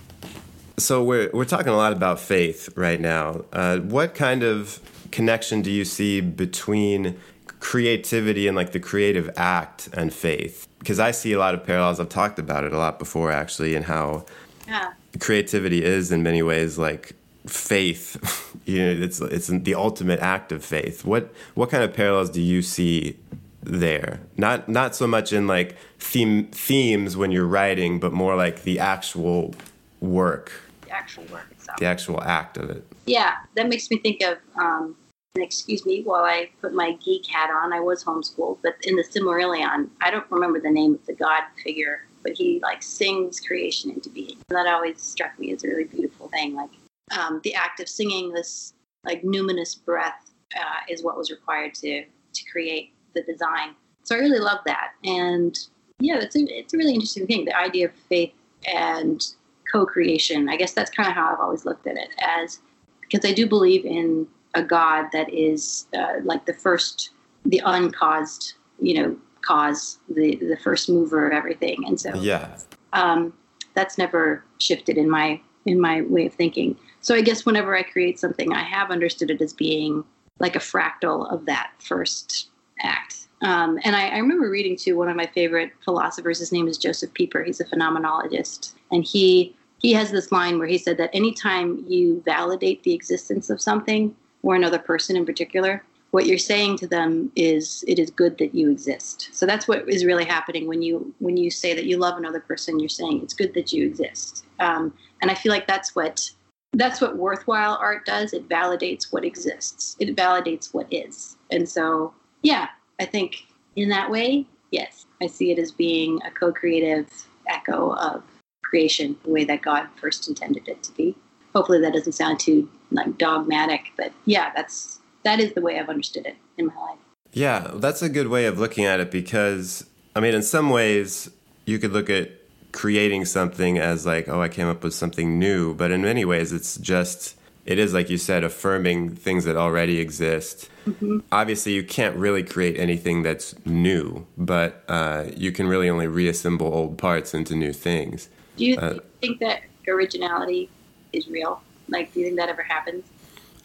So 0.81 1.05
we're 1.05 1.31
we're 1.35 1.45
talking 1.45 1.69
a 1.69 1.77
lot 1.77 1.93
about 1.93 2.19
faith 2.19 2.71
right 2.75 3.01
now. 3.01 3.45
Uh, 3.53 3.79
what 3.81 4.14
kind 4.14 4.43
of 4.43 4.81
connection 5.11 5.61
do 5.61 5.71
you 5.71 5.85
see 5.85 6.23
between 6.23 7.19
creativity 7.61 8.49
and 8.49 8.57
like 8.57 8.73
the 8.73 8.81
creative 8.81 9.31
act 9.37 9.90
and 9.93 10.12
faith? 10.12 10.66
Because 10.79 10.99
I 10.99 11.11
see 11.11 11.35
a 11.35 11.38
lot 11.38 11.55
of 11.55 11.66
parallels. 11.66 12.01
I've 12.01 12.09
talked 12.09 12.38
about 12.38 12.64
it 12.64 12.73
a 12.73 12.79
lot 12.79 12.99
before 12.99 13.31
actually, 13.31 13.75
and 13.75 13.85
how 13.85 14.25
yeah. 14.66 14.93
creativity 15.19 15.85
is 15.85 16.11
in 16.11 16.23
many 16.23 16.43
ways 16.43 16.79
like 16.79 17.12
faith. 17.47 18.57
you 18.64 18.79
know, 18.79 19.05
it's 19.05 19.21
it's 19.21 19.49
the 19.49 19.75
ultimate 19.75 20.21
act 20.21 20.51
of 20.51 20.64
faith. 20.64 21.05
What 21.05 21.31
what 21.55 21.69
kind 21.69 21.85
of 21.85 21.93
parallels 21.93 22.31
do 22.31 22.40
you 22.40 22.62
see 22.62 23.19
there? 23.62 24.21
Not 24.38 24.66
not 24.66 24.97
so 24.97 25.07
much 25.07 25.31
in 25.31 25.47
like 25.47 25.77
theme 25.99 26.47
themes 26.47 27.19
when 27.19 27.33
you're 27.33 27.47
writing, 27.47 28.01
but 28.01 28.14
more 28.14 28.35
like 28.35 28.62
the 28.62 28.79
actual 28.79 29.55
work 30.01 30.51
actual 30.90 31.24
work 31.24 31.46
itself. 31.50 31.79
The 31.79 31.87
actual 31.87 32.22
act 32.22 32.57
of 32.57 32.70
it. 32.70 32.85
Yeah, 33.07 33.37
that 33.57 33.68
makes 33.68 33.90
me 33.90 33.98
think 33.98 34.22
of. 34.22 34.38
Um, 34.57 34.96
and 35.35 35.44
excuse 35.44 35.87
me 35.87 36.03
while 36.03 36.24
I 36.24 36.50
put 36.61 36.74
my 36.74 36.92
geek 37.05 37.26
hat 37.26 37.50
on. 37.50 37.72
I 37.72 37.81
was 37.81 38.05
homeschooled, 38.05 38.59
but 38.62 38.76
in 38.82 38.97
the 38.97 39.05
Silmarillion, 39.05 39.88
I 40.01 40.11
don't 40.11 40.28
remember 40.30 40.61
the 40.61 40.70
name 40.70 40.95
of 40.95 41.07
the 41.07 41.14
god 41.14 41.43
figure, 41.62 42.07
but 42.22 42.32
he 42.32 42.59
like 42.62 42.82
sings 42.82 43.38
creation 43.41 43.91
into 43.91 44.11
being. 44.11 44.36
And 44.49 44.57
that 44.57 44.66
always 44.66 45.01
struck 45.01 45.38
me 45.38 45.53
as 45.53 45.64
a 45.64 45.68
really 45.68 45.84
beautiful 45.84 46.28
thing. 46.28 46.55
Like 46.55 46.70
um, 47.16 47.41
the 47.45 47.55
act 47.55 47.80
of 47.80 47.88
singing 47.88 48.32
this 48.32 48.74
like 49.05 49.22
numinous 49.22 49.82
breath 49.82 50.32
uh, 50.57 50.80
is 50.88 51.03
what 51.03 51.16
was 51.16 51.30
required 51.30 51.74
to 51.74 52.05
to 52.05 52.45
create 52.51 52.93
the 53.14 53.22
design. 53.22 53.74
So 54.03 54.16
I 54.16 54.18
really 54.18 54.38
love 54.38 54.61
that, 54.66 54.93
and 55.05 55.57
yeah, 56.01 56.18
it's 56.18 56.36
a 56.36 56.41
it's 56.47 56.74
a 56.74 56.76
really 56.76 56.95
interesting 56.95 57.26
thing. 57.26 57.45
The 57.45 57.57
idea 57.57 57.86
of 57.86 57.93
faith 58.09 58.32
and 58.66 59.24
co-creation. 59.71 60.49
I 60.49 60.57
guess 60.57 60.73
that's 60.73 60.91
kind 60.91 61.09
of 61.09 61.14
how 61.14 61.33
I've 61.33 61.41
always 61.41 61.64
looked 61.64 61.87
at 61.87 61.97
it 61.97 62.11
as 62.18 62.61
because 63.01 63.29
I 63.29 63.33
do 63.33 63.47
believe 63.47 63.85
in 63.85 64.27
a 64.55 64.62
God 64.62 65.07
that 65.12 65.33
is 65.33 65.87
uh, 65.97 66.21
like 66.23 66.47
the 66.47 66.55
first, 66.55 67.11
the 67.45 67.61
uncaused, 67.64 68.55
you 68.81 68.95
know, 68.95 69.16
cause, 69.43 69.99
the 70.09 70.37
the 70.37 70.57
first 70.57 70.89
mover 70.89 71.27
of 71.27 71.33
everything, 71.33 71.85
and 71.87 72.01
so 72.01 72.14
yeah, 72.14 72.57
um, 72.93 73.33
that's 73.75 73.99
never 73.99 74.45
shifted 74.59 74.99
in 74.99 75.09
my 75.09 75.41
in 75.66 75.81
my 75.81 76.03
way 76.03 76.27
of 76.27 76.35
thinking. 76.35 76.77
So 77.01 77.14
I 77.14 77.23
guess 77.23 77.47
whenever 77.47 77.77
I 77.77 77.83
create 77.83 78.18
something, 78.18 78.53
I 78.53 78.62
have 78.62 78.91
understood 78.91 79.31
it 79.31 79.41
as 79.41 79.53
being 79.53 80.05
like 80.39 80.57
a 80.57 80.61
fractal 80.61 81.31
of 81.33 81.47
that 81.47 81.73
first 81.79 82.49
act. 82.83 83.29
Um, 83.43 83.79
and 83.85 83.97
I, 83.97 84.09
I, 84.09 84.18
remember 84.18 84.51
reading 84.51 84.77
to 84.79 84.93
one 84.95 85.09
of 85.09 85.16
my 85.16 85.27
favorite 85.27 85.73
philosophers. 85.83 86.39
His 86.39 86.53
name 86.53 86.68
is 86.68 86.77
Josef 86.77 87.12
Pieper. 87.14 87.43
He's 87.43 87.59
a 87.59 87.64
phenomenologist, 87.64 88.75
and 88.91 89.03
he 89.03 89.57
he 89.81 89.93
has 89.95 90.11
this 90.11 90.31
line 90.31 90.59
where 90.59 90.68
he 90.68 90.78
said 90.78 90.99
that 90.99 91.11
anytime 91.12 91.85
you 91.89 92.22
validate 92.24 92.83
the 92.83 92.95
existence 92.95 93.51
of 93.51 93.61
something 93.61 94.14
or 94.43 94.55
another 94.55 94.78
person 94.78 95.16
in 95.16 95.26
particular, 95.26 95.83
what 96.11 96.26
you're 96.26 96.39
saying 96.39 96.76
to 96.78 96.87
them 96.87 97.31
is 97.37 97.85
it 97.87 97.99
is 97.99 98.11
good 98.11 98.37
that 98.39 98.55
you 98.55 98.70
exist. 98.70 99.31
So 99.33 99.47
that's 99.47 99.68
what 99.68 99.89
is 99.89 100.05
really 100.05 100.24
happening 100.24 100.66
when 100.66 100.83
you 100.83 101.14
when 101.20 101.37
you 101.37 101.51
say 101.51 101.74
that 101.74 101.85
you 101.85 101.99
love 101.99 102.18
another 102.18 102.41
person. 102.41 102.81
You're 102.81 102.89
saying 102.89 103.22
it's 103.22 103.35
good 103.35 103.55
that 103.55 103.72
you 103.72 103.87
exist. 103.87 104.45
Um, 104.59 104.93
and 105.22 105.31
I 105.31 105.35
feel 105.35 105.53
like 105.53 105.66
that's 105.66 105.95
what 105.95 106.31
that's 106.72 107.01
what 107.01 107.16
worthwhile 107.16 107.78
art 107.81 108.07
does. 108.07 108.33
It 108.33 108.49
validates 108.49 109.12
what 109.12 109.24
exists. 109.24 109.97
It 109.99 110.16
validates 110.16 110.72
what 110.72 110.87
is. 110.91 111.37
And 111.51 111.68
so, 111.68 112.14
yeah, 112.43 112.68
I 113.01 113.07
think 113.07 113.45
in 113.76 113.89
that 113.89 114.11
way, 114.11 114.47
yes, 114.70 115.07
I 115.22 115.26
see 115.26 115.51
it 115.51 115.59
as 115.59 115.72
being 115.72 116.20
a 116.24 116.31
co-creative 116.31 117.09
echo 117.49 117.95
of 117.95 118.22
creation, 118.71 119.16
the 119.25 119.31
way 119.31 119.45
that 119.45 119.62
God 119.62 119.89
first 120.01 120.29
intended 120.29 120.68
it 120.68 120.83
to 120.85 120.93
be. 120.93 121.16
Hopefully, 121.55 121.81
that 121.81 121.93
doesn't 121.93 122.12
sound 122.12 122.39
too 122.39 122.71
like 122.93 123.18
dogmatic, 123.18 123.93
but 123.97 124.12
yeah, 124.25 124.53
that's 124.55 125.01
that 125.25 125.41
is 125.41 125.53
the 125.53 125.61
way 125.61 125.79
I've 125.79 125.89
understood 125.89 126.27
it 126.27 126.37
in 126.57 126.66
my 126.66 126.75
life. 126.77 126.99
Yeah, 127.33 127.73
that's 127.75 128.03
a 128.03 128.09
good 128.09 128.29
way 128.29 128.47
of 128.47 128.59
looking 128.59 128.85
at 128.85 129.01
it 129.01 129.11
because 129.11 129.85
I 130.14 130.21
mean, 130.21 130.35
in 130.35 130.43
some 130.43 130.71
ways, 130.71 131.29
you 131.66 131.79
could 131.79 131.93
look 131.93 132.09
at 132.09 132.31
creating 132.73 133.25
something 133.25 133.79
as 133.79 134.07
like, 134.07 134.29
oh, 134.29 134.43
I 134.43 134.49
came 134.49 134.68
up 134.68 134.83
with 134.83 134.95
something 134.95 135.39
new. 135.39 135.75
But 135.75 135.91
in 135.91 136.03
many 136.03 136.25
ways, 136.25 136.53
it's 136.53 136.77
just, 136.77 137.37
it 137.64 137.79
is 137.79 137.95
like 137.95 138.11
you 138.11 138.18
said, 138.18 138.45
affirming 138.45 139.14
things 139.14 139.45
that 139.45 139.57
already 139.57 139.99
exist. 139.99 140.68
Mm-hmm. 140.87 141.18
Obviously, 141.33 141.73
you 141.73 141.85
can't 141.85 142.16
really 142.16 142.43
create 142.43 142.79
anything 142.79 143.23
that's 143.23 143.55
new, 143.64 144.27
but 144.37 144.85
uh, 144.89 145.25
you 145.37 145.53
can 145.53 145.66
really 145.66 145.89
only 145.89 146.07
reassemble 146.07 146.73
old 146.73 146.99
parts 146.99 147.35
into 147.35 147.55
new 147.55 147.73
things. 147.73 148.29
Do 148.61 148.67
you 148.67 148.77
uh, 148.77 148.99
think 149.23 149.41
that 149.41 149.63
originality 149.89 150.69
is 151.15 151.29
real? 151.29 151.63
Like, 151.89 152.13
do 152.13 152.21
you 152.21 152.27
think 152.27 152.37
that 152.37 152.51
ever 152.51 152.63
happens? 152.63 153.05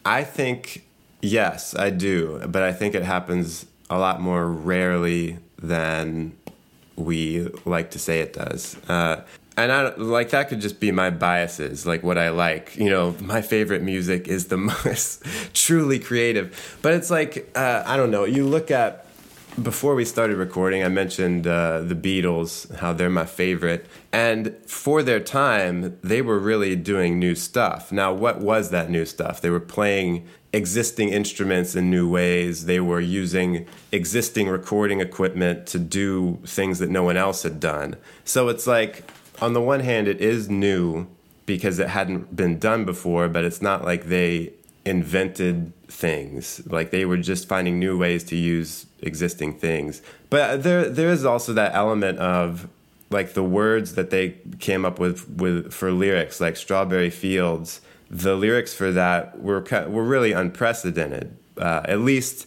I 0.06 0.24
think, 0.24 0.86
yes, 1.20 1.76
I 1.76 1.90
do. 1.90 2.40
But 2.48 2.62
I 2.62 2.72
think 2.72 2.94
it 2.94 3.02
happens 3.02 3.66
a 3.90 3.98
lot 3.98 4.22
more 4.22 4.46
rarely 4.50 5.36
than 5.60 6.34
we 6.96 7.46
like 7.66 7.90
to 7.90 7.98
say 7.98 8.20
it 8.20 8.32
does. 8.32 8.78
Uh, 8.88 9.20
and 9.58 9.70
I 9.70 9.94
like 9.96 10.30
that 10.30 10.48
could 10.48 10.62
just 10.62 10.80
be 10.80 10.90
my 10.92 11.10
biases, 11.10 11.84
like 11.86 12.02
what 12.02 12.16
I 12.16 12.30
like. 12.30 12.74
You 12.76 12.88
know, 12.88 13.14
my 13.20 13.42
favorite 13.42 13.82
music 13.82 14.28
is 14.28 14.46
the 14.46 14.56
most 14.84 15.22
truly 15.52 15.98
creative. 15.98 16.78
But 16.80 16.94
it's 16.94 17.10
like 17.10 17.50
uh, 17.54 17.82
I 17.86 17.98
don't 17.98 18.10
know. 18.10 18.24
You 18.24 18.46
look 18.46 18.70
at 18.70 19.05
before 19.62 19.94
we 19.94 20.04
started 20.04 20.36
recording, 20.36 20.82
I 20.82 20.88
mentioned 20.88 21.46
uh, 21.46 21.80
the 21.80 21.94
Beatles, 21.94 22.74
how 22.76 22.92
they're 22.92 23.08
my 23.08 23.24
favorite. 23.24 23.86
And 24.12 24.54
for 24.66 25.02
their 25.02 25.20
time, 25.20 25.98
they 26.02 26.20
were 26.20 26.38
really 26.38 26.76
doing 26.76 27.18
new 27.18 27.34
stuff. 27.34 27.90
Now, 27.90 28.12
what 28.12 28.40
was 28.40 28.70
that 28.70 28.90
new 28.90 29.06
stuff? 29.06 29.40
They 29.40 29.50
were 29.50 29.60
playing 29.60 30.26
existing 30.52 31.08
instruments 31.08 31.74
in 31.74 31.90
new 31.90 32.08
ways. 32.08 32.66
They 32.66 32.80
were 32.80 33.00
using 33.00 33.66
existing 33.92 34.48
recording 34.48 35.00
equipment 35.00 35.66
to 35.68 35.78
do 35.78 36.38
things 36.44 36.78
that 36.78 36.90
no 36.90 37.02
one 37.02 37.16
else 37.16 37.42
had 37.42 37.58
done. 37.58 37.96
So 38.24 38.48
it's 38.48 38.66
like, 38.66 39.10
on 39.40 39.54
the 39.54 39.60
one 39.60 39.80
hand, 39.80 40.08
it 40.08 40.20
is 40.20 40.48
new 40.50 41.06
because 41.46 41.78
it 41.78 41.88
hadn't 41.88 42.34
been 42.34 42.58
done 42.58 42.84
before, 42.84 43.28
but 43.28 43.44
it's 43.44 43.62
not 43.62 43.84
like 43.84 44.06
they 44.06 44.52
invented 44.84 45.72
things. 45.88 46.60
Like 46.66 46.90
they 46.90 47.04
were 47.04 47.16
just 47.16 47.48
finding 47.48 47.78
new 47.78 47.98
ways 47.98 48.24
to 48.24 48.36
use 48.36 48.85
existing 49.00 49.58
things. 49.58 50.02
But 50.30 50.62
there 50.62 50.88
there 50.88 51.10
is 51.10 51.24
also 51.24 51.52
that 51.54 51.74
element 51.74 52.18
of 52.18 52.68
like 53.10 53.34
the 53.34 53.42
words 53.42 53.94
that 53.94 54.10
they 54.10 54.36
came 54.58 54.84
up 54.84 54.98
with 54.98 55.28
with 55.28 55.72
for 55.72 55.92
lyrics, 55.92 56.40
like 56.40 56.56
Strawberry 56.56 57.10
Fields. 57.10 57.80
The 58.10 58.36
lyrics 58.36 58.72
for 58.74 58.92
that 58.92 59.40
were 59.40 59.60
were 59.88 60.04
really 60.04 60.32
unprecedented, 60.32 61.36
uh, 61.58 61.82
at 61.84 62.00
least 62.00 62.46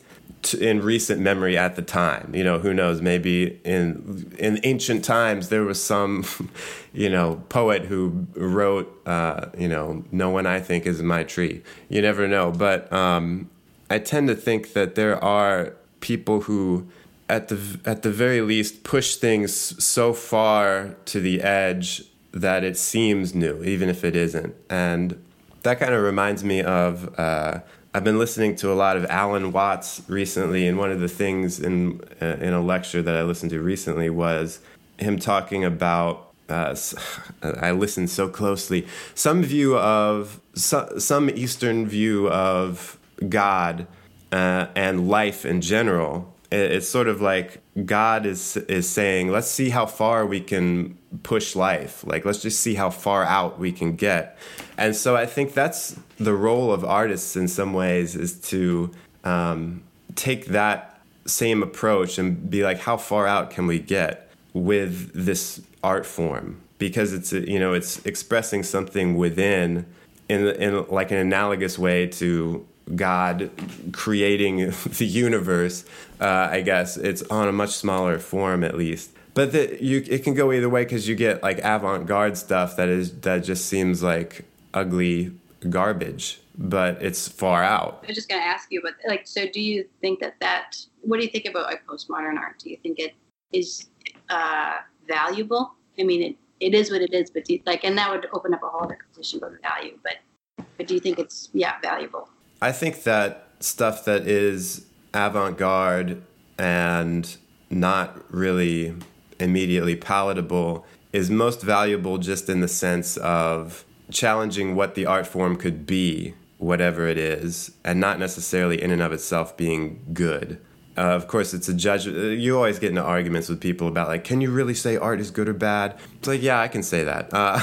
in 0.58 0.82
recent 0.82 1.20
memory 1.20 1.58
at 1.58 1.76
the 1.76 1.82
time. 1.82 2.34
You 2.34 2.44
know, 2.44 2.60
who 2.60 2.74
knows? 2.74 3.02
Maybe 3.02 3.60
in 3.64 4.34
in 4.40 4.60
ancient 4.64 5.04
times 5.04 5.50
there 5.50 5.64
was 5.64 5.84
some, 5.84 6.26
you 6.94 7.10
know, 7.10 7.44
poet 7.50 7.84
who 7.84 8.28
wrote, 8.36 9.02
uh, 9.06 9.48
you 9.58 9.68
know, 9.68 10.04
"No 10.12 10.30
one 10.30 10.46
I 10.46 10.60
think 10.60 10.86
is 10.86 11.02
my 11.02 11.24
tree." 11.24 11.62
You 11.90 12.02
never 12.02 12.28
know, 12.28 12.52
but 12.52 12.92
um, 12.92 13.50
I 13.90 14.00
tend 14.00 14.28
to 14.30 14.36
think 14.36 14.74
that 14.74 14.96
there 14.96 15.22
are 15.24 15.76
people 16.00 16.42
who, 16.42 16.88
at 17.28 17.48
the 17.48 17.80
at 17.86 18.02
the 18.02 18.12
very 18.12 18.42
least, 18.42 18.84
push 18.84 19.16
things 19.16 19.54
so 19.84 20.14
far 20.14 20.96
to 21.06 21.20
the 21.20 21.42
edge 21.42 22.04
that 22.32 22.64
it 22.64 22.78
seems 22.78 23.34
new, 23.34 23.64
even 23.64 23.90
if 23.90 24.04
it 24.04 24.16
isn't, 24.16 24.56
and 24.70 25.22
that 25.64 25.80
kind 25.80 25.94
of 25.94 26.02
reminds 26.02 26.44
me 26.44 26.62
of. 26.62 27.18
Uh, 27.20 27.60
I've 27.92 28.04
been 28.04 28.20
listening 28.20 28.56
to 28.58 28.72
a 28.72 28.76
lot 28.76 28.98
of 28.98 29.06
Alan 29.06 29.52
Watts 29.52 30.04
recently, 30.08 30.68
and 30.68 30.78
one 30.78 30.92
of 30.92 31.00
the 31.00 31.08
things 31.08 31.60
in 31.60 32.02
uh, 32.22 32.38
in 32.40 32.54
a 32.54 32.62
lecture 32.62 33.02
that 33.02 33.16
I 33.16 33.24
listened 33.24 33.50
to 33.52 33.60
recently 33.60 34.10
was 34.10 34.60
him 34.98 35.18
talking 35.20 35.64
about. 35.64 36.28
Uh, 36.48 36.76
I 37.44 37.72
listened 37.72 38.10
so 38.10 38.30
closely. 38.30 38.88
Some 39.16 39.42
view 39.44 39.76
of 39.78 40.40
so, 40.54 40.98
some 41.00 41.30
Eastern 41.32 41.88
view 41.88 42.30
of 42.30 43.00
God 43.28 43.88
uh, 44.32 44.68
and 44.76 45.10
life 45.10 45.46
in 45.46 45.62
general. 45.62 46.34
It's 46.52 46.90
sort 46.90 47.08
of 47.08 47.22
like 47.22 47.62
God 47.86 48.26
is 48.26 48.58
is 48.58 48.90
saying, 48.90 49.30
"Let's 49.30 49.50
see 49.50 49.70
how 49.70 49.86
far 49.86 50.26
we 50.26 50.42
can 50.42 50.98
push 51.22 51.56
life. 51.56 52.04
Like, 52.06 52.26
let's 52.26 52.42
just 52.42 52.60
see 52.60 52.74
how 52.74 52.90
far 52.90 53.24
out 53.24 53.60
we 53.60 53.72
can 53.72 53.96
get." 53.96 54.38
And 54.78 54.96
so, 54.96 55.16
I 55.16 55.28
think 55.28 55.54
that's 55.54 56.00
the 56.18 56.34
role 56.34 56.72
of 56.72 56.84
artists 56.84 57.36
in 57.36 57.48
some 57.48 57.74
ways 57.74 58.16
is 58.16 58.40
to 58.50 58.90
um, 59.24 59.84
take 60.16 60.48
that 60.48 61.00
same 61.26 61.64
approach 61.64 62.18
and 62.18 62.50
be 62.50 62.64
like, 62.64 62.80
how 62.80 62.98
far 62.98 63.28
out 63.28 63.52
can 63.52 63.68
we 63.68 63.80
get 63.80 64.30
with 64.54 65.12
this 65.14 65.62
art 65.84 66.06
form? 66.06 66.62
Because 66.78 67.14
it's 67.14 67.32
you 67.32 67.60
know 67.60 67.74
it's 67.74 68.04
expressing 68.06 68.64
something 68.64 69.18
within 69.18 69.86
in 70.30 70.48
in 70.48 70.88
like 70.88 71.12
an 71.12 71.18
analogous 71.18 71.78
way 71.78 72.08
to 72.08 72.66
God 72.96 73.52
creating 73.92 74.58
the 74.98 75.06
universe. 75.06 75.86
Uh, 76.20 76.50
I 76.52 76.62
guess 76.62 76.98
it's 76.98 77.22
on 77.24 77.48
a 77.48 77.52
much 77.52 77.72
smaller 77.72 78.20
form, 78.20 78.64
at 78.64 78.78
least. 78.78 79.12
But 79.34 79.52
the, 79.52 79.78
you, 79.82 80.04
it 80.08 80.24
can 80.24 80.34
go 80.34 80.52
either 80.52 80.70
way 80.70 80.84
because 80.84 81.08
you 81.08 81.16
get 81.16 81.42
like 81.44 81.60
avant-garde 81.60 82.38
stuff 82.38 82.76
that 82.78 82.90
is 82.90 83.22
that 83.22 83.44
just 83.44 83.68
seems 83.68 84.04
like 84.04 84.44
ugly 84.74 85.32
garbage, 85.70 86.40
but 86.58 87.02
it's 87.02 87.28
far 87.28 87.64
out. 87.64 88.00
I 88.04 88.08
was 88.08 88.16
just 88.16 88.30
going 88.30 88.42
to 88.42 88.48
ask 88.48 88.68
you, 88.72 88.82
but 88.82 88.96
like, 89.08 89.28
so 89.28 89.48
do 89.48 89.62
you 89.62 89.88
think 90.02 90.20
that 90.20 90.36
that? 90.42 90.78
What 91.02 91.18
do 91.18 91.24
you 91.24 91.32
think 91.32 91.46
about 91.46 91.68
like 91.68 91.86
postmodern 91.86 92.38
art? 92.38 92.60
Do 92.60 92.70
you 92.70 92.78
think 92.84 93.00
it 93.00 93.14
is 93.54 93.88
uh, 94.30 94.78
valuable? 95.08 95.74
I 95.98 96.04
mean, 96.04 96.22
it, 96.22 96.36
it 96.60 96.74
is 96.74 96.92
what 96.92 97.02
it 97.02 97.14
is, 97.14 97.30
but 97.30 97.46
do 97.46 97.54
you, 97.54 97.62
like, 97.66 97.84
and 97.84 97.98
that 97.98 98.10
would 98.12 98.28
open 98.34 98.54
up 98.54 98.64
a 98.64 98.68
whole 98.68 98.84
other 98.84 98.96
conversation 98.96 99.40
about 99.40 99.54
value. 99.62 99.98
But 100.04 100.66
but 100.78 100.88
do 100.88 100.94
you 100.94 101.00
think 101.00 101.20
it's 101.20 101.50
yeah 101.54 101.80
valuable? 101.82 102.30
I 102.62 102.72
think 102.72 103.04
that 103.04 103.48
stuff 103.60 104.06
that 104.06 104.28
is 104.28 104.86
avant-garde 105.14 106.22
and 106.58 107.38
not 107.70 108.22
really 108.34 108.96
immediately 109.40 109.96
palatable 109.96 110.86
is 111.14 111.30
most 111.30 111.62
valuable 111.62 112.18
just 112.18 112.50
in 112.50 112.60
the 112.60 112.68
sense 112.68 113.18
of 113.18 113.86
challenging 114.12 114.76
what 114.76 114.96
the 114.96 115.06
art 115.06 115.26
form 115.26 115.56
could 115.56 115.86
be, 115.86 116.34
whatever 116.58 117.08
it 117.08 117.18
is, 117.18 117.72
and 117.84 118.00
not 118.00 118.20
necessarily 118.20 118.82
in 118.82 118.92
and 118.92 119.02
of 119.02 119.12
itself 119.12 119.56
being 119.56 120.02
good. 120.14 120.60
Uh, 120.98 121.16
of 121.16 121.28
course, 121.28 121.54
it's 121.54 121.70
a 121.70 121.74
judgment. 121.74 122.40
You 122.40 122.58
always 122.58 122.78
get 122.78 122.90
into 122.90 123.02
arguments 123.02 123.48
with 123.48 123.62
people 123.62 123.88
about, 123.88 124.10
like, 124.10 124.26
can 124.26 124.42
you 124.42 124.52
really 124.52 124.74
say 124.74 124.98
art 124.98 125.22
is 125.22 125.32
good 125.32 125.48
or 125.48 125.54
bad? 125.54 125.98
It's 126.18 126.28
like, 126.28 126.42
yeah, 126.42 126.60
I 126.60 126.68
can 126.68 126.84
say 126.84 127.04
that. 127.06 127.30
Uh, 127.32 127.62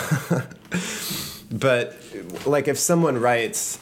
but, 1.52 1.96
like, 2.46 2.66
if 2.66 2.78
someone 2.78 3.18
writes, 3.18 3.78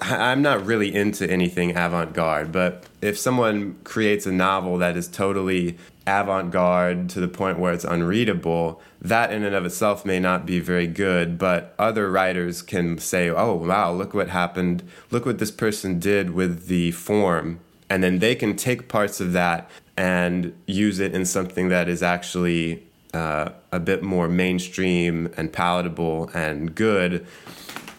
I'm 0.00 0.42
not 0.42 0.64
really 0.64 0.94
into 0.94 1.28
anything 1.30 1.76
avant 1.76 2.12
garde, 2.12 2.52
but 2.52 2.84
if 3.00 3.18
someone 3.18 3.78
creates 3.84 4.26
a 4.26 4.32
novel 4.32 4.78
that 4.78 4.96
is 4.96 5.08
totally 5.08 5.76
avant 6.06 6.50
garde 6.50 7.08
to 7.10 7.20
the 7.20 7.28
point 7.28 7.58
where 7.58 7.72
it's 7.72 7.84
unreadable, 7.84 8.80
that 9.00 9.32
in 9.32 9.44
and 9.44 9.54
of 9.54 9.64
itself 9.64 10.04
may 10.04 10.18
not 10.18 10.46
be 10.46 10.60
very 10.60 10.86
good, 10.86 11.38
but 11.38 11.74
other 11.78 12.10
writers 12.10 12.62
can 12.62 12.98
say, 12.98 13.28
oh, 13.28 13.54
wow, 13.54 13.92
look 13.92 14.14
what 14.14 14.28
happened. 14.28 14.82
Look 15.10 15.26
what 15.26 15.38
this 15.38 15.50
person 15.50 15.98
did 15.98 16.30
with 16.30 16.66
the 16.66 16.92
form. 16.92 17.60
And 17.88 18.02
then 18.02 18.20
they 18.20 18.34
can 18.34 18.56
take 18.56 18.88
parts 18.88 19.20
of 19.20 19.32
that 19.32 19.70
and 19.96 20.54
use 20.66 20.98
it 20.98 21.14
in 21.14 21.24
something 21.24 21.68
that 21.68 21.88
is 21.88 22.02
actually 22.02 22.82
uh, 23.12 23.50
a 23.70 23.78
bit 23.78 24.02
more 24.02 24.28
mainstream 24.28 25.32
and 25.36 25.52
palatable 25.52 26.30
and 26.34 26.74
good. 26.74 27.26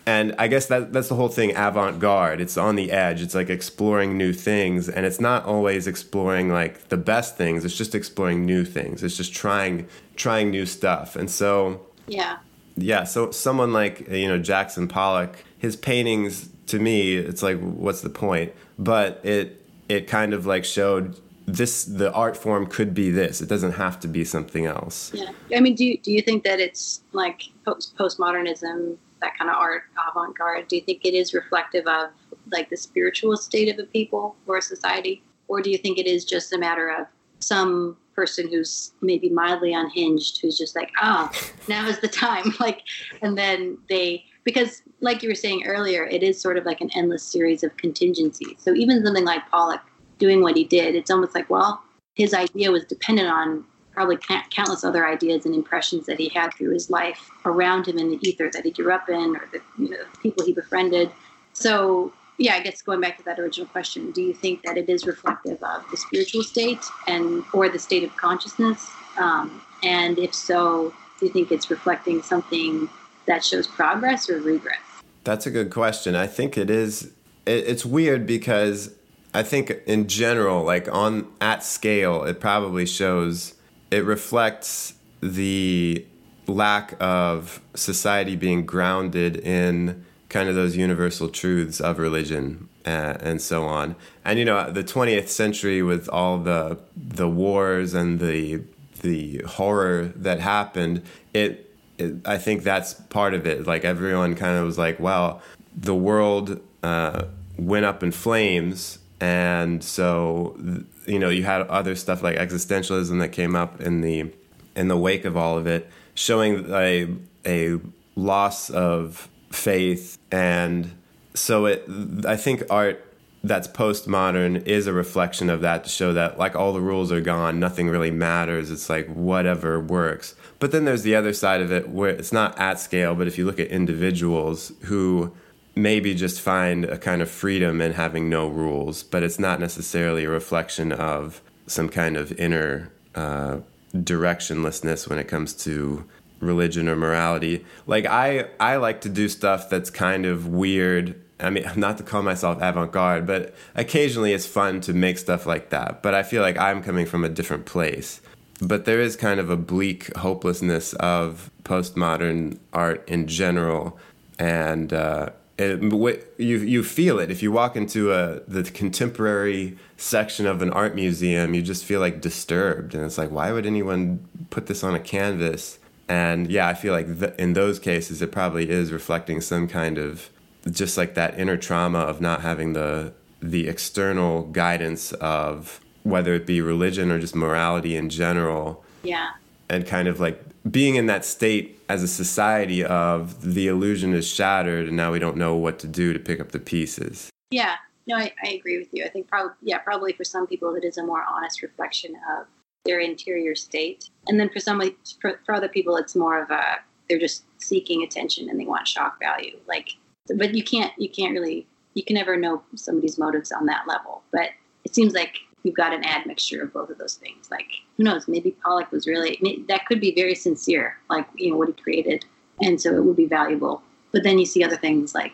And 0.06 0.36
I 0.38 0.48
guess 0.50 0.66
that 0.68 0.92
that's 0.92 1.08
the 1.08 1.16
whole 1.16 1.30
thing 1.30 1.56
avant 1.56 2.00
garde. 2.00 2.42
It's 2.42 2.58
on 2.58 2.76
the 2.76 2.92
edge. 2.92 3.22
It's 3.22 3.34
like 3.34 3.50
exploring 3.50 4.18
new 4.18 4.34
things 4.34 4.90
and 4.90 5.06
it's 5.06 5.22
not 5.22 5.46
always 5.46 5.88
exploring 5.88 6.52
like 6.52 6.90
the 6.90 6.98
best 6.98 7.38
things. 7.38 7.64
It's 7.64 7.78
just 7.78 7.96
exploring 7.96 8.46
new 8.46 8.66
things. 8.66 9.02
It's 9.04 9.16
just 9.16 9.34
trying 9.34 9.88
trying 10.18 10.52
new 10.52 10.66
stuff. 10.66 11.16
And 11.16 11.30
so 11.32 11.86
Yeah. 12.08 12.38
yeah, 12.76 13.06
so 13.06 13.32
someone 13.32 13.72
like 13.72 14.10
you 14.10 14.28
know 14.28 14.38
Jackson 14.40 14.88
Pollock, 14.90 15.38
his 15.58 15.76
paintings 15.78 16.50
to 16.68 16.80
me, 16.80 17.16
it's 17.16 17.42
like 17.42 17.60
what's 17.62 18.02
the 18.02 18.10
point? 18.10 18.52
But 18.78 19.22
it 19.24 19.62
it 19.88 20.08
kind 20.08 20.34
of 20.34 20.46
like 20.46 20.66
showed 20.66 21.18
this 21.46 21.84
the 21.86 22.12
art 22.14 22.36
form 22.38 22.66
could 22.68 22.94
be 22.94 23.10
this. 23.10 23.42
It 23.42 23.48
doesn't 23.50 23.74
have 23.74 24.00
to 24.02 24.08
be 24.08 24.24
something 24.26 24.66
else. 24.66 25.12
Yeah. 25.14 25.30
I 25.56 25.60
mean, 25.60 25.76
do 25.76 25.86
you, 25.86 25.98
do 25.98 26.12
you 26.12 26.22
think 26.22 26.44
that 26.46 26.60
it's 26.62 27.02
like 27.12 27.44
post 27.66 27.96
postmodernism, 27.98 28.96
that 29.24 29.38
kind 29.38 29.50
of 29.50 29.56
art, 29.56 29.84
avant 30.10 30.38
garde? 30.38 30.68
Do 30.68 30.76
you 30.76 30.82
think 30.82 31.02
it 31.04 31.14
is 31.14 31.34
reflective 31.34 31.88
of 31.88 32.10
like 32.52 32.70
the 32.70 32.78
spiritual 32.78 33.36
state 33.38 33.74
of 33.74 33.80
a 33.80 33.88
people 33.88 34.36
or 34.48 34.58
a 34.58 34.62
society, 34.62 35.24
or 35.48 35.62
do 35.62 35.72
you 35.72 35.78
think 35.78 35.98
it 35.98 36.08
is 36.08 36.26
just 36.26 36.54
a 36.54 36.58
matter 36.58 36.90
of 36.90 37.08
some 37.40 37.98
person 38.16 38.48
who's 38.48 38.92
maybe 39.02 39.30
mildly 39.30 39.74
unhinged, 39.74 40.40
who's 40.42 40.58
just 40.58 40.76
like, 40.76 40.92
ah, 41.02 41.32
now 41.68 41.88
is 41.88 42.00
the 42.00 42.08
time, 42.08 42.54
like, 42.60 42.82
and 43.22 43.38
then 43.38 43.78
they 43.90 44.24
because 44.44 44.82
like 45.00 45.24
you 45.24 45.30
were 45.30 45.36
saying 45.36 45.64
earlier, 45.66 46.06
it 46.06 46.22
is 46.22 46.40
sort 46.40 46.58
of 46.58 46.66
like 46.66 46.82
an 46.82 46.90
endless 46.96 47.24
series 47.24 47.64
of 47.64 47.76
contingencies. 47.78 48.58
So 48.58 48.74
even 48.74 49.04
something 49.04 49.24
like 49.24 49.50
Pollock 49.50 49.80
doing 50.18 50.42
what 50.42 50.58
he 50.58 50.66
did, 50.66 50.96
it's 50.96 51.10
almost 51.10 51.34
like, 51.34 51.50
well, 51.50 51.82
his 52.16 52.34
idea 52.34 52.72
was 52.72 52.84
dependent 52.84 53.30
on 53.30 53.64
probably 53.94 54.18
countless 54.18 54.84
other 54.84 55.08
ideas 55.08 55.46
and 55.46 55.54
impressions 55.54 56.06
that 56.06 56.20
he 56.20 56.30
had 56.30 56.54
through 56.54 56.72
his 56.72 56.90
life 56.90 57.30
around 57.46 57.88
him 57.88 57.98
in 57.98 58.10
the 58.10 58.20
ether 58.28 58.50
that 58.52 58.66
he 58.66 58.72
grew 58.72 58.92
up 58.92 59.08
in 59.10 59.36
or 59.36 59.48
the 59.52 59.62
you 59.78 59.90
know, 59.90 59.98
people 60.22 60.46
he 60.46 60.54
befriended. 60.54 61.12
So, 61.54 62.12
yeah, 62.38 62.56
I 62.56 62.62
guess 62.62 62.82
going 62.82 63.02
back 63.02 63.18
to 63.18 63.24
that 63.26 63.40
original 63.40 63.68
question, 63.68 64.12
do 64.12 64.22
you 64.22 64.34
think 64.34 64.64
that 64.64 64.78
it 64.78 64.90
is 64.90 65.06
reflective 65.06 65.62
of 65.62 65.84
the 65.92 65.98
spiritual 65.98 66.44
state 66.44 66.84
and 67.08 67.44
or 67.54 67.70
the 67.70 67.80
state 67.80 68.04
of 68.04 68.16
consciousness? 68.18 68.90
Um, 69.18 69.62
and 69.84 70.18
if 70.18 70.34
so, 70.34 70.94
do 71.20 71.28
you 71.28 71.32
think 71.32 71.52
it's 71.52 71.70
reflecting 71.70 72.22
something 72.24 72.90
that 73.28 73.44
shows 73.44 73.68
progress 73.68 74.30
or 74.30 74.40
regress? 74.40 74.80
That's 75.24 75.46
a 75.46 75.52
good 75.52 75.70
question. 75.70 76.16
I 76.16 76.28
think 76.28 76.58
it 76.58 76.70
is. 76.70 77.14
It, 77.46 77.68
it's 77.68 77.86
weird 77.86 78.26
because 78.26 78.94
I 79.34 79.44
think 79.44 79.72
in 79.86 80.08
general, 80.08 80.64
like 80.64 80.92
on 80.92 81.28
at 81.40 81.64
scale, 81.64 82.24
it 82.24 82.40
probably 82.40 82.86
shows. 82.86 83.54
It 83.94 84.06
reflects 84.06 84.96
the 85.22 86.04
lack 86.48 86.96
of 87.00 87.62
society 87.76 88.36
being 88.36 88.66
grounded 88.66 89.38
in 89.38 90.04
kind 90.30 90.50
of 90.50 90.56
those 90.56 90.76
universal 90.76 91.30
truths 91.30 91.80
of 91.80 92.00
religion 92.00 92.70
uh, 92.88 93.18
and 93.20 93.40
so 93.40 93.66
on. 93.66 93.96
And 94.26 94.40
you 94.40 94.46
know, 94.46 94.72
the 94.72 94.84
20th 94.84 95.28
century 95.28 95.84
with 95.84 96.10
all 96.10 96.40
the 96.40 96.80
the 96.98 97.30
wars 97.30 97.94
and 97.94 98.20
the 98.20 98.64
the 99.02 99.44
horror 99.46 100.12
that 100.16 100.40
happened, 100.40 101.04
it 101.36 101.72
it, 102.00 102.16
I 102.26 102.40
think 102.40 102.64
that's 102.64 102.96
part 102.96 103.36
of 103.36 103.46
it. 103.46 103.68
Like 103.68 103.86
everyone 103.86 104.34
kind 104.34 104.58
of 104.58 104.66
was 104.66 104.80
like, 104.80 105.00
"Well, 105.00 105.40
the 105.76 105.94
world 105.94 106.60
uh, 106.82 107.26
went 107.60 107.86
up 107.86 108.02
in 108.02 108.12
flames," 108.12 108.98
and 109.22 109.84
so 109.84 110.58
you 111.06 111.20
know 111.20 111.30
you 111.30 111.44
had 111.44 111.62
other 111.68 111.96
stuff 111.96 112.24
like 112.24 112.38
existentialism 112.38 113.20
that 113.20 113.30
came 113.30 113.56
up 113.56 113.82
in 113.82 114.02
the 114.02 114.32
in 114.76 114.88
the 114.88 114.98
wake 114.98 115.26
of 115.26 115.38
all 115.38 115.58
of 115.58 115.68
it, 115.68 115.90
showing 116.16 116.66
a 116.72 117.08
a 117.46 117.80
loss 118.16 118.70
of 118.70 119.30
faith, 119.52 120.18
and 120.32 120.92
so 121.34 121.66
it. 121.66 121.88
I 122.26 122.36
think 122.36 122.64
art 122.70 123.14
that's 123.46 123.68
postmodern 123.68 124.66
is 124.66 124.88
a 124.88 124.94
reflection 124.94 125.50
of 125.50 125.62
that 125.62 125.84
to 125.84 125.90
show 125.90 126.14
that 126.14 126.40
like 126.40 126.56
all 126.56 126.72
the 126.72 126.80
rules 126.80 127.12
are 127.12 127.20
gone 127.20 127.60
nothing 127.60 127.90
really 127.90 128.10
matters 128.10 128.72
it's 128.72 128.90
like 128.90 129.06
whatever 129.08 129.82
works 129.82 130.34
but 130.60 130.72
then 130.72 130.86
there's 130.86 131.04
the 131.04 131.14
other 131.14 131.34
side 131.34 131.60
of 131.60 131.70
it 131.70 131.90
where 131.90 132.12
it's 132.12 132.32
not 132.32 132.58
at 132.58 132.80
scale 132.80 133.14
but 133.14 133.28
if 133.28 133.38
you 133.38 133.46
look 133.46 133.60
at 133.60 133.68
individuals 133.68 134.72
who 134.84 135.34
maybe 135.76 136.14
just 136.14 136.40
find 136.40 136.86
a 136.86 136.98
kind 136.98 137.22
of 137.22 137.30
freedom 137.30 137.82
in 137.82 137.94
having 137.94 138.30
no 138.30 138.48
rules 138.48 139.04
but 139.04 139.24
it's 139.24 139.40
not 139.40 139.60
necessarily 139.60 140.26
a 140.26 140.30
reflection 140.30 140.92
of 140.92 141.42
some 141.68 141.90
kind 141.90 142.18
of 142.18 142.32
inner 142.34 142.92
uh, 143.16 143.58
directionlessness 143.96 145.08
when 145.08 145.18
it 145.20 145.28
comes 145.28 145.54
to 145.54 146.06
religion 146.40 146.90
or 146.90 146.96
morality 146.96 147.64
like 147.88 148.06
i 148.06 148.46
i 148.60 148.76
like 148.76 149.02
to 149.02 149.10
do 149.10 149.30
stuff 149.30 149.70
that's 149.70 149.90
kind 149.90 150.26
of 150.26 150.48
weird 150.48 151.16
I 151.44 151.50
mean, 151.50 151.70
not 151.76 151.98
to 151.98 152.04
call 152.04 152.24
myself 152.24 152.62
avant 152.62 152.92
garde, 152.92 153.28
but 153.28 153.54
occasionally 153.76 154.34
it's 154.34 154.48
fun 154.48 154.82
to 154.82 154.94
make 154.94 155.18
stuff 155.18 155.46
like 155.46 155.70
that. 155.70 156.02
But 156.02 156.16
I 156.16 156.24
feel 156.24 156.42
like 156.42 156.58
I'm 156.58 156.82
coming 156.82 157.06
from 157.06 157.24
a 157.24 157.30
different 157.30 157.66
place. 157.66 158.22
But 158.62 158.86
there 158.86 159.02
is 159.02 159.16
kind 159.16 159.40
of 159.40 159.50
a 159.50 159.58
bleak 159.58 160.16
hopelessness 160.18 160.94
of 160.94 161.52
postmodern 161.64 162.60
art 162.72 163.08
in 163.08 163.28
general. 163.28 163.98
And 164.40 164.94
uh, 164.94 165.30
it, 165.58 166.34
you, 166.38 166.58
you 166.58 166.84
feel 166.84 167.20
it. 167.20 167.30
If 167.30 167.44
you 167.44 167.52
walk 167.52 167.76
into 167.76 168.12
a, 168.12 168.40
the 168.48 168.64
contemporary 168.64 169.78
section 169.98 170.46
of 170.46 170.62
an 170.62 170.72
art 170.72 170.96
museum, 170.96 171.54
you 171.54 171.62
just 171.62 171.86
feel 171.86 172.00
like 172.00 172.22
disturbed. 172.22 172.96
And 172.96 173.06
it's 173.06 173.18
like, 173.18 173.30
why 173.30 173.52
would 173.52 173.66
anyone 173.66 174.28
put 174.50 174.66
this 174.66 174.84
on 174.84 174.96
a 174.96 175.00
canvas? 175.00 175.78
And 176.08 176.50
yeah, 176.50 176.68
I 176.68 176.74
feel 176.74 176.94
like 176.94 177.20
th- 177.20 177.36
in 177.38 177.54
those 177.54 177.80
cases, 177.80 178.22
it 178.22 178.32
probably 178.32 178.70
is 178.70 178.92
reflecting 178.92 179.42
some 179.42 179.68
kind 179.68 179.98
of 179.98 180.30
just 180.70 180.98
like 180.98 181.14
that 181.16 181.40
inner 181.40 181.58
trauma 181.58 182.00
of 182.00 182.22
not 182.22 182.42
having 182.42 182.74
the 182.74 183.14
the 183.42 183.68
external 183.68 184.44
guidance 184.44 185.12
of 185.14 185.82
whether 186.04 186.34
it 186.34 186.46
be 186.46 186.62
religion 186.62 187.12
or 187.12 187.20
just 187.20 187.36
morality 187.36 187.96
in 187.96 188.10
general. 188.10 188.84
Yeah. 189.04 189.32
And 189.70 189.86
kind 189.86 190.08
of 190.08 190.20
like 190.20 190.42
being 190.70 190.96
in 190.96 191.08
that 191.08 191.26
state 191.26 191.80
as 191.90 192.04
a 192.04 192.08
society 192.08 192.84
of 192.84 193.54
the 193.54 193.68
illusion 193.68 194.14
is 194.14 194.28
shattered 194.28 194.88
and 194.88 194.98
now 194.98 195.12
we 195.12 195.20
don't 195.20 195.38
know 195.38 195.56
what 195.56 195.80
to 195.80 195.88
do 195.88 196.14
to 196.14 196.20
pick 196.20 196.40
up 196.40 196.52
the 196.52 196.60
pieces. 196.60 197.30
Yeah. 197.52 197.76
No, 198.08 198.18
I, 198.18 198.34
I 198.44 198.50
agree 198.50 198.78
with 198.78 198.90
you. 198.92 199.06
I 199.06 199.10
think 199.10 199.28
probably 199.28 199.54
yeah, 199.62 199.78
probably 199.78 200.14
for 200.14 200.24
some 200.24 200.48
people 200.48 200.76
it 200.76 200.84
is 200.84 200.98
a 200.98 201.04
more 201.04 201.24
honest 201.30 201.62
reflection 201.62 202.16
of 202.38 202.48
their 202.86 203.00
interior 203.00 203.56
state. 203.56 204.10
And 204.28 204.40
then 204.40 204.50
for 204.50 204.60
some 204.60 204.82
for, 205.22 205.40
for 205.46 205.54
other 205.54 205.70
people 205.70 205.98
it's 205.98 206.16
more 206.16 206.42
of 206.42 206.50
a 206.50 206.80
they're 207.10 207.20
just 207.20 207.44
seeking 207.58 208.04
attention 208.04 208.50
and 208.50 208.60
they 208.60 208.66
want 208.66 208.88
shock 208.88 209.20
value. 209.20 209.58
Like 209.68 209.90
but 210.36 210.56
you 210.56 210.64
can't 210.64 210.94
you 210.98 211.10
can't 211.10 211.34
really 211.34 211.68
you 211.94 212.04
can 212.04 212.16
never 212.16 212.38
know 212.38 212.64
somebody's 212.76 213.18
motives 213.18 213.52
on 213.52 213.66
that 213.66 213.88
level. 213.88 214.24
But 214.32 214.50
it 214.86 214.96
seems 214.96 215.14
like 215.14 215.38
you've 215.64 215.76
got 215.76 215.94
an 215.94 216.06
admixture 216.06 216.62
of 216.62 216.74
both 216.74 216.90
of 216.90 216.98
those 216.98 217.16
things. 217.16 217.50
Like 217.50 217.68
who 217.98 218.04
knows? 218.04 218.28
Maybe 218.28 218.52
Pollock 218.64 218.92
was 218.92 219.08
really 219.08 219.66
that 219.68 219.86
could 219.86 220.00
be 220.00 220.14
very 220.14 220.36
sincere, 220.36 220.98
like 221.10 221.28
you 221.36 221.52
know 221.52 221.58
what 221.58 221.70
he 221.70 221.74
created, 221.74 222.26
and 222.62 222.80
so 222.80 222.96
it 222.96 223.04
would 223.04 223.18
be 223.18 223.26
valuable. 223.26 223.82
But 224.12 224.24
then 224.24 224.38
you 224.38 224.46
see 224.46 224.64
other 224.64 224.78
things 224.78 225.16
like 225.16 225.34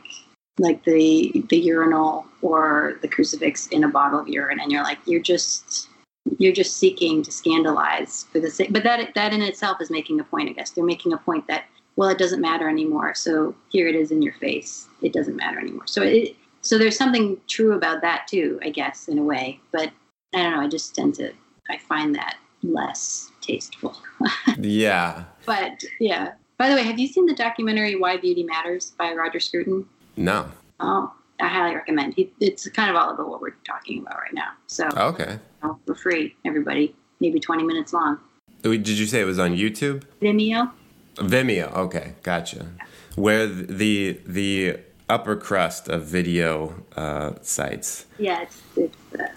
like 0.58 0.84
the 0.84 1.44
the 1.50 1.58
urinal 1.58 2.26
or 2.42 2.98
the 3.02 3.08
crucifix 3.08 3.68
in 3.68 3.84
a 3.84 3.90
bottle 3.90 4.20
of 4.20 4.28
urine, 4.28 4.60
and 4.60 4.72
you're 4.72 4.84
like 4.84 5.00
you're 5.06 5.22
just 5.22 5.90
you're 6.38 6.54
just 6.54 6.78
seeking 6.78 7.24
to 7.24 7.32
scandalize 7.32 8.26
for 8.32 8.40
the 8.40 8.52
sake. 8.52 8.72
But 8.72 8.84
that 8.84 9.14
that 9.16 9.34
in 9.34 9.42
itself 9.42 9.82
is 9.82 9.90
making 9.90 10.20
a 10.20 10.24
point. 10.24 10.50
I 10.50 10.54
guess 10.54 10.72
they're 10.72 10.86
making 10.86 11.14
a 11.14 11.18
point 11.18 11.48
that 11.48 11.66
well, 11.96 12.10
it 12.10 12.18
doesn't 12.18 12.40
matter 12.40 12.70
anymore. 12.70 13.14
So 13.14 13.54
here 13.70 13.88
it 13.88 13.96
is 13.96 14.12
in 14.12 14.22
your 14.22 14.34
face. 14.36 14.88
It 15.02 15.12
doesn't 15.12 15.36
matter 15.36 15.60
anymore. 15.60 15.86
So 15.86 16.02
it, 16.02 16.36
so 16.62 16.78
there's 16.78 16.98
something 16.98 17.38
true 17.48 17.74
about 17.74 18.02
that 18.02 18.26
too, 18.28 18.58
I 18.64 18.70
guess, 18.70 19.10
in 19.10 19.18
a 19.18 19.24
way. 19.24 19.60
But 19.72 19.92
I 20.34 20.44
don't 20.44 20.52
know. 20.52 20.62
I 20.62 20.68
just 20.68 20.96
tend 20.96 21.16
to, 21.16 21.32
I 21.70 21.78
find 21.78 22.16
that 22.16 22.38
less 22.64 23.32
tasteful. 23.42 23.98
yeah. 24.58 25.24
But 25.46 25.84
yeah. 26.00 26.34
By 26.58 26.70
the 26.70 26.76
way, 26.76 26.84
have 26.84 27.00
you 27.00 27.08
seen 27.08 27.26
the 27.26 27.34
documentary 27.34 27.96
Why 27.96 28.18
Beauty 28.18 28.44
Matters 28.44 28.92
by 28.98 29.14
Roger 29.14 29.40
Scruton? 29.40 29.86
No. 30.18 30.52
Oh, 30.80 31.14
I 31.40 31.48
highly 31.48 31.76
recommend. 31.76 32.16
It's 32.40 32.68
kind 32.70 32.90
of 32.90 32.96
all 32.96 33.12
about 33.12 33.30
what 33.30 33.42
we're 33.42 33.56
talking 33.66 34.00
about 34.00 34.18
right 34.18 34.34
now. 34.34 34.52
So 34.68 34.90
oh, 34.96 35.08
okay, 35.10 35.40
you 35.64 35.68
know, 35.68 35.80
for 35.86 35.96
free, 35.96 36.36
everybody. 36.46 36.96
Maybe 37.22 37.40
20 37.40 37.64
minutes 37.64 37.94
long. 37.94 38.20
Did 38.62 38.88
you 38.88 39.06
say 39.06 39.22
it 39.22 39.26
was 39.26 39.40
on 39.40 39.56
YouTube? 39.56 40.04
Vimeo. 40.22 40.72
Vimeo. 41.16 41.74
Okay, 41.74 42.14
gotcha. 42.24 42.68
Where 43.16 43.48
the 43.48 44.20
the 44.26 44.80
upper 45.10 45.36
crust 45.36 45.90
of 45.90 46.06
video 46.06 46.76
uh, 46.96 47.34
sites. 47.42 48.06
Yeah, 48.18 48.44
it's, 48.44 48.62
it's 48.78 48.98
uh, 49.20 49.28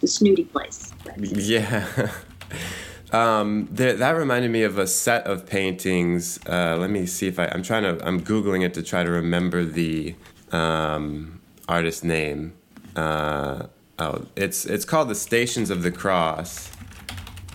the 0.00 0.06
snooty 0.06 0.44
place. 0.44 0.92
Yeah. 1.18 2.12
um, 3.12 3.68
there, 3.70 3.94
that 3.94 4.12
reminded 4.12 4.50
me 4.50 4.62
of 4.62 4.78
a 4.78 4.86
set 4.86 5.26
of 5.26 5.46
paintings. 5.46 6.38
Uh, 6.46 6.76
let 6.78 6.90
me 6.90 7.06
see 7.06 7.26
if 7.26 7.38
I. 7.38 7.46
I'm 7.46 7.62
trying 7.62 7.82
to. 7.82 8.06
I'm 8.06 8.20
googling 8.20 8.64
it 8.64 8.74
to 8.74 8.82
try 8.82 9.02
to 9.02 9.10
remember 9.10 9.64
the 9.64 10.14
um, 10.52 11.40
artist 11.68 12.04
name. 12.04 12.52
Uh, 12.94 13.66
oh, 13.98 14.26
it's 14.36 14.66
it's 14.66 14.84
called 14.84 15.08
the 15.08 15.14
Stations 15.14 15.70
of 15.70 15.82
the 15.82 15.90
Cross, 15.90 16.70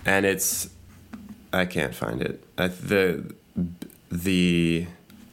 and 0.04 0.26
it's 0.26 0.70
I 1.52 1.64
can't 1.64 1.94
find 1.94 2.20
it. 2.20 2.42
I, 2.58 2.68
the 2.68 3.34
the 4.10 4.86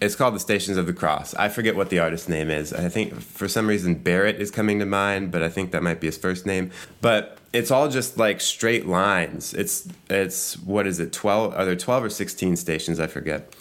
it's 0.06 0.16
called 0.16 0.36
the 0.36 0.40
Stations 0.40 0.78
of 0.78 0.86
the 0.86 0.94
Cross. 0.94 1.34
I 1.34 1.50
forget 1.50 1.76
what 1.76 1.90
the 1.90 2.00
artist's 2.00 2.30
name 2.30 2.50
is. 2.52 2.72
I 2.72 2.90
think 2.90 3.20
for 3.20 3.48
some 3.48 3.68
reason 3.68 3.96
Barrett 3.96 4.40
is 4.40 4.52
coming 4.52 4.78
to 4.80 4.86
mind, 4.86 5.32
but 5.32 5.42
I 5.42 5.50
think 5.50 5.72
that 5.72 5.82
might 5.82 6.00
be 6.00 6.08
his 6.08 6.18
first 6.18 6.46
name. 6.46 6.70
But 7.02 7.40
it's 7.54 7.72
all 7.72 7.90
just 7.90 8.18
like 8.18 8.40
straight 8.40 8.86
lines. 8.86 9.54
It's 9.54 9.88
it's 10.10 10.60
what 10.60 10.86
is 10.86 11.00
it? 11.00 11.12
Twelve? 11.12 11.56
Are 11.56 11.66
there 11.66 11.76
twelve 11.76 12.04
or 12.04 12.10
sixteen 12.12 12.56
stations? 12.56 13.00
I 13.00 13.08
forget. 13.08 13.52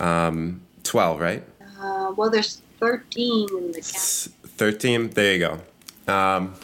Um, 0.00 0.62
twelve, 0.82 1.20
right? 1.20 1.44
Uh, 1.80 2.12
well, 2.16 2.30
there's 2.30 2.60
13 2.80 3.48
in 3.56 3.72
the. 3.72 3.80
Thirteen. 3.80 5.10
There 5.10 5.32
you 5.34 5.38
go. 5.38 6.12
Um, 6.12 6.54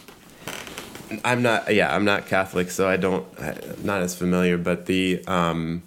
I'm 1.24 1.42
not. 1.42 1.72
Yeah, 1.72 1.94
I'm 1.94 2.04
not 2.04 2.26
Catholic, 2.26 2.72
so 2.72 2.88
I 2.88 2.96
don't. 2.96 3.24
I'm 3.38 3.84
not 3.84 4.02
as 4.02 4.16
familiar. 4.16 4.58
But 4.58 4.86
the 4.86 5.24
um, 5.26 5.84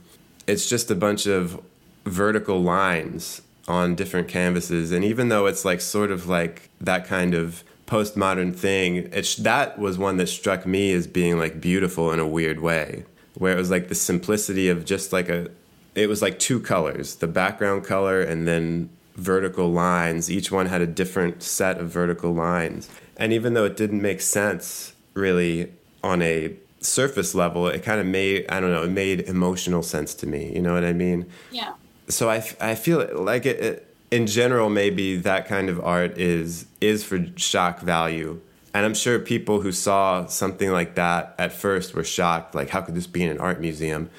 it's 0.48 0.70
just 0.70 0.90
a 0.90 0.96
bunch 0.96 1.26
of 1.26 1.62
vertical 2.06 2.62
lines 2.62 3.42
on 3.68 3.96
different 3.96 4.28
canvases, 4.28 4.92
and 4.92 5.06
even 5.06 5.30
though 5.30 5.46
it's 5.46 5.64
like 5.66 5.82
sort 5.82 6.12
of 6.12 6.28
like 6.28 6.70
that 6.80 7.06
kind 7.06 7.34
of 7.34 7.64
postmodern 7.88 8.56
thing, 8.56 9.10
it's 9.12 9.36
that 9.36 9.78
was 9.78 9.98
one 9.98 10.18
that 10.18 10.28
struck 10.28 10.66
me 10.66 10.92
as 10.94 11.08
being 11.08 11.38
like 11.38 11.62
beautiful 11.62 12.12
in 12.12 12.20
a 12.20 12.28
weird 12.28 12.60
way, 12.60 13.06
where 13.36 13.54
it 13.54 13.58
was 13.58 13.70
like 13.70 13.88
the 13.88 13.96
simplicity 13.96 14.70
of 14.70 14.86
just 14.86 15.14
like 15.14 15.30
a. 15.30 15.50
It 15.94 16.08
was 16.08 16.22
like 16.22 16.40
two 16.40 16.62
colors, 16.62 17.16
the 17.16 17.28
background 17.28 17.84
color 17.84 18.22
and 18.22 18.48
then 18.48 18.90
vertical 19.16 19.70
lines. 19.70 20.32
Each 20.32 20.50
one 20.50 20.68
had 20.68 20.82
a 20.82 20.88
different 20.88 21.44
set 21.44 21.78
of 21.80 21.90
vertical 21.90 22.34
lines. 22.34 22.90
And 23.18 23.34
even 23.34 23.54
though 23.54 23.66
it 23.66 23.76
didn't 23.76 24.02
make 24.02 24.22
sense 24.22 24.94
really 25.14 25.72
on 26.02 26.22
a 26.22 26.56
surface 26.80 27.36
level, 27.36 27.68
it 27.68 27.84
kind 27.84 28.00
of 28.00 28.08
made, 28.08 28.46
I 28.50 28.60
don't 28.60 28.72
know, 28.72 28.84
it 28.84 28.92
made 28.92 29.22
emotional 29.22 29.84
sense 29.84 30.14
to 30.16 30.28
me. 30.28 30.54
You 30.56 30.62
know 30.62 30.74
what 30.74 30.86
I 30.86 30.94
mean? 30.94 31.28
Yeah. 31.52 31.74
So 32.12 32.30
I, 32.30 32.44
I 32.60 32.76
feel 32.76 33.08
like 33.14 33.46
it, 33.46 33.60
it, 33.60 33.96
in 34.12 34.28
general, 34.28 34.70
maybe 34.70 35.18
that 35.18 35.48
kind 35.48 35.70
of 35.70 35.80
art 35.80 36.18
is, 36.18 36.66
is 36.80 37.04
for 37.04 37.26
shock 37.38 37.80
value. 37.80 38.40
And 38.74 38.86
I'm 38.86 38.94
sure 38.94 39.20
people 39.20 39.62
who 39.62 39.72
saw 39.72 40.26
something 40.28 40.72
like 40.72 40.96
that 40.96 41.36
at 41.38 41.52
first 41.52 41.94
were 41.94 42.04
shocked, 42.04 42.56
like, 42.56 42.70
how 42.70 42.82
could 42.82 42.96
this 42.96 43.08
be 43.08 43.24
in 43.24 43.32
an 43.32 43.40
art 43.40 43.60
museum? 43.60 44.10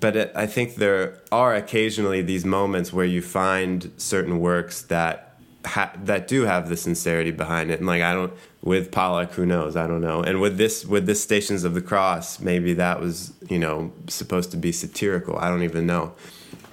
but 0.00 0.16
it, 0.16 0.32
I 0.34 0.46
think 0.46 0.76
there 0.76 1.18
are 1.30 1.54
occasionally 1.54 2.22
these 2.22 2.44
moments 2.44 2.92
where 2.92 3.04
you 3.04 3.20
find 3.20 3.92
certain 3.98 4.40
works 4.40 4.82
that 4.82 5.36
ha- 5.66 5.92
that 6.04 6.26
do 6.26 6.42
have 6.42 6.68
the 6.68 6.76
sincerity 6.76 7.30
behind 7.30 7.70
it, 7.70 7.78
and 7.78 7.86
like 7.86 8.02
I 8.02 8.14
don't 8.14 8.32
with 8.62 8.90
Pollock, 8.90 9.32
who 9.32 9.44
knows? 9.44 9.76
I 9.76 9.86
don't 9.86 10.00
know. 10.00 10.22
And 10.22 10.40
with 10.40 10.56
this 10.56 10.84
with 10.86 11.06
this 11.06 11.22
Stations 11.22 11.64
of 11.64 11.74
the 11.74 11.82
Cross, 11.82 12.40
maybe 12.40 12.72
that 12.74 13.00
was 13.00 13.34
you 13.48 13.58
know 13.58 13.92
supposed 14.08 14.50
to 14.52 14.56
be 14.56 14.72
satirical. 14.72 15.36
I 15.38 15.48
don't 15.48 15.62
even 15.62 15.86
know. 15.86 16.14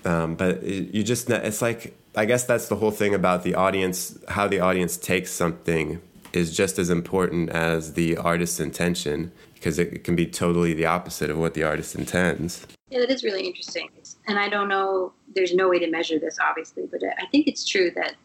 Um, 0.06 0.36
but 0.36 0.64
you 0.64 1.04
just 1.04 1.30
it's 1.30 1.62
like 1.62 1.96
I 2.16 2.26
guess 2.26 2.46
that's 2.46 2.68
the 2.68 2.76
whole 2.76 2.92
thing 2.92 3.14
about 3.14 3.44
the 3.44 3.56
audience. 3.56 4.18
How 4.28 4.48
the 4.48 4.60
audience 4.60 4.98
takes 4.98 5.32
something 5.32 6.02
is 6.34 6.56
just 6.56 6.78
as 6.80 6.90
important 6.90 7.50
as 7.50 7.94
the 7.94 8.18
artist's 8.18 8.60
intention 8.60 9.32
because 9.56 9.78
it 9.78 10.04
can 10.04 10.16
be 10.16 10.26
totally 10.26 10.74
the 10.74 10.86
opposite 10.86 11.30
of 11.30 11.38
what 11.38 11.54
the 11.54 11.64
artist 11.64 11.96
intends. 11.96 12.66
Yeah, 12.90 13.00
that 13.00 13.10
is 13.10 13.24
really 13.24 13.46
interesting. 13.46 13.90
And 14.28 14.40
I 14.40 14.48
don't 14.48 14.70
know, 14.70 15.12
there's 15.36 15.54
no 15.54 15.70
way 15.70 15.80
to 15.80 15.90
measure 15.90 16.18
this, 16.18 16.38
obviously, 16.40 16.86
but 16.90 17.02
I 17.04 17.26
think 17.28 17.48
it's 17.48 17.68
true 17.68 17.92
that 17.96 18.16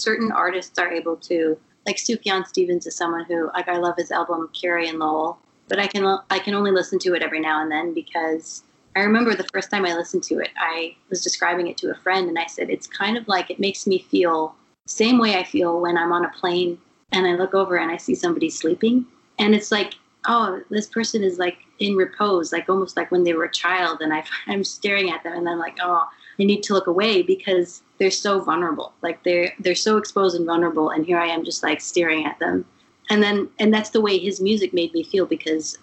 certain 0.00 0.32
artists 0.32 0.78
are 0.78 0.90
able 0.90 1.16
to, 1.16 1.58
like 1.86 1.96
Sufjan 1.96 2.46
Stevens 2.46 2.86
is 2.86 2.96
someone 2.96 3.24
who, 3.24 3.50
like, 3.54 3.68
I 3.68 3.76
love 3.78 3.96
his 3.96 4.10
album 4.10 4.48
Carrie 4.58 4.88
and 4.88 4.98
Lowell, 4.98 5.38
but 5.68 5.78
I 5.78 5.86
can 5.86 6.18
I 6.30 6.38
can 6.38 6.54
only 6.54 6.70
listen 6.70 6.98
to 7.00 7.14
it 7.14 7.22
every 7.22 7.40
now 7.40 7.62
and 7.62 7.70
then 7.70 7.92
because 7.94 8.62
I 8.94 9.00
remember 9.00 9.34
the 9.34 9.48
first 9.52 9.70
time 9.70 9.86
I 9.86 9.94
listened 9.94 10.22
to 10.24 10.38
it, 10.38 10.50
I 10.56 10.96
was 11.08 11.22
describing 11.22 11.68
it 11.68 11.76
to 11.78 11.90
a 11.90 11.94
friend, 11.94 12.28
and 12.28 12.38
I 12.38 12.46
said 12.46 12.70
it's 12.70 12.86
kind 12.86 13.16
of 13.16 13.26
like 13.28 13.50
it 13.50 13.60
makes 13.60 13.86
me 13.86 13.98
feel 13.98 14.54
same 14.86 15.18
way 15.18 15.36
I 15.36 15.44
feel 15.44 15.80
when 15.80 15.96
I'm 15.96 16.12
on 16.12 16.24
a 16.24 16.30
plane 16.30 16.78
and 17.12 17.26
I 17.26 17.34
look 17.34 17.54
over 17.54 17.76
and 17.76 17.90
I 17.90 17.96
see 17.96 18.14
somebody 18.14 18.50
sleeping, 18.50 19.06
and 19.38 19.54
it's 19.54 19.72
like 19.72 19.94
oh, 20.26 20.62
this 20.70 20.86
person 20.86 21.22
is 21.22 21.38
like 21.38 21.58
in 21.78 21.96
repose, 21.96 22.52
like 22.52 22.68
almost 22.68 22.96
like 22.96 23.10
when 23.10 23.24
they 23.24 23.34
were 23.34 23.44
a 23.44 23.50
child. 23.50 24.00
And 24.00 24.12
I, 24.12 24.24
I'm 24.46 24.64
staring 24.64 25.10
at 25.10 25.22
them 25.22 25.34
and 25.34 25.48
I'm 25.48 25.58
like, 25.58 25.78
oh, 25.82 26.08
I 26.38 26.44
need 26.44 26.62
to 26.64 26.74
look 26.74 26.86
away 26.86 27.22
because 27.22 27.82
they're 27.98 28.10
so 28.10 28.40
vulnerable. 28.40 28.92
Like 29.02 29.22
they're, 29.24 29.52
they're 29.58 29.74
so 29.74 29.96
exposed 29.96 30.36
and 30.36 30.46
vulnerable. 30.46 30.90
And 30.90 31.04
here 31.04 31.18
I 31.18 31.26
am 31.26 31.44
just 31.44 31.62
like 31.62 31.80
staring 31.80 32.24
at 32.24 32.38
them. 32.38 32.64
And 33.10 33.22
then, 33.22 33.48
and 33.58 33.74
that's 33.74 33.90
the 33.90 34.00
way 34.00 34.18
his 34.18 34.40
music 34.40 34.72
made 34.72 34.94
me 34.94 35.02
feel 35.02 35.26
because 35.26 35.76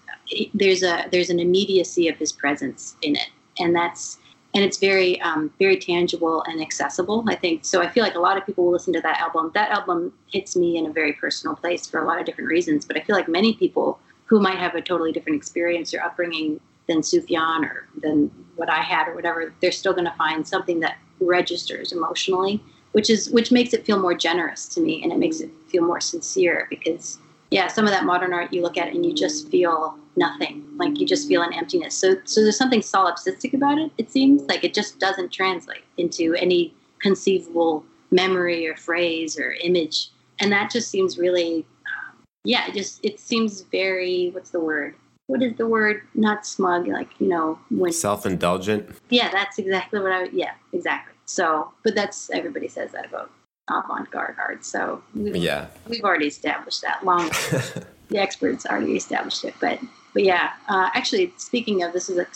there's 0.54 0.82
a, 0.82 1.06
there's 1.10 1.30
an 1.30 1.40
immediacy 1.40 2.08
of 2.08 2.16
his 2.16 2.32
presence 2.32 2.96
in 3.02 3.16
it. 3.16 3.28
And 3.58 3.74
that's, 3.74 4.18
and 4.54 4.64
it's 4.64 4.78
very, 4.78 5.20
um, 5.20 5.52
very 5.58 5.76
tangible 5.76 6.42
and 6.44 6.60
accessible. 6.60 7.24
I 7.28 7.36
think 7.36 7.64
so. 7.64 7.82
I 7.82 7.88
feel 7.88 8.02
like 8.02 8.16
a 8.16 8.20
lot 8.20 8.36
of 8.36 8.44
people 8.44 8.64
will 8.64 8.72
listen 8.72 8.92
to 8.94 9.00
that 9.00 9.20
album. 9.20 9.52
That 9.54 9.70
album 9.70 10.12
hits 10.32 10.56
me 10.56 10.76
in 10.76 10.86
a 10.86 10.92
very 10.92 11.12
personal 11.12 11.54
place 11.54 11.86
for 11.86 12.02
a 12.02 12.06
lot 12.06 12.18
of 12.18 12.26
different 12.26 12.50
reasons. 12.50 12.84
But 12.84 12.96
I 12.96 13.00
feel 13.00 13.14
like 13.14 13.28
many 13.28 13.54
people 13.54 14.00
who 14.24 14.40
might 14.40 14.58
have 14.58 14.74
a 14.74 14.80
totally 14.80 15.12
different 15.12 15.36
experience 15.36 15.94
or 15.94 16.00
upbringing 16.00 16.60
than 16.90 17.00
Sufjan 17.00 17.62
or 17.64 17.88
than 18.02 18.30
what 18.56 18.68
I 18.68 18.80
had 18.82 19.08
or 19.08 19.14
whatever, 19.14 19.54
they're 19.60 19.72
still 19.72 19.92
going 19.92 20.04
to 20.04 20.14
find 20.18 20.46
something 20.46 20.80
that 20.80 20.98
registers 21.20 21.92
emotionally, 21.92 22.62
which 22.92 23.08
is 23.08 23.30
which 23.30 23.52
makes 23.52 23.72
it 23.72 23.86
feel 23.86 23.98
more 23.98 24.14
generous 24.14 24.66
to 24.66 24.80
me 24.80 25.02
and 25.02 25.12
it 25.12 25.18
makes 25.18 25.40
it 25.40 25.50
feel 25.68 25.84
more 25.84 26.00
sincere 26.00 26.66
because 26.68 27.18
yeah, 27.50 27.66
some 27.66 27.84
of 27.84 27.90
that 27.90 28.04
modern 28.04 28.32
art 28.32 28.52
you 28.52 28.62
look 28.62 28.76
at 28.76 28.88
and 28.88 29.04
you 29.04 29.12
just 29.12 29.48
feel 29.48 29.98
nothing, 30.16 30.64
like 30.76 30.98
you 30.98 31.06
just 31.06 31.26
feel 31.26 31.42
an 31.42 31.52
emptiness. 31.52 31.96
So 31.96 32.16
so 32.24 32.42
there's 32.42 32.56
something 32.56 32.80
solipsistic 32.80 33.54
about 33.54 33.78
it. 33.78 33.90
It 33.98 34.10
seems 34.10 34.42
like 34.42 34.64
it 34.64 34.72
just 34.72 34.98
doesn't 35.00 35.32
translate 35.32 35.84
into 35.98 36.34
any 36.34 36.74
conceivable 37.00 37.84
memory 38.10 38.66
or 38.68 38.76
phrase 38.76 39.38
or 39.38 39.52
image, 39.52 40.10
and 40.38 40.52
that 40.52 40.70
just 40.70 40.90
seems 40.90 41.18
really 41.18 41.66
um, 41.86 42.22
yeah, 42.44 42.68
it 42.68 42.74
just 42.74 43.04
it 43.04 43.18
seems 43.18 43.62
very 43.62 44.30
what's 44.30 44.50
the 44.50 44.60
word? 44.60 44.94
What 45.26 45.42
is 45.42 45.56
the 45.56 45.66
word? 45.66 46.02
Not 46.14 46.46
smug, 46.46 46.86
like 46.86 47.08
you 47.18 47.28
know 47.28 47.58
when 47.70 47.92
self-indulgent. 47.92 48.96
Yeah, 49.10 49.30
that's 49.30 49.58
exactly 49.58 50.00
what 50.00 50.12
I. 50.12 50.24
Yeah, 50.32 50.52
exactly. 50.72 51.14
So, 51.24 51.72
but 51.82 51.96
that's 51.96 52.30
everybody 52.30 52.68
says 52.68 52.92
that 52.92 53.06
about 53.06 53.30
avant-garde 53.70 54.36
art. 54.38 54.64
So 54.64 55.02
we've, 55.14 55.36
yeah, 55.36 55.68
we've 55.88 56.04
already 56.04 56.26
established 56.26 56.82
that 56.82 57.04
long. 57.04 57.28
the 58.08 58.18
experts 58.18 58.66
already 58.66 58.96
established 58.96 59.44
it, 59.44 59.54
but 59.60 59.78
but 60.12 60.24
yeah, 60.24 60.50
uh, 60.68 60.90
actually, 60.94 61.32
speaking 61.36 61.82
of 61.82 61.92
this 61.92 62.10
is 62.10 62.18
a 62.18 62.26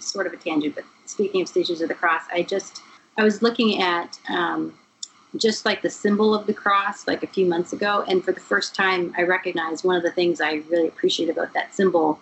sort 0.00 0.26
of 0.26 0.32
a 0.32 0.36
tangent, 0.36 0.74
but 0.74 0.84
speaking 1.06 1.40
of 1.40 1.48
Stations 1.48 1.80
of 1.80 1.88
the 1.88 1.94
Cross, 1.94 2.22
I 2.32 2.42
just 2.42 2.82
I 3.16 3.22
was 3.22 3.42
looking 3.42 3.80
at 3.80 4.18
um, 4.28 4.74
just 5.36 5.64
like 5.64 5.82
the 5.82 5.90
symbol 5.90 6.34
of 6.34 6.46
the 6.46 6.54
cross 6.54 7.06
like 7.06 7.22
a 7.22 7.26
few 7.26 7.46
months 7.46 7.72
ago. 7.72 8.04
And 8.08 8.24
for 8.24 8.32
the 8.32 8.40
first 8.40 8.74
time, 8.74 9.14
I 9.16 9.22
recognized 9.22 9.84
one 9.84 9.96
of 9.96 10.02
the 10.02 10.10
things 10.10 10.40
I 10.40 10.62
really 10.68 10.88
appreciate 10.88 11.30
about 11.30 11.52
that 11.54 11.74
symbol 11.74 12.18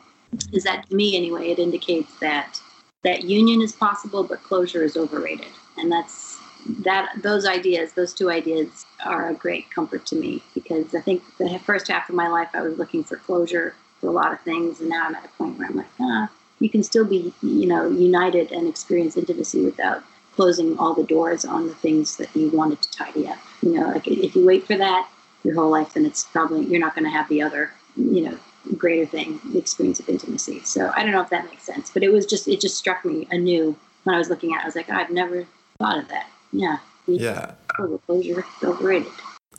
is 0.53 0.65
that 0.65 0.89
to 0.89 0.95
me, 0.95 1.17
anyway, 1.17 1.51
it 1.51 1.59
indicates 1.59 2.19
that 2.21 2.61
that 3.03 3.25
union 3.25 3.63
is 3.63 3.73
possible, 3.73 4.23
but 4.23 4.43
closure 4.43 4.85
is 4.85 4.97
overrated. 4.97 5.49
And 5.77 5.91
that's 5.91 6.39
that 6.85 7.13
those 7.23 7.47
ideas, 7.47 7.93
those 7.93 8.15
two 8.15 8.31
ideas 8.31 8.87
are 9.05 9.29
a 9.31 9.35
great 9.35 9.71
comfort 9.71 10.07
to 10.07 10.17
me 10.17 10.43
because 10.55 10.95
I 10.95 11.01
think 11.01 11.23
the 11.39 11.59
first 11.61 11.89
half 11.89 12.09
of 12.09 12.15
my 12.15 12.29
life 12.29 12.49
I 12.55 12.63
was 12.63 12.79
looking 12.79 13.05
for 13.05 13.17
closure 13.17 13.75
for 14.01 14.09
a 14.09 14.13
lot 14.13 14.33
of 14.33 14.41
things, 14.41 14.81
and 14.81 14.89
now 14.89 15.07
I'm 15.07 15.15
at 15.15 15.25
a 15.25 15.29
point 15.29 15.59
where 15.59 15.69
I'm 15.69 15.77
like, 15.77 15.87
ah, 16.01 16.31
you 16.59 16.71
can 16.71 16.83
still 16.83 17.05
be, 17.05 17.33
you 17.43 17.67
know, 17.67 17.89
united 17.89 18.53
and 18.53 18.69
experience 18.69 19.17
intimacy 19.17 19.65
without 19.65 20.03
closing 20.37 20.79
all 20.79 20.95
the 20.95 21.05
doors 21.05 21.45
on 21.45 21.67
the 21.67 21.75
things 21.75 22.17
that 22.17 22.35
you 22.35 22.51
wanted 22.51 22.81
to 22.83 22.91
tidy 22.91 23.27
up. 23.29 23.39
You 23.63 23.73
know, 23.73 23.89
like 23.89 24.07
if 24.07 24.35
you 24.35 24.47
wait 24.47 24.67
for 24.67 24.77
that 24.77 25.09
your 25.43 25.55
whole 25.55 25.71
life, 25.71 25.95
then 25.95 26.07
it's 26.07 26.25
probably 26.25 26.65
you're 26.67 26.81
not 26.81 26.95
going 26.95 27.05
to 27.05 27.11
have 27.11 27.29
the 27.29 27.43
other, 27.43 27.71
you 27.97 28.23
know, 28.23 28.39
greater 28.77 29.07
thing, 29.07 29.41
the 29.53 29.59
experience 29.59 30.01
of 30.01 30.09
intimacy. 30.09 30.61
So 30.65 30.93
I 30.95 31.03
don't 31.03 31.13
know 31.13 31.23
if 31.23 31.31
that 31.31 31.47
makes 31.47 31.65
sense, 31.65 31.91
but 31.91 32.03
it 32.03 32.11
was 32.11 32.27
just 32.27 32.47
it 32.47 32.61
just 32.61 32.77
struck 32.77 33.05
me 33.05 33.27
anew 33.31 33.77
when 34.05 34.15
I 34.15 34.19
was 34.19 34.29
looking 34.29 34.53
at. 34.55 34.61
it. 34.61 34.63
I 34.63 34.67
was 34.67 34.77
like, 34.77 34.91
I've 34.91 35.11
never 35.11 35.47
thought 35.79 35.99
of 35.99 36.09
that. 36.09 36.29
Yeah. 36.53 36.79
Yeah. 37.07 37.53
Overrated. 37.79 39.13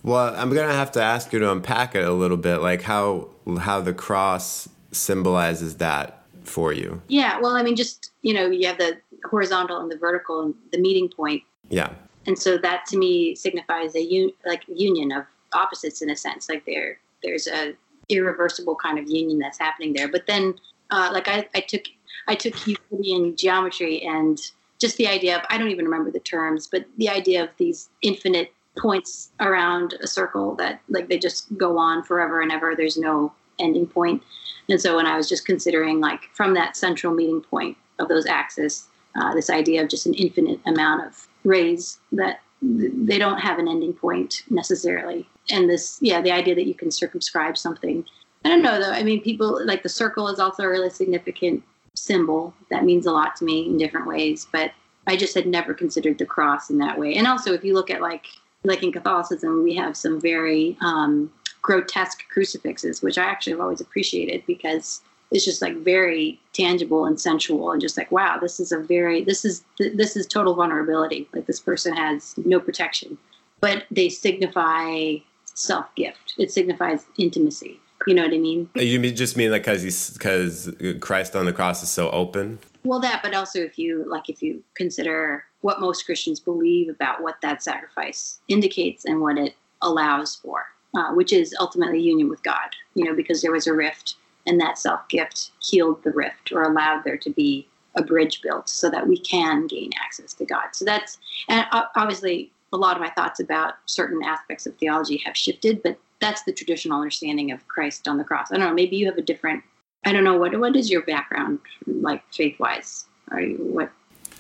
Well, 0.04 0.34
I'm 0.36 0.54
gonna 0.54 0.74
have 0.74 0.92
to 0.94 1.02
ask 1.02 1.32
you 1.32 1.40
to 1.40 1.52
unpack 1.52 1.96
it 1.96 2.04
a 2.04 2.12
little 2.12 2.38
bit, 2.38 2.58
like 2.58 2.82
how 2.82 3.30
how 3.60 3.82
the 3.82 3.94
cross 3.94 4.68
symbolizes 4.92 5.78
that 5.78 6.24
for 6.44 6.74
you. 6.74 7.02
Yeah. 7.08 7.40
Well, 7.40 7.52
I 7.52 7.64
mean, 7.64 7.76
just 7.76 8.12
you 8.22 8.34
know, 8.34 8.48
you 8.48 8.68
have 8.68 8.78
the 8.78 8.98
horizontal 9.30 9.80
and 9.80 9.92
the 9.92 9.98
vertical 9.98 10.42
and 10.42 10.56
the 10.72 10.80
meeting 10.80 11.10
point. 11.10 11.44
Yeah. 11.70 11.94
And 12.26 12.38
so 12.38 12.58
that 12.58 12.86
to 12.88 12.98
me 12.98 13.36
signifies 13.36 13.96
a 13.96 14.02
un- 14.02 14.34
like 14.46 14.64
union 14.68 15.12
of 15.12 15.26
opposites 15.54 16.02
in 16.02 16.10
a 16.10 16.16
sense. 16.16 16.50
Like 16.50 16.66
there 16.66 17.00
there's 17.24 17.48
a 17.48 17.74
irreversible 18.10 18.76
kind 18.76 19.00
of 19.00 19.10
union 19.10 19.40
that's 19.40 19.60
happening 19.60 19.94
there. 19.94 20.08
But 20.08 20.28
then 20.28 20.56
uh, 20.90 21.10
like 21.14 21.28
I, 21.28 21.48
I 21.56 21.62
took 21.62 21.84
I 22.28 22.36
took 22.36 22.68
Euclidean 22.68 23.36
geometry 23.36 24.02
and 24.02 24.40
just 24.82 24.98
the 24.98 25.08
idea 25.08 25.38
of 25.38 25.44
I 25.50 25.58
don't 25.58 25.70
even 25.70 25.86
remember 25.86 26.12
the 26.12 26.20
terms, 26.20 26.68
but 26.68 26.86
the 26.98 27.10
idea 27.10 27.44
of 27.44 27.50
these 27.58 27.90
infinite 28.02 28.52
points 28.78 29.32
around 29.40 29.94
a 30.02 30.08
circle 30.08 30.56
that 30.56 30.82
like 30.90 31.08
they 31.08 31.20
just 31.20 31.56
go 31.58 31.78
on 31.78 32.04
forever 32.04 32.42
and 32.42 32.52
ever. 32.52 32.76
There's 32.76 32.98
no 32.98 33.32
ending 33.60 33.86
point. 33.86 34.24
And 34.70 34.82
so 34.82 34.96
when 34.96 35.06
I 35.06 35.16
was 35.16 35.30
just 35.30 35.46
considering 35.46 36.00
like 36.00 36.22
from 36.34 36.54
that 36.56 36.76
central 36.76 37.14
meeting 37.14 37.42
point 37.42 37.78
of 38.02 38.10
those 38.10 38.26
axes. 38.26 38.88
Uh, 39.16 39.34
this 39.34 39.50
idea 39.50 39.84
of 39.84 39.90
just 39.90 40.06
an 40.06 40.14
infinite 40.14 40.60
amount 40.66 41.06
of 41.06 41.28
rays 41.44 42.00
that 42.12 42.40
they 42.62 43.18
don't 43.18 43.40
have 43.40 43.60
an 43.60 43.68
ending 43.68 43.94
point 43.94 44.44
necessarily. 44.50 45.28
And 45.50 45.70
this, 45.70 45.98
yeah, 46.02 46.22
the 46.22 46.32
idea 46.32 46.56
that 46.56 46.68
you 46.68 46.74
can 46.74 46.92
circumscribe 46.92 47.58
something. 47.58 48.06
I 48.46 48.50
don't 48.50 48.62
know 48.62 48.80
though. 48.80 48.92
I 48.92 49.04
mean, 49.04 49.22
people 49.22 49.66
like 49.66 49.84
the 49.84 49.90
circle 49.90 50.28
is 50.28 50.40
also 50.40 50.64
a 50.64 50.70
really 50.70 50.90
significant 50.90 51.64
symbol 51.96 52.54
that 52.70 52.86
means 52.86 53.06
a 53.06 53.12
lot 53.12 53.36
to 53.38 53.46
me 53.46 53.66
in 53.66 53.78
different 53.78 54.08
ways. 54.08 54.48
But 54.52 54.72
I 55.08 55.16
just 55.16 55.36
had 55.36 55.48
never 55.48 55.74
considered 55.74 56.18
the 56.18 56.26
cross 56.26 56.70
in 56.70 56.78
that 56.78 56.98
way. 56.98 57.16
And 57.16 57.28
also, 57.28 57.54
if 57.54 57.64
you 57.64 57.74
look 57.74 57.90
at 57.90 58.02
like 58.02 58.26
like 58.64 58.84
in 58.84 58.92
Catholicism, 58.92 59.64
we 59.64 59.76
have 59.76 59.98
some 59.98 60.22
very 60.22 60.78
um, 60.82 61.32
grotesque 61.62 62.24
crucifixes, 62.30 63.02
which 63.02 63.18
I 63.18 63.24
actually 63.24 63.54
have 63.54 63.62
always 63.62 63.82
appreciated 63.82 64.44
because 64.46 65.02
it's 65.32 65.46
just 65.46 65.62
like 65.62 65.76
very 65.78 66.40
tangible 66.54 67.06
and 67.06 67.20
sensual 67.20 67.72
and 67.72 67.82
just 67.82 67.98
like 67.98 68.12
wow 68.12 68.38
this 68.38 68.60
is 68.60 68.72
a 68.72 68.78
very 68.78 69.24
this 69.24 69.46
is 69.46 69.64
this 69.80 70.16
is 70.16 70.28
total 70.28 70.54
vulnerability 70.54 71.28
like 71.34 71.46
this 71.46 71.60
person 71.60 71.96
has 71.96 72.36
no 72.38 72.60
protection 72.60 73.18
but 73.62 73.86
they 73.90 74.10
signify 74.10 75.16
self 75.46 75.86
gift 75.96 76.34
it 76.38 76.52
signifies 76.52 77.06
intimacy 77.18 77.80
you 78.08 78.14
know 78.14 78.24
what 78.24 78.34
i 78.34 78.38
mean 78.38 78.70
you 78.76 79.00
mean 79.00 79.16
just 79.16 79.38
mean 79.38 79.52
like 79.52 79.64
because 79.64 80.12
because 80.12 80.72
christ 81.00 81.36
on 81.36 81.46
the 81.46 81.54
cross 81.54 81.84
is 81.84 81.90
so 81.90 82.10
open 82.12 82.58
well 82.84 83.00
that 83.00 83.22
but 83.24 83.34
also 83.34 83.60
if 83.60 83.78
you 83.78 84.04
like 84.08 84.30
if 84.30 84.42
you 84.42 84.64
consider 84.76 85.44
what 85.62 85.80
most 85.80 86.06
christians 86.06 86.40
believe 86.40 86.90
about 86.90 87.22
what 87.22 87.36
that 87.42 87.62
sacrifice 87.64 88.40
indicates 88.48 89.06
and 89.06 89.22
what 89.22 89.38
it 89.38 89.56
allows 89.82 90.36
for 90.36 90.66
uh, 90.96 91.14
which 91.14 91.32
is 91.32 91.56
ultimately 91.60 92.00
union 92.00 92.30
with 92.30 92.42
god 92.44 92.76
you 92.96 93.04
know 93.04 93.16
because 93.16 93.42
there 93.42 93.52
was 93.52 93.68
a 93.68 93.74
rift 93.74 94.16
and 94.48 94.60
that 94.60 94.78
self 94.78 95.08
gift 95.10 95.52
healed 95.60 96.04
the 96.04 96.12
rift 96.12 96.52
or 96.52 96.64
allowed 96.64 97.04
there 97.04 97.18
to 97.18 97.30
be 97.30 97.68
a 97.96 98.04
bridge 98.04 98.42
built 98.42 98.70
so 98.70 98.90
that 98.90 99.08
we 99.08 99.18
can 99.18 99.68
gain 99.68 99.92
access 100.02 100.34
to 100.34 100.46
God. 100.46 100.70
So 100.74 100.86
that's, 100.86 101.18
and 101.50 101.66
obviously, 101.96 102.52
a 102.74 102.78
lot 102.78 102.96
of 102.96 103.02
my 103.02 103.10
thoughts 103.10 103.40
about 103.40 103.74
certain 103.86 104.24
aspects 104.24 104.66
of 104.66 104.78
theology 104.78 105.18
have 105.26 105.36
shifted, 105.36 105.84
but 105.84 105.98
that's 106.22 106.44
the 106.44 106.54
traditional 106.54 106.98
understanding 106.98 107.52
of 107.52 107.68
Christ 107.68 108.08
on 108.08 108.18
the 108.18 108.24
cross. 108.24 108.52
I 108.52 108.58
don't 108.58 108.68
know, 108.68 108.74
maybe 108.74 108.96
you 108.96 109.08
have 109.08 109.18
a 109.18 109.22
different, 109.22 109.64
I 110.06 110.14
don't 110.14 110.24
know, 110.24 110.38
what, 110.38 110.58
what 110.60 110.76
is 110.76 110.90
your 110.90 111.02
background 111.02 111.60
like 111.86 112.24
faith 112.32 112.60
wise? 112.60 113.06
Are 113.32 113.42
you, 113.42 113.58
what? 113.58 113.92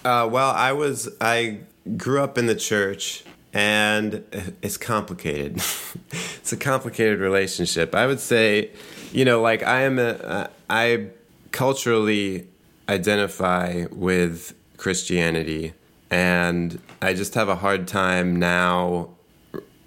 Uh, 0.05 0.27
well, 0.31 0.51
I 0.51 0.71
was, 0.71 1.09
I 1.19 1.59
grew 1.97 2.21
up 2.21 2.37
in 2.37 2.45
the 2.45 2.55
church 2.55 3.23
and 3.53 4.23
it's 4.61 4.77
complicated. 4.77 5.57
it's 6.11 6.53
a 6.53 6.57
complicated 6.57 7.19
relationship. 7.19 7.93
I 7.93 8.07
would 8.07 8.19
say, 8.19 8.71
you 9.11 9.25
know, 9.25 9.41
like 9.41 9.63
I 9.63 9.81
am 9.81 9.99
a, 9.99 10.09
uh, 10.09 10.47
I 10.69 11.07
culturally 11.51 12.47
identify 12.87 13.85
with 13.91 14.53
Christianity, 14.77 15.73
and 16.09 16.79
I 17.01 17.13
just 17.13 17.33
have 17.35 17.49
a 17.49 17.55
hard 17.55 17.87
time 17.87 18.37
now 18.37 19.09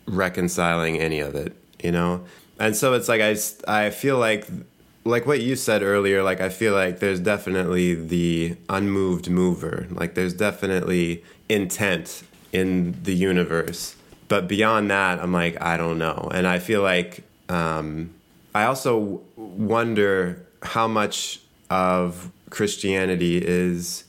reconciling 0.06 0.98
any 0.98 1.20
of 1.20 1.34
it, 1.34 1.56
you 1.84 1.92
know? 1.92 2.24
And 2.58 2.74
so 2.74 2.94
it's 2.94 3.08
like 3.08 3.20
I, 3.20 3.36
I 3.68 3.90
feel 3.90 4.18
like 4.18 4.48
like 5.04 5.26
what 5.26 5.42
you 5.42 5.54
said 5.54 5.82
earlier 5.82 6.22
like 6.22 6.40
I 6.40 6.48
feel 6.48 6.72
like 6.72 6.98
there's 6.98 7.20
definitely 7.20 7.94
the 7.94 8.56
unmoved 8.68 9.28
mover. 9.30 9.86
Like 9.90 10.14
there's 10.14 10.34
definitely 10.34 11.22
intent 11.48 12.24
in 12.52 12.96
the 13.02 13.14
universe. 13.14 13.96
But 14.28 14.48
beyond 14.48 14.90
that, 14.90 15.20
I'm 15.20 15.32
like 15.32 15.60
I 15.62 15.76
don't 15.76 15.98
know. 15.98 16.30
And 16.32 16.46
I 16.46 16.58
feel 16.58 16.82
like 16.82 17.22
um 17.48 18.14
I 18.54 18.64
also 18.64 19.20
wonder 19.36 20.46
how 20.62 20.88
much 20.88 21.40
of 21.70 22.30
Christianity 22.50 23.36
is 23.44 24.04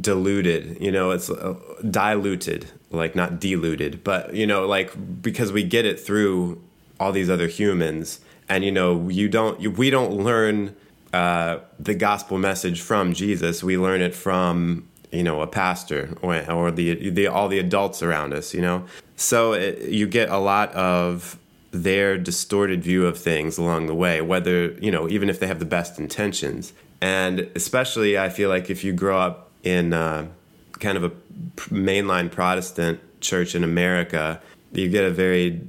diluted. 0.00 0.78
You 0.80 0.92
know, 0.92 1.10
it's 1.10 1.28
uh, 1.28 1.54
diluted, 1.90 2.70
like 2.90 3.16
not 3.16 3.40
diluted, 3.40 4.04
but 4.04 4.34
you 4.34 4.46
know, 4.46 4.66
like 4.66 5.22
because 5.22 5.52
we 5.52 5.62
get 5.64 5.84
it 5.84 5.98
through 5.98 6.62
all 7.00 7.12
these 7.12 7.30
other 7.30 7.48
humans, 7.48 8.20
and 8.48 8.64
you 8.64 8.72
know, 8.72 9.08
you 9.08 9.28
don't, 9.28 9.60
you, 9.60 9.70
we 9.70 9.90
don't 9.90 10.12
learn 10.12 10.74
uh, 11.12 11.58
the 11.78 11.94
gospel 11.94 12.38
message 12.38 12.80
from 12.80 13.12
Jesus. 13.12 13.62
We 13.62 13.78
learn 13.78 14.00
it 14.00 14.14
from 14.14 14.88
you 15.10 15.22
know 15.22 15.40
a 15.40 15.46
pastor 15.46 16.16
or, 16.22 16.50
or 16.50 16.70
the, 16.70 17.10
the 17.10 17.26
all 17.26 17.48
the 17.48 17.58
adults 17.58 18.02
around 18.02 18.34
us. 18.34 18.54
You 18.54 18.60
know, 18.60 18.84
so 19.16 19.52
it, 19.52 19.82
you 19.88 20.06
get 20.06 20.28
a 20.28 20.38
lot 20.38 20.72
of 20.72 21.38
their 21.70 22.16
distorted 22.16 22.82
view 22.82 23.06
of 23.06 23.18
things 23.18 23.58
along 23.58 23.86
the 23.86 23.94
way, 23.94 24.20
whether, 24.20 24.72
you 24.80 24.90
know, 24.90 25.08
even 25.08 25.28
if 25.28 25.38
they 25.38 25.46
have 25.46 25.58
the 25.58 25.64
best 25.64 25.98
intentions. 25.98 26.72
And 27.00 27.40
especially, 27.54 28.18
I 28.18 28.28
feel 28.30 28.48
like 28.48 28.70
if 28.70 28.84
you 28.84 28.92
grow 28.92 29.18
up 29.18 29.50
in 29.62 29.92
uh, 29.92 30.26
kind 30.72 30.96
of 30.96 31.04
a 31.04 31.10
mainline 31.70 32.30
Protestant 32.30 33.00
church 33.20 33.54
in 33.54 33.64
America, 33.64 34.40
you 34.72 34.88
get 34.88 35.04
a 35.04 35.10
very 35.10 35.60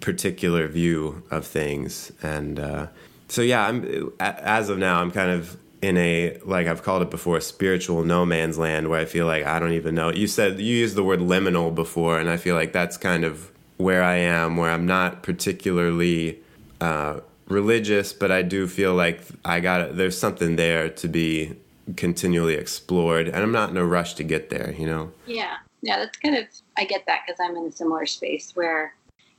particular 0.00 0.68
view 0.68 1.22
of 1.30 1.46
things. 1.46 2.12
And 2.22 2.58
uh, 2.58 2.86
so, 3.28 3.42
yeah, 3.42 3.66
I'm 3.66 4.12
as 4.20 4.68
of 4.68 4.78
now, 4.78 5.00
I'm 5.00 5.10
kind 5.10 5.30
of 5.30 5.56
in 5.82 5.96
a 5.96 6.38
like 6.44 6.68
I've 6.68 6.82
called 6.82 7.02
it 7.02 7.10
before, 7.10 7.40
spiritual 7.40 8.04
no 8.04 8.24
man's 8.24 8.56
land, 8.56 8.88
where 8.88 9.00
I 9.00 9.04
feel 9.04 9.26
like 9.26 9.44
I 9.44 9.58
don't 9.58 9.72
even 9.72 9.94
know. 9.94 10.12
You 10.12 10.26
said 10.26 10.60
you 10.60 10.76
used 10.76 10.94
the 10.94 11.04
word 11.04 11.18
liminal 11.20 11.74
before, 11.74 12.18
and 12.18 12.30
I 12.30 12.36
feel 12.36 12.54
like 12.54 12.72
that's 12.72 12.96
kind 12.96 13.24
of 13.24 13.50
where 13.78 14.02
I 14.02 14.16
am, 14.16 14.56
where 14.56 14.70
I'm 14.70 14.86
not 14.86 15.22
particularly 15.22 16.40
uh, 16.80 17.20
religious, 17.48 18.12
but 18.12 18.30
I 18.30 18.42
do 18.42 18.68
feel 18.68 18.94
like 18.94 19.22
I 19.44 19.60
got 19.60 19.96
there's 19.96 20.18
something 20.18 20.56
there 20.56 20.88
to 20.88 21.08
be 21.08 21.56
continually 21.96 22.54
explored, 22.54 23.26
and 23.26 23.36
I'm 23.36 23.52
not 23.52 23.70
in 23.70 23.76
a 23.76 23.84
rush 23.84 24.14
to 24.14 24.22
get 24.22 24.50
there. 24.50 24.74
You 24.78 24.86
know? 24.86 25.12
Yeah, 25.26 25.56
yeah, 25.82 25.98
that's 25.98 26.16
kind 26.18 26.36
of 26.36 26.44
I 26.76 26.84
get 26.84 27.06
that 27.06 27.22
because 27.26 27.40
I'm 27.40 27.56
in 27.56 27.66
a 27.66 27.72
similar 27.72 28.06
space 28.06 28.52
where, 28.54 28.94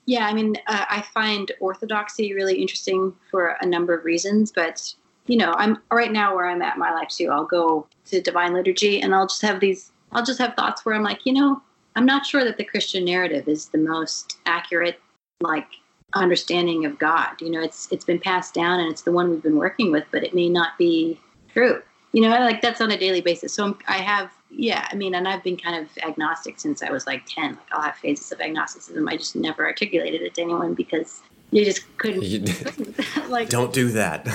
yeah, 0.06 0.28
I 0.28 0.34
mean, 0.34 0.56
uh, 0.68 0.86
I 0.90 1.02
find 1.14 1.52
orthodoxy 1.60 2.34
really 2.34 2.56
interesting 2.56 3.14
for 3.32 3.58
a 3.62 3.66
number 3.66 3.96
of 3.96 4.04
reasons, 4.04 4.52
but 4.52 4.94
you 5.28 5.38
know, 5.38 5.54
I'm 5.58 5.78
right 5.92 6.12
now 6.12 6.36
where 6.36 6.50
I'm 6.50 6.62
at 6.62 6.76
in 6.76 6.80
my 6.80 6.92
life 6.92 7.08
too. 7.08 7.30
I'll 7.32 7.46
go 7.46 7.88
to 8.06 8.22
divine 8.22 8.54
liturgy 8.54 9.02
and 9.02 9.16
I'll 9.16 9.28
just 9.28 9.42
have 9.42 9.60
these. 9.60 9.92
I'll 10.12 10.26
just 10.26 10.40
have 10.40 10.56
thoughts 10.56 10.86
where 10.86 10.96
I'm 10.96 11.04
like, 11.04 11.26
you 11.26 11.34
know, 11.34 11.62
I'm 11.96 12.06
not 12.06 12.26
sure 12.26 12.44
that 12.44 12.58
the 12.58 12.64
Christian 12.64 13.06
narrative 13.06 13.48
is 13.48 13.70
the 13.70 13.78
most 13.78 14.38
accurate, 14.46 15.00
like 15.42 15.68
understanding 16.14 16.86
of 16.86 17.00
God. 17.00 17.42
You 17.42 17.52
know, 17.52 17.62
it's 17.62 17.88
it's 17.92 18.06
been 18.06 18.20
passed 18.20 18.54
down 18.54 18.80
and 18.82 18.92
it's 18.92 19.04
the 19.04 19.12
one 19.12 19.30
we've 19.30 19.42
been 19.42 19.58
working 19.58 19.92
with, 19.92 20.06
but 20.12 20.24
it 20.24 20.34
may 20.34 20.50
not 20.50 20.78
be 20.78 21.20
true. 21.54 21.82
You 22.12 22.22
know, 22.22 22.30
like 22.30 22.62
that's 22.62 22.82
on 22.82 22.92
a 22.92 22.98
daily 22.98 23.22
basis. 23.22 23.54
So 23.54 23.66
I'm, 23.66 23.78
I 23.88 23.98
have, 23.98 24.32
yeah, 24.56 24.88
I 24.92 24.96
mean, 24.96 25.16
and 25.16 25.28
I've 25.28 25.44
been 25.44 25.58
kind 25.58 25.84
of 25.84 25.90
agnostic 26.04 26.60
since 26.60 26.84
I 26.84 26.92
was 26.92 27.08
like 27.08 27.24
ten. 27.28 27.52
Like 27.52 27.72
I'll 27.72 27.82
have 27.82 27.96
phases 27.96 28.32
of 28.32 28.40
agnosticism. 28.40 29.08
I 29.08 29.18
just 29.18 29.36
never 29.36 29.66
articulated 29.66 30.22
it 30.22 30.36
to 30.36 30.42
anyone 30.42 30.74
because 30.74 31.22
you 31.52 31.66
just 31.66 31.98
couldn't. 31.98 32.24
You, 32.24 32.42
couldn't. 32.42 32.98
like, 33.30 33.50
don't 33.50 33.74
do 33.74 33.90
that. 33.90 34.28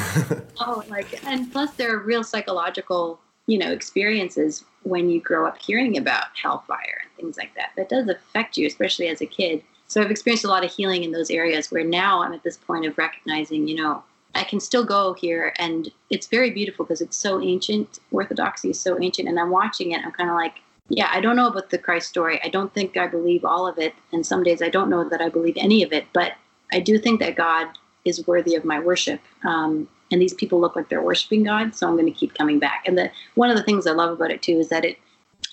oh, 0.61 0.85
like, 0.89 1.25
and 1.27 1.51
plus 1.53 1.73
there 1.73 1.95
are 1.95 1.99
real 1.99 2.25
psychological 2.25 3.21
you 3.49 3.59
know 3.59 3.73
experiences 3.73 4.64
when 4.85 5.11
you 5.11 5.21
grow 5.21 5.47
up 5.47 5.59
hearing 5.59 5.97
about 5.97 6.27
hellfire 6.41 7.01
and 7.03 7.11
things 7.16 7.37
like 7.37 7.53
that 7.57 7.71
that 7.77 7.89
does 7.89 8.07
affect 8.07 8.57
you 8.57 8.66
especially 8.66 9.09
as 9.09 9.21
a 9.21 9.27
kid 9.27 9.62
so 9.89 10.01
i've 10.01 10.11
experienced 10.11 10.45
a 10.45 10.49
lot 10.49 10.64
of 10.64 10.71
healing 10.71 11.03
in 11.03 11.11
those 11.11 11.31
areas 11.31 11.73
where 11.73 11.83
now 11.83 12.23
i'm 12.23 12.33
at 12.33 12.43
this 12.45 12.59
point 12.59 12.87
of 12.87 12.97
recognizing 12.97 13.66
you 13.66 13.75
know 13.75 14.05
i 14.35 14.45
can 14.45 14.61
still 14.61 14.85
go 14.85 15.14
here 15.14 15.53
and 15.59 15.91
it's 16.11 16.26
very 16.26 16.51
beautiful 16.51 16.85
because 16.85 17.01
it's 17.01 17.16
so 17.16 17.41
ancient 17.41 17.99
orthodoxy 18.11 18.70
is 18.70 18.81
so 18.81 19.01
ancient 19.01 19.29
and 19.29 19.39
i'm 19.39 19.51
watching 19.51 19.93
it 19.93 20.05
i'm 20.05 20.12
kind 20.12 20.31
of 20.31 20.37
like 20.37 20.61
yeah 20.89 21.11
i 21.12 21.20
don't 21.20 21.37
know 21.37 21.49
about 21.49 21.70
the 21.70 21.79
christ 21.79 22.09
story 22.09 22.41
i 22.45 22.49
don't 22.49 22.72
think 22.74 22.97
i 22.97 23.07
believe 23.07 23.45
all 23.45 23.66
of 23.66 23.79
it 23.79 23.95
and 24.12 24.24
some 24.24 24.43
days 24.43 24.62
i 24.62 24.68
don't 24.68 24.91
know 24.91 25.09
that 25.09 25.20
i 25.20 25.29
believe 25.29 25.55
any 25.57 25.83
of 25.83 25.93
it 25.93 26.07
but 26.12 26.33
i 26.72 26.81
do 26.81 26.99
think 26.99 27.20
that 27.20 27.37
god 27.37 27.66
is 28.05 28.26
worthy 28.26 28.55
of 28.55 28.64
my 28.64 28.79
worship 28.79 29.20
um, 29.45 29.89
and 30.11 30.20
these 30.20 30.35
people 30.35 30.61
look 30.61 30.76
like 30.76 30.89
they're 30.89 31.03
worshiping 31.03 31.45
God, 31.45 31.74
so 31.74 31.87
I'm 31.87 31.95
going 31.95 32.07
to 32.07 32.18
keep 32.18 32.35
coming 32.35 32.59
back. 32.59 32.85
And 32.87 32.97
the 32.97 33.11
one 33.35 33.51
of 33.51 33.57
the 33.57 33.62
things 33.62 33.87
I 33.87 33.93
love 33.93 34.12
about 34.12 34.31
it 34.31 34.43
too 34.43 34.59
is 34.59 34.68
that 34.68 34.85
it 34.85 34.99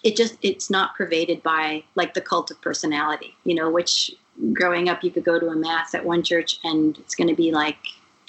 it 0.03 0.15
just 0.15 0.38
it's 0.41 0.69
not 0.69 0.95
pervaded 0.95 1.43
by 1.43 1.84
like 1.95 2.13
the 2.13 2.21
cult 2.21 2.51
of 2.51 2.61
personality, 2.61 3.36
you 3.43 3.55
know, 3.55 3.69
which 3.69 4.11
growing 4.53 4.89
up 4.89 5.03
you 5.03 5.11
could 5.11 5.23
go 5.23 5.39
to 5.39 5.47
a 5.47 5.55
mass 5.55 5.93
at 5.93 6.05
one 6.05 6.23
church 6.23 6.59
and 6.63 6.97
it's 6.99 7.15
going 7.15 7.28
to 7.28 7.36
be 7.36 7.51
like 7.51 7.78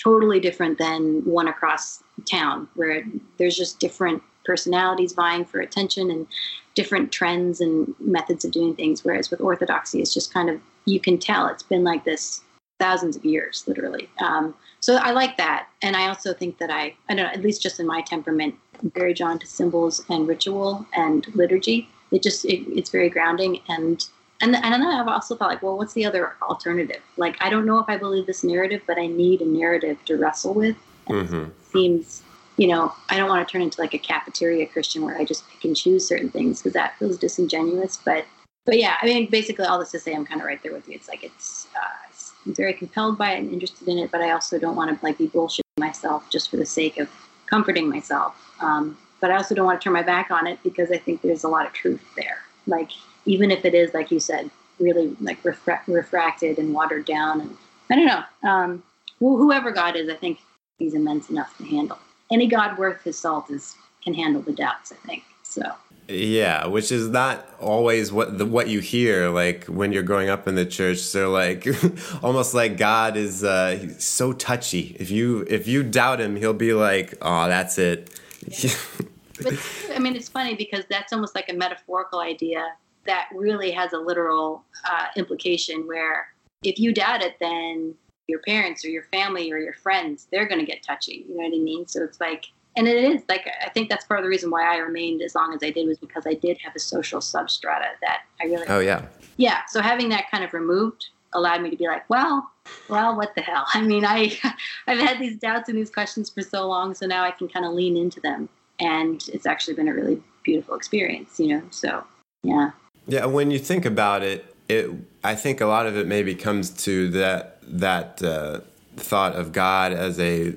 totally 0.07 0.40
different 0.40 0.78
than 0.78 1.24
one 1.24 1.48
across 1.48 2.02
town 2.30 2.68
where 2.74 3.02
there's 3.38 3.57
just 3.57 3.80
different 3.80 4.22
personalities 4.44 5.12
vying 5.12 5.44
for 5.44 5.61
attention 5.61 6.11
and 6.11 6.26
different 6.74 7.11
trends 7.11 7.61
and 7.61 7.92
methods 7.98 8.44
of 8.44 8.52
doing 8.52 8.74
things 8.74 9.04
whereas 9.04 9.30
with 9.30 9.40
orthodoxy 9.40 10.00
it's 10.00 10.14
just 10.14 10.32
kind 10.32 10.48
of 10.48 10.61
you 10.84 11.00
can 11.00 11.18
tell 11.18 11.48
it's 11.48 11.64
been 11.64 11.82
like 11.82 12.04
this 12.04 12.42
thousands 12.78 13.16
of 13.16 13.24
years 13.24 13.64
literally 13.66 14.09
um, 14.20 14.54
so 14.86 14.96
I 14.96 15.11
like 15.11 15.36
that, 15.38 15.66
and 15.82 15.96
I 15.96 16.07
also 16.07 16.32
think 16.32 16.59
that 16.59 16.70
I, 16.70 16.94
I 17.09 17.14
don't 17.14 17.16
know, 17.16 17.32
at 17.32 17.42
least 17.42 17.61
just 17.61 17.80
in 17.80 17.88
my 17.88 18.02
temperament, 18.02 18.54
I'm 18.80 18.90
very 18.90 19.14
drawn 19.14 19.36
to 19.40 19.46
symbols 19.46 20.04
and 20.09 20.28
ritual 20.28 20.86
and 20.94 21.26
liturgy. 21.34 21.88
It 22.12 22.22
just 22.22 22.44
it, 22.44 22.61
it's 22.68 22.90
very 22.90 23.09
grounding, 23.09 23.61
and 23.68 24.07
and 24.41 24.55
and 24.55 24.74
then 24.74 24.87
I've 24.87 25.09
also 25.09 25.37
thought 25.37 25.49
like, 25.49 25.62
well, 25.62 25.76
what's 25.78 25.95
the 25.95 26.05
other 26.05 26.34
alternative? 26.43 27.03
Like, 27.16 27.37
I 27.41 27.51
don't 27.51 27.66
know 27.66 27.78
if 27.78 27.89
I 27.89 27.97
believe 27.97 28.26
this 28.26 28.45
narrative, 28.45 28.82
but 28.87 28.99
I 28.99 29.07
need 29.07 29.41
a 29.41 29.47
narrative 29.47 29.99
to 30.07 30.16
wrestle 30.16 30.55
with. 30.55 30.76
Mm-hmm. 31.09 31.51
seems 31.70 32.24
you 32.57 32.66
know, 32.68 32.93
I 33.09 33.16
don't 33.16 33.28
want 33.28 33.47
to 33.47 33.51
turn 33.51 33.62
into 33.62 33.80
like 33.80 33.95
a 33.95 33.99
cafeteria 33.99 34.66
Christian 34.66 35.03
where 35.03 35.16
I 35.16 35.24
just 35.24 35.49
pick 35.51 35.64
and 35.64 35.76
choose 35.76 36.09
certain 36.09 36.30
things 36.30 36.61
because 36.61 36.72
that 36.72 36.99
feels 36.99 37.18
disingenuous. 37.18 37.99
But, 37.99 38.24
but 38.64 38.78
yeah, 38.78 38.97
I 39.01 39.07
mean, 39.07 39.28
basically 39.30 39.66
all 39.66 39.78
this 39.78 39.91
to 39.93 40.01
say, 40.01 40.14
I'm 40.14 40.24
kind 40.24 40.41
of 40.41 40.47
right 40.47 40.62
there 40.62 40.72
with 40.72 40.89
you. 40.89 40.95
It's 40.95 41.09
like 41.09 41.22
it's, 41.22 41.68
uh, 41.76 42.22
I'm 42.47 42.55
very 42.55 42.72
compelled 42.72 43.18
by 43.18 43.32
it 43.32 43.41
and 43.41 43.53
interested 43.53 43.89
in 43.89 43.99
it, 43.99 44.11
but 44.11 44.22
I 44.22 44.30
also 44.30 44.59
don't 44.59 44.76
want 44.76 44.99
to 44.99 45.05
like 45.05 45.18
be 45.18 45.28
bullshitting 45.28 45.61
myself 45.78 46.28
just 46.30 46.51
for 46.51 46.57
the 46.57 46.66
sake 46.66 46.99
of 46.99 47.11
comforting 47.47 47.89
myself. 47.89 48.34
Um, 48.61 48.97
but 49.20 49.30
I 49.30 49.37
also 49.37 49.55
don't 49.55 49.66
want 49.66 49.80
to 49.80 49.84
turn 49.84 49.93
my 49.93 50.03
back 50.03 50.30
on 50.30 50.47
it 50.47 50.59
because 50.62 50.91
I 50.91 50.99
think 50.99 51.22
there's 51.22 51.45
a 51.45 51.49
lot 51.49 51.66
of 51.66 51.72
truth 51.72 52.03
there. 52.16 52.39
Like 52.66 52.91
even 53.27 53.51
if 53.51 53.64
it 53.64 53.74
is, 53.74 53.93
like 53.93 54.11
you 54.11 54.20
said, 54.20 54.51
really 54.79 55.16
like 55.20 55.43
refra- 55.43 55.87
refracted 55.87 56.59
and 56.59 56.72
watered 56.72 57.05
down, 57.05 57.41
and 57.41 57.57
I 57.91 57.97
don't 57.97 58.07
know. 58.07 58.49
Um, 58.49 58.83
whoever 59.18 59.70
God 59.70 59.97
is, 59.97 60.09
I 60.09 60.14
think 60.14 60.39
he's 60.79 60.95
immense 60.95 61.31
enough 61.31 61.57
to 61.59 61.64
handle. 61.64 61.99
Any 62.31 62.47
God 62.47 62.79
worth 62.79 63.03
his 63.03 63.18
salt 63.18 63.51
is 63.51 63.77
can 64.03 64.14
handle 64.14 64.43
the 64.43 64.53
doubts. 64.53 64.93
I 64.93 65.07
think 65.07 65.24
so. 65.43 65.72
Yeah, 66.09 66.66
which 66.66 66.93
is 66.93 67.09
not 67.09 67.49
always 67.61 68.12
what 68.12 68.39
the, 68.39 68.47
what 68.47 68.68
you 68.68 68.79
hear 68.79 69.29
like 69.29 69.64
when 69.64 69.93
you're 69.93 70.05
growing 70.05 70.29
up 70.29 70.47
in 70.47 70.55
the 70.55 70.66
church. 70.66 70.99
So 70.99 71.31
like 71.31 71.66
almost 72.22 72.55
like 72.55 72.77
God 72.77 73.16
is 73.16 73.43
uh, 73.43 73.99
so 73.99 74.33
touchy. 74.33 74.97
If 75.01 75.11
you 75.11 75.45
if 75.49 75.66
you 75.66 75.83
doubt 75.83 76.20
him, 76.20 76.37
he'll 76.37 76.53
be 76.55 76.74
like, 76.74 77.14
"Oh, 77.20 77.49
that's 77.49 77.79
it." 77.79 78.20
Yeah. 78.47 78.70
but 79.43 79.55
I 79.95 79.99
mean, 79.99 80.14
it's 80.14 80.29
funny 80.29 80.55
because 80.55 80.85
that's 80.89 81.12
almost 81.12 81.35
like 81.35 81.49
a 81.49 81.55
metaphorical 81.55 82.20
idea 82.20 82.64
that 83.07 83.28
really 83.34 83.70
has 83.70 83.92
a 83.92 83.98
literal 83.98 84.64
uh, 84.88 85.07
implication. 85.16 85.86
Where 85.86 86.28
if 86.62 86.78
you 86.78 86.92
doubt 86.92 87.22
it, 87.22 87.36
then 87.40 87.94
your 88.28 88.40
parents 88.40 88.84
or 88.84 88.88
your 88.88 89.04
family 89.12 89.52
or 89.52 89.59
your 89.59 89.74
friends 89.74 90.26
they're 90.32 90.48
going 90.48 90.61
to 90.61 90.66
get 90.66 90.82
touchy. 90.82 91.24
You 91.28 91.36
know 91.36 91.44
what 91.48 91.54
I 91.54 91.61
mean? 91.62 91.86
So 91.86 92.02
it's 92.02 92.20
like 92.20 92.46
and 92.76 92.86
it 92.86 92.96
is 92.96 93.22
like 93.28 93.48
I 93.64 93.70
think 93.70 93.88
that's 93.88 94.04
part 94.04 94.20
of 94.20 94.24
the 94.24 94.28
reason 94.28 94.50
why 94.50 94.74
I 94.74 94.78
remained 94.78 95.22
as 95.22 95.34
long 95.34 95.54
as 95.54 95.62
I 95.62 95.70
did 95.70 95.86
was 95.86 95.98
because 95.98 96.26
I 96.26 96.34
did 96.34 96.59
have 96.59 96.74
a 96.76 96.78
social 96.78 97.20
substrata 97.20 97.92
that 98.02 98.22
I 98.40 98.46
really. 98.46 98.66
Oh 98.68 98.80
yeah. 98.80 99.02
Yeah. 99.36 99.62
So 99.68 99.80
having 99.80 100.09
that 100.11 100.30
kind 100.30 100.44
of 100.44 100.52
removed 100.52 101.07
allowed 101.32 101.62
me 101.62 101.70
to 101.70 101.76
be 101.76 101.86
like, 101.86 102.09
well, 102.09 102.50
well, 102.88 103.16
what 103.16 103.34
the 103.34 103.40
hell? 103.42 103.64
I 103.72 103.82
mean, 103.82 104.04
I 104.04 104.38
I've 104.86 104.98
had 104.98 105.18
these 105.18 105.36
doubts 105.36 105.68
and 105.68 105.78
these 105.78 105.90
questions 105.90 106.28
for 106.30 106.42
so 106.42 106.66
long, 106.66 106.94
so 106.94 107.07
now 107.07 107.24
I 107.24 107.30
can 107.30 107.48
kind 107.48 107.64
of 107.64 107.72
lean 107.72 107.96
into 107.96 108.20
them, 108.20 108.48
and 108.78 109.22
it's 109.32 109.46
actually 109.46 109.74
been 109.74 109.88
a 109.88 109.94
really 109.94 110.22
beautiful 110.42 110.74
experience, 110.74 111.40
you 111.40 111.48
know. 111.48 111.62
So 111.70 112.04
yeah. 112.42 112.70
Yeah. 113.07 113.26
When 113.26 113.50
you 113.50 113.59
think 113.59 113.84
about 113.84 114.22
it, 114.22 114.54
it 114.68 114.90
I 115.22 115.34
think 115.34 115.61
a 115.61 115.66
lot 115.66 115.86
of 115.86 115.96
it 115.96 116.07
maybe 116.07 116.34
comes 116.34 116.70
to 116.84 117.09
that 117.11 117.59
that 117.62 118.22
uh, 118.22 118.61
thought 118.96 119.34
of 119.34 119.52
God 119.52 119.92
as 119.92 120.18
a 120.18 120.54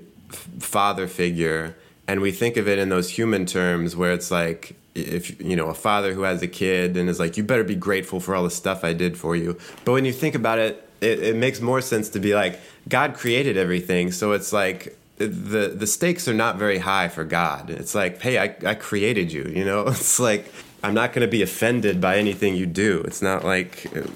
father 0.59 1.07
figure 1.07 1.75
and 2.09 2.21
we 2.21 2.31
think 2.31 2.57
of 2.57 2.67
it 2.67 2.79
in 2.79 2.89
those 2.89 3.11
human 3.11 3.45
terms 3.45 3.95
where 3.95 4.11
it's 4.11 4.31
like 4.31 4.75
if 4.95 5.39
you 5.39 5.55
know 5.55 5.67
a 5.67 5.73
father 5.73 6.13
who 6.13 6.23
has 6.23 6.41
a 6.41 6.47
kid 6.47 6.97
and 6.97 7.07
is 7.07 7.19
like 7.19 7.37
you 7.37 7.43
better 7.43 7.63
be 7.63 7.75
grateful 7.75 8.19
for 8.19 8.35
all 8.35 8.43
the 8.43 8.49
stuff 8.49 8.83
i 8.83 8.93
did 8.93 9.17
for 9.17 9.35
you 9.35 9.57
but 9.85 9.91
when 9.91 10.05
you 10.05 10.11
think 10.11 10.35
about 10.35 10.57
it 10.57 10.89
it, 11.01 11.19
it 11.19 11.35
makes 11.35 11.61
more 11.61 11.81
sense 11.81 12.09
to 12.09 12.19
be 12.19 12.33
like 12.33 12.59
god 12.87 13.13
created 13.13 13.57
everything 13.57 14.11
so 14.11 14.31
it's 14.31 14.51
like 14.51 14.97
the 15.17 15.73
the 15.75 15.87
stakes 15.87 16.27
are 16.27 16.33
not 16.33 16.57
very 16.57 16.79
high 16.79 17.07
for 17.07 17.23
god 17.23 17.69
it's 17.69 17.93
like 17.93 18.19
hey 18.21 18.39
i, 18.39 18.55
I 18.65 18.73
created 18.73 19.31
you 19.31 19.43
you 19.43 19.63
know 19.63 19.81
it's 19.87 20.19
like 20.19 20.51
i'm 20.83 20.93
not 20.93 21.13
going 21.13 21.25
to 21.25 21.31
be 21.31 21.41
offended 21.41 21.99
by 21.99 22.17
anything 22.17 22.55
you 22.55 22.65
do 22.65 23.01
it's 23.05 23.21
not 23.21 23.43
like 23.43 23.85
it, 23.93 24.09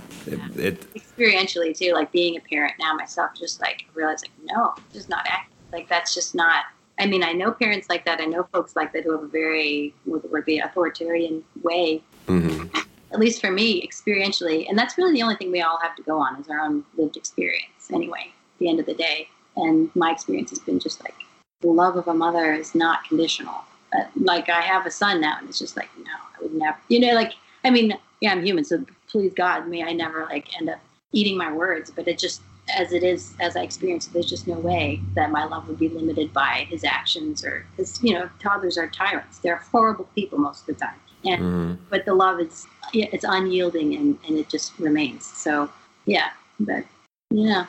it, 0.57 0.93
experientially 0.93 1.77
too 1.77 1.93
like 1.93 2.11
being 2.11 2.37
a 2.37 2.41
parent 2.41 2.73
now 2.79 2.93
myself 2.93 3.31
just 3.37 3.61
like 3.61 3.85
realize 3.93 4.21
like 4.21 4.31
no 4.43 4.73
just 4.91 5.09
not 5.09 5.25
act 5.27 5.51
like 5.71 5.87
that's 5.89 6.13
just 6.13 6.35
not 6.35 6.65
I 6.99 7.07
mean, 7.07 7.23
I 7.23 7.31
know 7.31 7.51
parents 7.51 7.89
like 7.89 8.05
that. 8.05 8.21
I 8.21 8.25
know 8.25 8.47
folks 8.53 8.75
like 8.75 8.93
that 8.93 9.03
who 9.03 9.11
have 9.11 9.23
a 9.23 9.27
very, 9.27 9.93
what 10.05 10.29
would 10.31 10.45
be 10.45 10.59
authoritarian 10.59 11.43
way. 11.63 12.01
Mm-hmm. 12.27 12.77
At 13.11 13.19
least 13.19 13.41
for 13.41 13.51
me, 13.51 13.85
experientially, 13.85 14.67
and 14.67 14.77
that's 14.77 14.97
really 14.97 15.13
the 15.13 15.21
only 15.21 15.35
thing 15.35 15.51
we 15.51 15.61
all 15.61 15.79
have 15.79 15.95
to 15.97 16.01
go 16.01 16.19
on 16.19 16.39
is 16.39 16.47
our 16.49 16.59
own 16.59 16.83
lived 16.97 17.15
experience. 17.15 17.91
Anyway, 17.91 18.25
at 18.27 18.59
the 18.59 18.69
end 18.69 18.79
of 18.79 18.85
the 18.87 18.93
day, 18.93 19.27
and 19.55 19.91
my 19.95 20.11
experience 20.11 20.49
has 20.49 20.59
been 20.59 20.79
just 20.79 21.03
like 21.03 21.13
the 21.61 21.67
love 21.67 21.95
of 21.95 22.07
a 22.07 22.13
mother 22.13 22.53
is 22.53 22.73
not 22.73 23.03
conditional. 23.03 23.65
But, 23.91 24.09
like 24.15 24.49
I 24.49 24.61
have 24.61 24.87
a 24.87 24.91
son 24.91 25.21
now, 25.21 25.37
and 25.37 25.47
it's 25.47 25.59
just 25.59 25.77
like 25.77 25.89
no, 25.97 26.32
never. 26.53 26.77
You 26.87 26.99
know, 26.99 27.13
like 27.13 27.33
I 27.63 27.69
mean, 27.69 27.97
yeah, 28.21 28.31
I'm 28.31 28.45
human, 28.45 28.63
so 28.63 28.85
please 29.07 29.33
God, 29.33 29.67
may 29.67 29.83
I 29.83 29.93
never 29.93 30.25
like 30.25 30.55
end 30.57 30.69
up 30.69 30.79
eating 31.11 31.37
my 31.37 31.51
words. 31.51 31.91
But 31.91 32.07
it 32.07 32.17
just 32.17 32.41
as 32.75 32.93
it 32.93 33.03
is 33.03 33.35
as 33.39 33.55
I 33.55 33.61
experience 33.61 34.07
it, 34.07 34.13
there's 34.13 34.29
just 34.29 34.47
no 34.47 34.57
way 34.57 35.01
that 35.15 35.31
my 35.31 35.43
love 35.45 35.67
would 35.67 35.79
be 35.79 35.89
limited 35.89 36.33
by 36.33 36.65
his 36.69 36.83
actions 36.83 37.43
or 37.43 37.65
because 37.71 38.01
you 38.03 38.13
know 38.13 38.29
toddlers 38.39 38.77
are 38.77 38.87
tyrants. 38.87 39.39
They're 39.39 39.57
horrible 39.57 40.07
people 40.15 40.39
most 40.39 40.61
of 40.61 40.67
the 40.67 40.73
time, 40.73 40.99
and 41.25 41.41
mm-hmm. 41.41 41.83
but 41.89 42.05
the 42.05 42.13
love 42.13 42.39
is 42.39 42.65
it's 42.93 43.25
unyielding 43.27 43.95
and 43.95 44.17
and 44.27 44.37
it 44.37 44.49
just 44.49 44.77
remains. 44.79 45.25
So 45.25 45.69
yeah, 46.05 46.29
but 46.59 46.85
yeah. 47.29 47.65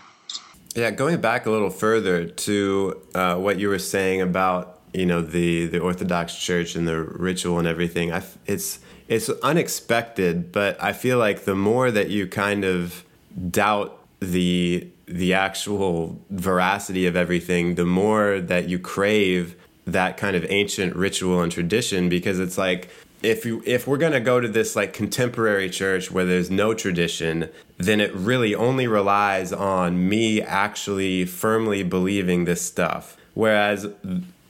Yeah, 0.74 0.91
going 0.91 1.20
back 1.20 1.47
a 1.47 1.51
little 1.51 1.70
further 1.70 2.26
to 2.26 3.01
uh, 3.14 3.37
what 3.37 3.61
you 3.61 3.68
were 3.68 3.78
saying 3.78 4.20
about 4.22 4.73
you 4.95 5.07
know 5.07 5.20
the 5.20 5.66
the 5.66 5.80
Orthodox 5.80 6.36
Church 6.36 6.74
and 6.76 6.86
the 6.86 7.03
ritual 7.03 7.59
and 7.59 7.68
everything. 7.68 8.12
I, 8.12 8.22
it's 8.47 8.78
it's 9.09 9.28
unexpected, 9.28 10.53
but 10.53 10.82
I 10.82 10.92
feel 10.92 11.18
like 11.18 11.45
the 11.45 11.55
more 11.55 11.90
that 11.90 12.09
you 12.09 12.26
kind 12.26 12.64
of 12.64 13.05
doubt 13.51 13.99
the 14.20 14.88
the 15.07 15.34
actual 15.34 16.18
veracity 16.30 17.07
of 17.07 17.16
everything, 17.16 17.74
the 17.74 17.84
more 17.84 18.40
that 18.40 18.68
you 18.68 18.78
crave 18.78 19.57
that 19.86 20.16
kind 20.16 20.34
of 20.34 20.47
ancient 20.49 20.97
ritual 20.97 21.42
and 21.42 21.53
tradition 21.53 22.09
because 22.09 22.38
it's 22.38 22.57
like 22.57 22.88
if 23.22 23.45
you 23.45 23.62
if 23.66 23.86
we're 23.86 23.99
going 23.99 24.12
to 24.12 24.20
go 24.20 24.40
to 24.40 24.49
this 24.49 24.74
like 24.74 24.92
contemporary 24.92 25.68
church 25.68 26.11
where 26.11 26.24
there's 26.24 26.51
no 26.51 26.72
tradition 26.72 27.49
then 27.76 28.01
it 28.01 28.14
really 28.14 28.55
only 28.55 28.86
relies 28.86 29.53
on 29.53 30.09
me 30.09 30.40
actually 30.40 31.24
firmly 31.24 31.82
believing 31.82 32.47
this 32.47 32.62
stuff 32.62 33.16
whereas 33.34 33.86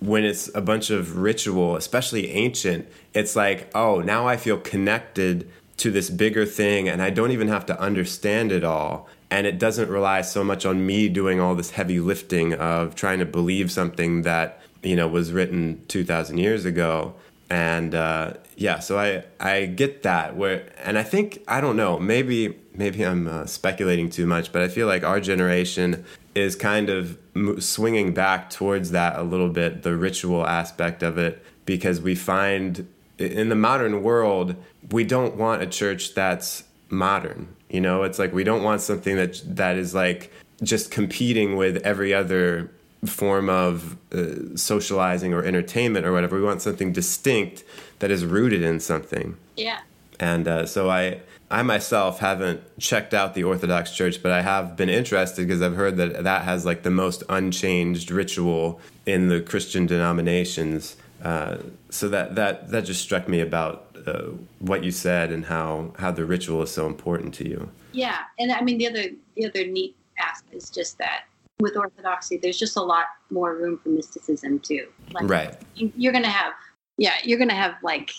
when 0.00 0.24
it's 0.24 0.50
a 0.54 0.60
bunch 0.60 0.90
of 0.90 1.18
ritual 1.18 1.76
especially 1.76 2.30
ancient 2.30 2.86
it's 3.14 3.34
like 3.34 3.70
oh 3.74 4.00
now 4.00 4.26
i 4.26 4.36
feel 4.36 4.58
connected 4.58 5.48
to 5.76 5.90
this 5.90 6.10
bigger 6.10 6.44
thing 6.46 6.88
and 6.88 7.00
i 7.02 7.10
don't 7.10 7.30
even 7.30 7.48
have 7.48 7.66
to 7.66 7.80
understand 7.80 8.52
it 8.52 8.64
all. 8.64 9.08
And 9.30 9.46
it 9.46 9.58
doesn't 9.58 9.88
rely 9.88 10.20
so 10.20 10.44
much 10.44 10.64
on 10.64 10.86
me 10.86 11.08
doing 11.08 11.40
all 11.40 11.54
this 11.54 11.70
heavy 11.70 11.98
lifting 11.98 12.54
of 12.54 12.94
trying 12.94 13.18
to 13.18 13.24
believe 13.24 13.72
something 13.72 14.22
that 14.22 14.60
you 14.82 14.94
know 14.96 15.08
was 15.08 15.32
written 15.32 15.82
2000 15.88 16.38
years 16.38 16.64
ago. 16.64 17.14
And 17.50 17.94
uh, 17.94 18.34
yeah 18.56 18.78
so 18.78 18.98
i 18.98 19.22
i 19.40 19.66
get 19.66 20.02
that 20.02 20.36
where 20.36 20.66
and 20.84 20.98
i 20.98 21.02
think 21.02 21.42
i 21.48 21.60
don't 21.60 21.76
know 21.76 21.98
maybe 21.98 22.56
maybe 22.74 23.02
i'm 23.02 23.26
uh, 23.26 23.46
speculating 23.46 24.08
too 24.08 24.26
much 24.26 24.52
but 24.52 24.62
i 24.62 24.68
feel 24.68 24.86
like 24.86 25.02
our 25.02 25.20
generation 25.20 26.04
is 26.34 26.56
kind 26.56 26.90
of 26.90 27.18
swinging 27.58 28.12
back 28.12 28.50
towards 28.50 28.90
that 28.90 29.18
a 29.18 29.22
little 29.22 29.48
bit 29.48 29.82
the 29.82 29.96
ritual 29.96 30.46
aspect 30.46 31.02
of 31.02 31.18
it 31.18 31.44
because 31.64 32.00
we 32.00 32.14
find 32.14 32.86
in 33.18 33.48
the 33.48 33.54
modern 33.54 34.02
world 34.02 34.54
we 34.90 35.04
don't 35.04 35.36
want 35.36 35.62
a 35.62 35.66
church 35.66 36.14
that's 36.14 36.64
modern 36.90 37.54
you 37.74 37.80
know, 37.80 38.04
it's 38.04 38.20
like 38.20 38.32
we 38.32 38.44
don't 38.44 38.62
want 38.62 38.82
something 38.82 39.16
that 39.16 39.42
that 39.56 39.76
is 39.76 39.96
like 39.96 40.30
just 40.62 40.92
competing 40.92 41.56
with 41.56 41.78
every 41.78 42.14
other 42.14 42.70
form 43.06 43.48
of 43.48 43.96
uh, 44.12 44.56
socializing 44.56 45.34
or 45.34 45.44
entertainment 45.44 46.06
or 46.06 46.12
whatever. 46.12 46.36
We 46.36 46.42
want 46.42 46.62
something 46.62 46.92
distinct 46.92 47.64
that 47.98 48.10
is 48.10 48.24
rooted 48.24 48.62
in 48.62 48.80
something. 48.80 49.36
Yeah. 49.56 49.80
And 50.20 50.46
uh, 50.46 50.66
so 50.66 50.90
I 50.90 51.20
I 51.50 51.62
myself 51.62 52.20
haven't 52.20 52.62
checked 52.78 53.14
out 53.14 53.34
the 53.34 53.44
Orthodox 53.44 53.92
Church, 53.92 54.22
but 54.22 54.32
I 54.32 54.42
have 54.42 54.76
been 54.76 54.88
interested 54.88 55.46
because 55.46 55.62
I've 55.62 55.76
heard 55.76 55.96
that 55.98 56.24
that 56.24 56.42
has 56.42 56.64
like 56.64 56.82
the 56.82 56.90
most 56.90 57.22
unchanged 57.28 58.10
ritual 58.10 58.80
in 59.06 59.28
the 59.28 59.40
Christian 59.40 59.86
denominations. 59.86 60.96
Uh, 61.22 61.58
so 61.90 62.08
that 62.08 62.34
that 62.34 62.70
that 62.70 62.84
just 62.84 63.02
struck 63.02 63.28
me 63.28 63.40
about 63.40 63.96
uh, 64.06 64.30
what 64.58 64.84
you 64.84 64.90
said 64.90 65.30
and 65.32 65.46
how 65.46 65.92
how 65.98 66.10
the 66.10 66.24
ritual 66.24 66.62
is 66.62 66.70
so 66.70 66.86
important 66.86 67.34
to 67.34 67.48
you. 67.48 67.70
Yeah, 67.92 68.18
and 68.38 68.50
I 68.52 68.62
mean 68.62 68.78
the 68.78 68.88
other 68.88 69.04
the 69.36 69.46
other 69.46 69.66
neat 69.66 69.94
aspect 70.18 70.54
is 70.54 70.70
just 70.70 70.98
that 70.98 71.24
with 71.60 71.76
Orthodoxy, 71.76 72.36
there's 72.36 72.58
just 72.58 72.76
a 72.76 72.82
lot 72.82 73.06
more 73.30 73.54
room 73.54 73.78
for 73.82 73.88
mysticism 73.88 74.58
too. 74.60 74.88
Like, 75.12 75.28
right. 75.28 75.56
You're 75.74 76.12
gonna 76.12 76.28
have 76.28 76.52
yeah, 76.96 77.14
you're 77.24 77.38
gonna 77.38 77.54
have 77.54 77.74
like 77.82 78.12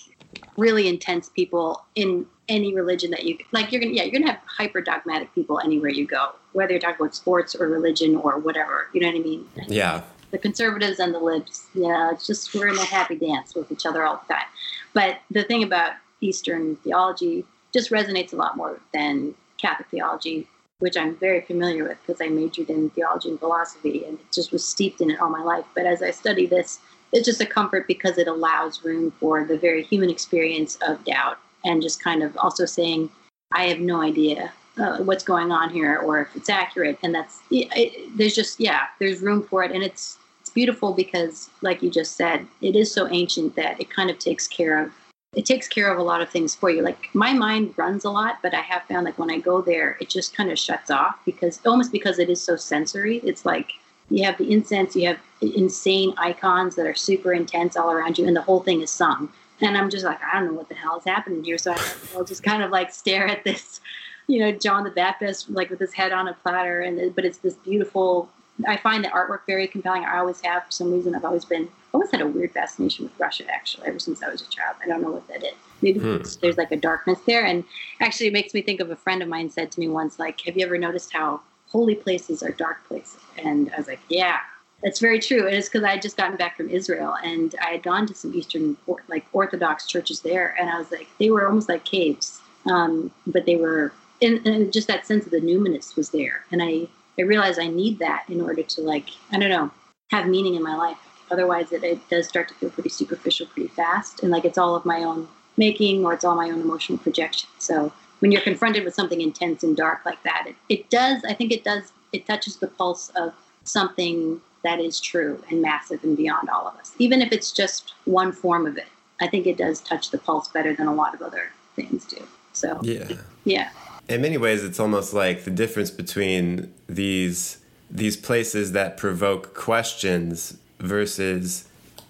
really 0.58 0.88
intense 0.88 1.30
people 1.30 1.86
in 1.96 2.26
any 2.48 2.74
religion 2.74 3.12
that 3.12 3.24
you 3.24 3.38
like. 3.52 3.72
You're 3.72 3.82
gonna 3.82 3.94
yeah, 3.94 4.04
you're 4.04 4.20
gonna 4.20 4.32
have 4.32 4.42
hyper 4.46 4.82
dogmatic 4.82 5.34
people 5.34 5.60
anywhere 5.60 5.92
you 5.92 6.06
go, 6.06 6.32
whether 6.54 6.72
you're 6.72 6.80
talking 6.80 6.98
about 7.00 7.16
sports 7.16 7.56
or 7.56 7.68
religion 7.68 8.16
or 8.16 8.38
whatever. 8.40 8.88
You 8.94 9.02
know 9.02 9.08
what 9.08 9.18
I 9.18 9.20
mean? 9.20 9.48
Yeah. 9.68 10.02
The 10.32 10.38
conservatives 10.38 11.00
and 11.00 11.14
the 11.14 11.20
libs, 11.20 11.68
yeah, 11.74 12.12
it's 12.12 12.28
just 12.28 12.54
we're 12.54 12.68
in 12.68 12.78
a 12.78 12.84
happy 12.84 13.16
dance 13.16 13.56
with 13.56 13.72
each 13.72 13.86
other 13.86 14.04
all 14.04 14.22
the 14.28 14.34
time. 14.34 14.46
But 14.94 15.20
the 15.32 15.44
thing 15.44 15.64
about 15.64 15.94
Eastern 16.20 16.76
theology 16.78 17.46
just 17.74 17.92
resonates 17.92 18.34
a 18.34 18.36
lot 18.36 18.58
more 18.58 18.80
than 18.94 19.36
Catholic 19.58 19.90
theology, 19.90 20.48
which 20.86 20.98
I'm 20.98 21.16
very 21.16 21.42
familiar 21.42 21.84
with 21.84 21.98
because 22.06 22.22
I 22.22 22.28
majored 22.28 22.70
in 22.70 22.92
theology 22.92 23.30
and 23.30 23.40
philosophy 23.40 24.06
and 24.06 24.20
just 24.32 24.52
was 24.52 24.64
steeped 24.64 25.02
in 25.02 25.10
it 25.10 25.20
all 25.20 25.32
my 25.32 25.42
life. 25.42 25.66
But 25.74 25.88
as 25.88 26.04
I 26.04 26.12
study 26.12 26.46
this, 26.46 26.80
it's 27.12 27.26
just 27.26 27.42
a 27.42 27.46
comfort 27.48 27.88
because 27.88 28.20
it 28.20 28.28
allows 28.28 28.86
room 28.86 29.10
for 29.20 29.44
the 29.44 29.58
very 29.58 29.82
human 29.82 30.12
experience 30.12 30.78
of 30.88 31.04
doubt 31.04 31.40
and 31.64 31.82
just 31.82 32.04
kind 32.04 32.22
of 32.22 32.38
also 32.38 32.68
saying, 32.68 33.10
I 33.52 33.64
have 33.64 33.80
no 33.80 34.00
idea 34.00 34.54
uh, 34.78 35.00
what's 35.00 35.24
going 35.24 35.52
on 35.52 35.72
here 35.72 35.98
or 35.98 36.22
if 36.22 36.36
it's 36.36 36.50
accurate. 36.50 37.00
And 37.02 37.16
that's, 37.16 37.40
it, 37.50 37.68
it, 37.76 38.16
there's 38.16 38.36
just, 38.36 38.60
yeah, 38.60 38.84
there's 39.00 39.24
room 39.24 39.42
for 39.42 39.64
it. 39.64 39.72
And 39.72 39.82
it's, 39.82 40.20
it's 40.42 40.52
beautiful 40.52 40.94
because, 40.94 41.50
like 41.64 41.82
you 41.82 41.90
just 41.90 42.16
said, 42.16 42.46
it 42.62 42.76
is 42.76 42.94
so 42.94 43.08
ancient 43.10 43.56
that 43.56 43.82
it 43.82 43.90
kind 43.90 44.12
of 44.12 44.20
takes 44.20 44.48
care 44.48 44.84
of 44.84 44.92
it 45.36 45.46
takes 45.46 45.68
care 45.68 45.92
of 45.92 46.00
a 46.00 46.04
lot 46.04 46.22
of 46.22 46.30
things 46.30 46.56
for 46.56 46.70
you. 46.70 46.82
Like 46.82 47.10
my 47.14 47.34
mind 47.34 47.74
runs 47.78 48.06
a 48.06 48.10
lot, 48.10 48.40
but 48.42 48.54
I 48.54 48.62
have 48.62 48.84
found 48.84 49.06
like 49.06 49.20
when 49.20 49.30
I 49.30 49.40
go 49.40 49.62
there, 49.62 49.98
it 50.00 50.10
just 50.10 50.36
kind 50.36 50.50
of 50.50 50.58
shuts 50.58 50.90
off 50.90 51.20
because 51.26 51.60
almost 51.66 51.92
because 51.92 52.20
it 52.20 52.30
is 52.30 52.42
so 52.42 52.56
sensory. 52.56 53.18
It's 53.18 53.46
like 53.46 53.74
you 54.10 54.24
have 54.24 54.38
the 54.38 54.52
incense, 54.52 54.96
you 54.96 55.08
have 55.08 55.20
insane 55.42 56.14
icons 56.18 56.76
that 56.76 56.88
are 56.88 56.96
super 56.96 57.34
intense 57.34 57.76
all 57.76 57.92
around 57.92 58.18
you, 58.18 58.28
and 58.28 58.36
the 58.36 58.42
whole 58.42 58.62
thing 58.62 58.82
is 58.82 58.92
sung. 58.92 59.30
And 59.62 59.78
I'm 59.78 59.90
just 59.90 60.06
like, 60.06 60.20
I 60.24 60.40
don't 60.40 60.52
know 60.52 60.58
what 60.58 60.70
the 60.70 60.76
hell 60.76 60.98
is 60.98 61.06
happening 61.06 61.44
here. 61.44 61.58
So 61.58 61.72
I, 61.72 61.96
will 62.14 62.26
just 62.26 62.44
kind 62.44 62.62
of 62.62 62.72
like 62.72 62.92
stare 62.92 63.28
at 63.28 63.44
this, 63.44 63.80
you 64.28 64.40
know, 64.40 64.52
John 64.52 64.84
the 64.84 64.92
Baptist 64.92 65.50
like 65.50 65.70
with 65.70 65.80
his 65.80 65.94
head 65.94 66.14
on 66.14 66.28
a 66.28 66.34
platter, 66.34 66.82
and 66.82 67.14
but 67.14 67.26
it's 67.26 67.40
this 67.40 67.56
beautiful 67.56 68.30
I 68.68 68.78
find 68.78 69.04
the 69.04 69.10
artwork 69.10 69.42
very 69.48 69.68
compelling. 69.68 70.06
I 70.06 70.18
always 70.18 70.42
have 70.42 70.66
for 70.66 70.72
some 70.72 70.92
reason. 70.92 71.16
I've 71.16 71.26
always 71.26 71.46
been 71.46 71.64
I 71.66 71.98
always 71.98 72.12
had 72.12 72.22
a 72.22 72.28
weird 72.28 72.52
fascination 72.52 73.06
with 73.06 73.20
Russia 73.20 73.46
actually 73.50 73.88
ever 73.88 74.00
since 74.00 74.22
I 74.22 74.30
was 74.30 74.42
a 74.42 74.50
child. 74.50 74.78
I 74.84 74.88
don't 74.88 75.02
know 75.02 75.12
what 75.12 75.28
that 75.28 75.44
is. 75.44 75.54
Maybe 75.82 76.00
hmm. 76.00 76.18
there's 76.42 76.58
like 76.58 76.72
a 76.72 76.78
darkness 76.78 77.20
there. 77.26 77.46
And 77.46 77.64
actually, 78.00 78.28
it 78.28 78.34
makes 78.34 78.54
me 78.54 78.62
think 78.62 78.80
of 78.80 78.92
a 78.92 78.96
friend 78.96 79.22
of 79.22 79.30
mine 79.30 79.50
said 79.50 79.72
to 79.72 79.80
me 79.80 79.88
once, 79.88 80.20
like, 80.20 80.42
"Have 80.42 80.58
you 80.58 80.66
ever 80.66 80.78
noticed 80.78 81.12
how 81.12 81.42
holy 81.68 81.96
places 81.96 82.44
are 82.44 82.52
dark 82.52 82.86
places?" 82.88 83.20
And 83.38 83.72
I 83.74 83.78
was 83.78 83.88
like, 83.88 84.00
"Yeah." 84.10 84.40
That's 84.84 85.00
very 85.00 85.20
true. 85.20 85.48
And 85.48 85.56
it's 85.56 85.68
because 85.68 85.84
I 85.84 85.92
had 85.92 86.02
just 86.02 86.18
gotten 86.18 86.36
back 86.38 86.58
from 86.58 86.70
Israel 86.70 87.16
and 87.24 87.56
I 87.60 87.72
had 87.72 87.82
gone 87.82 88.06
to 88.06 88.14
some 88.14 88.36
Eastern, 88.36 88.78
like 89.08 89.26
Orthodox 89.32 89.88
churches 89.88 90.20
there. 90.20 90.56
And 90.60 90.70
I 90.70 90.78
was 90.78 90.92
like, 90.92 91.08
they 91.18 91.32
were 91.32 91.48
almost 91.48 91.70
like 91.70 91.86
caves, 91.86 92.40
um, 92.68 93.10
but 93.26 93.46
they 93.46 93.56
were, 93.56 93.94
and, 94.22 94.46
and 94.46 94.72
just 94.72 94.88
that 94.90 95.08
sense 95.08 95.26
of 95.26 95.32
the 95.32 95.40
numinous 95.40 95.96
was 95.96 96.10
there. 96.10 96.46
And 96.52 96.62
I 96.62 96.88
I 97.18 97.24
realize 97.24 97.58
I 97.60 97.68
need 97.68 98.00
that 98.00 98.26
in 98.30 98.42
order 98.42 98.64
to 98.64 98.82
like 98.82 99.10
I 99.32 99.40
don't 99.40 99.50
know 99.50 99.72
have 100.12 100.28
meaning 100.28 100.56
in 100.56 100.64
my 100.64 100.76
life. 100.76 100.98
Otherwise, 101.32 101.72
it, 101.72 101.84
it 101.84 102.08
does 102.10 102.28
start 102.28 102.48
to 102.48 102.54
feel 102.56 102.70
pretty 102.70 102.90
superficial 102.90 103.48
pretty 103.48 103.70
fast, 103.70 104.22
and 104.22 104.32
like 104.32 104.46
it's 104.46 104.58
all 104.58 104.76
of 104.76 104.86
my 104.86 105.04
own 105.04 105.28
making 105.58 106.06
or 106.06 106.14
it's 106.14 106.24
all 106.24 106.36
my 106.36 106.50
own 106.50 106.62
emotional 106.62 106.98
projection. 106.98 107.50
So 107.60 107.92
when 108.20 108.32
you're 108.32 108.42
confronted 108.42 108.84
with 108.84 108.94
something 108.94 109.22
intense 109.22 109.64
and 109.64 109.76
dark 109.76 110.06
like 110.06 110.22
that, 110.24 110.46
it, 110.48 110.56
it 110.70 110.90
does. 110.90 111.24
I 111.24 111.34
think 111.34 111.52
it 111.52 111.64
does. 111.64 111.92
It 112.14 112.28
touches 112.28 112.58
the 112.58 112.68
pulse 112.68 113.10
of 113.16 113.34
something 113.64 114.42
that 114.64 114.80
is 114.80 115.00
true 115.00 115.44
and 115.50 115.62
massive 115.62 116.04
and 116.04 116.16
beyond 116.18 116.50
all 116.50 116.68
of 116.68 116.76
us, 116.76 116.94
even 117.00 117.22
if 117.22 117.32
it's 117.32 117.52
just 117.52 117.94
one 118.06 118.32
form 118.32 118.66
of 118.66 118.78
it. 118.78 118.88
I 119.22 119.28
think 119.28 119.48
it 119.48 119.58
does 119.58 119.80
touch 119.80 120.12
the 120.12 120.18
pulse 120.18 120.50
better 120.50 120.76
than 120.76 120.88
a 120.88 120.94
lot 120.94 121.14
of 121.14 121.22
other 121.22 121.52
things 121.76 122.06
do. 122.06 122.28
So 122.54 122.80
yeah, 122.84 123.08
yeah 123.46 123.70
in 124.08 124.22
many 124.22 124.38
ways 124.38 124.64
it's 124.64 124.80
almost 124.80 125.14
like 125.14 125.44
the 125.44 125.52
difference 125.52 125.92
between 125.92 126.74
these 126.88 127.58
these 127.90 128.18
places 128.18 128.72
that 128.72 128.98
provoke 128.98 129.54
questions 129.54 130.58
versus 130.80 131.68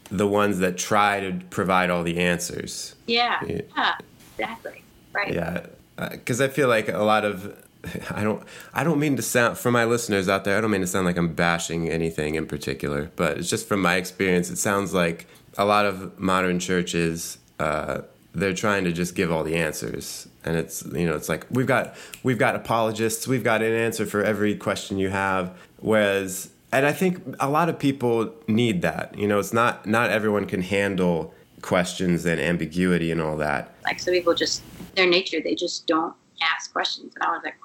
the 0.10 0.28
ones 0.28 0.60
that 0.60 0.78
try 0.78 1.20
to 1.20 1.40
provide 1.50 1.90
all 1.90 2.04
the 2.04 2.18
answers. 2.18 2.96
Yeah. 3.08 3.40
Yeah, 3.46 3.62
yeah 3.76 3.96
exactly. 4.38 4.84
Right. 5.14 5.34
Yeah 5.34 5.66
because 5.96 6.42
uh, 6.42 6.46
i 6.46 6.48
feel 6.48 6.68
like 6.68 6.90
a 6.90 7.04
lot 7.04 7.26
of 7.26 7.64
i 8.12 8.24
don't 8.24 8.44
i 8.74 8.84
don't 8.84 9.00
mean 9.00 9.16
to 9.16 9.22
sound 9.22 9.58
for 9.58 9.72
my 9.72 9.86
listeners 9.86 10.28
out 10.28 10.44
there 10.44 10.58
i 10.58 10.62
don't 10.62 10.72
mean 10.72 10.82
to 10.82 10.88
sound 10.88 11.06
like 11.06 11.18
i'm 11.18 11.34
bashing 11.34 11.90
anything 11.90 12.36
in 12.36 12.46
particular 12.46 13.12
but 13.16 13.38
it's 13.38 13.50
just 13.50 13.68
from 13.68 13.82
my 13.82 13.96
experience 13.96 14.50
it 14.50 14.58
sounds 14.58 14.94
like 14.94 15.28
a 15.58 15.66
lot 15.66 15.86
of 15.86 16.18
modern 16.20 16.60
churches 16.60 17.38
uh, 17.60 18.02
they're 18.36 18.54
trying 18.54 18.84
to 18.84 18.92
just 18.92 19.16
give 19.16 19.32
all 19.32 19.44
the 19.44 19.56
answers. 19.56 20.28
And 20.44 20.58
it's 20.58 20.86
you 20.86 21.06
know 21.06 21.16
it's 21.16 21.30
like 21.30 21.46
we've 21.50 21.66
got 21.66 21.96
we've 22.24 22.38
got 22.38 22.56
apologists 22.56 23.28
we've 23.28 23.44
got 23.44 23.62
an 23.62 23.74
answer 23.74 24.06
for 24.06 24.24
every 24.24 24.56
question 24.56 24.98
you 25.00 25.10
have. 25.10 25.58
Whereas 25.80 26.52
and 26.72 26.86
i 26.86 26.92
think 26.92 27.24
a 27.40 27.50
lot 27.50 27.70
of 27.70 27.80
people 27.80 28.34
need 28.48 28.82
that. 28.82 29.18
You 29.18 29.28
know 29.28 29.40
it's 29.40 29.54
not 29.54 29.86
not 29.86 30.10
everyone 30.10 30.46
can 30.46 30.62
handle 30.62 31.34
questions 31.62 32.26
and 32.26 32.40
ambiguity 32.40 33.12
and 33.12 33.22
all 33.22 33.38
that. 33.38 33.74
Like 33.86 34.00
some 34.00 34.14
people 34.14 34.36
just 34.36 34.62
their 34.96 35.10
nature 35.10 35.40
they 35.42 35.56
just 35.56 35.88
don't 35.88 36.14
ask 36.42 36.72
questions. 36.72 37.14
And 37.16 37.24
i 37.24 37.32
was 37.32 37.42
like 37.44 37.56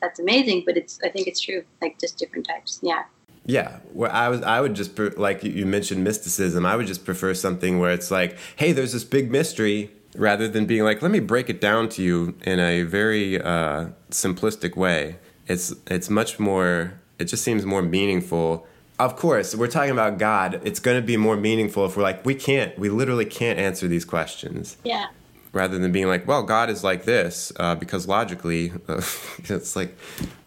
that's 0.00 0.20
amazing. 0.20 0.62
But 0.66 0.76
it's 0.76 1.00
i 1.02 1.08
think 1.08 1.26
it's 1.26 1.40
true 1.40 1.64
like 1.80 1.98
just 1.98 2.18
different 2.18 2.46
types. 2.46 2.78
Yeah. 2.82 3.04
Yeah, 3.46 3.78
where 3.94 4.12
I 4.12 4.28
was, 4.28 4.42
I 4.42 4.60
would 4.60 4.74
just 4.74 4.98
like 5.16 5.42
you 5.42 5.64
mentioned 5.64 6.04
mysticism. 6.04 6.66
I 6.66 6.76
would 6.76 6.86
just 6.86 7.06
prefer 7.06 7.32
something 7.32 7.78
where 7.78 7.90
it's 7.92 8.10
like, 8.10 8.36
hey, 8.56 8.72
there's 8.72 8.92
this 8.92 9.04
big 9.04 9.30
mystery 9.30 9.90
rather 10.14 10.48
than 10.48 10.66
being 10.66 10.84
like, 10.84 11.02
let 11.02 11.10
me 11.10 11.20
break 11.20 11.48
it 11.48 11.60
down 11.60 11.88
to 11.90 12.02
you 12.02 12.34
in 12.42 12.58
a 12.58 12.82
very 12.82 13.40
uh, 13.40 13.88
simplistic 14.10 14.76
way. 14.76 15.16
It's 15.46 15.74
it's 15.86 16.10
much 16.10 16.38
more. 16.38 17.00
It 17.18 17.24
just 17.24 17.42
seems 17.42 17.64
more 17.64 17.82
meaningful. 17.82 18.66
Of 18.98 19.16
course, 19.16 19.54
we're 19.54 19.68
talking 19.68 19.92
about 19.92 20.18
God. 20.18 20.60
It's 20.64 20.80
going 20.80 21.00
to 21.00 21.06
be 21.06 21.16
more 21.16 21.36
meaningful 21.36 21.86
if 21.86 21.96
we're 21.96 22.02
like, 22.02 22.26
we 22.26 22.34
can't, 22.34 22.76
we 22.76 22.88
literally 22.88 23.24
can't 23.24 23.56
answer 23.58 23.86
these 23.86 24.04
questions. 24.04 24.76
Yeah. 24.84 25.06
Rather 25.52 25.78
than 25.78 25.92
being 25.92 26.08
like, 26.08 26.26
well, 26.26 26.42
God 26.42 26.68
is 26.68 26.82
like 26.82 27.04
this, 27.04 27.52
uh, 27.60 27.76
because 27.76 28.08
logically, 28.08 28.72
uh, 28.88 28.96
it's 29.44 29.76
like. 29.76 29.96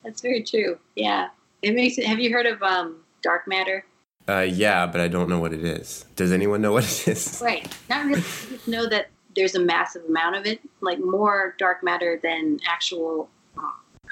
That's 0.04 0.22
very 0.22 0.44
true. 0.44 0.78
Yeah, 0.96 1.30
it 1.62 1.74
makes 1.74 1.98
it. 1.98 2.06
Have 2.06 2.20
you 2.20 2.32
heard 2.32 2.46
of 2.46 2.62
um, 2.62 2.98
dark 3.22 3.48
matter? 3.48 3.86
Uh, 4.30 4.42
yeah, 4.42 4.86
but 4.86 5.02
I 5.02 5.08
don't 5.08 5.30
know 5.30 5.40
what 5.40 5.54
it 5.54 5.64
is. 5.64 6.06
Does 6.16 6.32
anyone 6.32 6.62
know 6.62 6.74
what 6.74 6.84
it 6.84 7.08
is? 7.08 7.42
Right. 7.44 7.68
Not 7.90 8.06
really. 8.06 8.22
Just 8.22 8.68
know 8.68 8.88
that 8.88 9.10
there's 9.36 9.56
a 9.56 9.60
massive 9.60 10.04
amount 10.08 10.36
of 10.36 10.46
it, 10.46 10.60
like 10.82 11.00
more 11.00 11.56
dark 11.58 11.84
matter 11.84 12.20
than 12.22 12.60
actual 12.68 13.30
uh, 13.58 13.62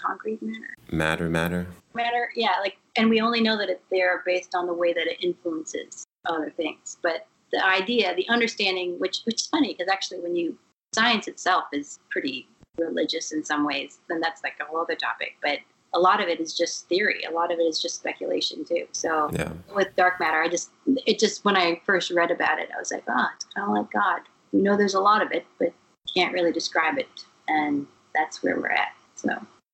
concrete 0.01 0.41
matter. 0.41 0.75
Matter, 0.91 1.29
matter. 1.29 1.67
Matter, 1.93 2.29
yeah. 2.35 2.55
Like, 2.61 2.77
and 2.95 3.09
we 3.09 3.21
only 3.21 3.41
know 3.41 3.57
that 3.57 3.69
it's 3.69 3.85
there 3.91 4.21
based 4.25 4.55
on 4.55 4.67
the 4.67 4.73
way 4.73 4.93
that 4.93 5.07
it 5.07 5.23
influences 5.23 6.05
other 6.25 6.49
things. 6.49 6.97
But 7.01 7.27
the 7.51 7.65
idea, 7.65 8.15
the 8.15 8.27
understanding, 8.29 8.99
which 8.99 9.21
which 9.25 9.41
is 9.41 9.47
funny 9.47 9.73
because 9.73 9.91
actually, 9.91 10.19
when 10.19 10.35
you 10.35 10.57
science 10.93 11.27
itself 11.27 11.65
is 11.73 11.99
pretty 12.09 12.47
religious 12.77 13.31
in 13.31 13.43
some 13.43 13.65
ways, 13.65 13.99
then 14.07 14.19
that's 14.21 14.43
like 14.43 14.53
a 14.61 14.65
whole 14.65 14.81
other 14.81 14.95
topic. 14.95 15.35
But 15.41 15.59
a 15.93 15.99
lot 15.99 16.21
of 16.21 16.27
it 16.27 16.39
is 16.39 16.55
just 16.55 16.87
theory. 16.87 17.23
A 17.23 17.31
lot 17.31 17.51
of 17.51 17.59
it 17.59 17.63
is 17.63 17.81
just 17.81 17.95
speculation 17.95 18.63
too. 18.63 18.87
So 18.91 19.29
yeah. 19.33 19.51
with 19.75 19.95
dark 19.95 20.19
matter, 20.19 20.41
I 20.41 20.47
just 20.47 20.69
it 20.85 21.19
just 21.19 21.43
when 21.43 21.57
I 21.57 21.81
first 21.85 22.11
read 22.11 22.31
about 22.31 22.59
it, 22.59 22.69
I 22.75 22.79
was 22.79 22.91
like, 22.91 23.03
oh, 23.09 23.27
it's 23.35 23.45
kind 23.55 23.67
of 23.67 23.73
like 23.75 23.91
God 23.91 24.21
we 24.51 24.61
know 24.61 24.77
there's 24.77 24.93
a 24.93 24.99
lot 24.99 25.21
of 25.21 25.31
it, 25.31 25.45
but 25.57 25.73
can't 26.13 26.33
really 26.33 26.51
describe 26.51 26.97
it. 26.97 27.07
And 27.47 27.87
that's 28.13 28.43
where 28.43 28.57
we're 28.57 28.71
at. 28.71 28.93
So, 29.15 29.29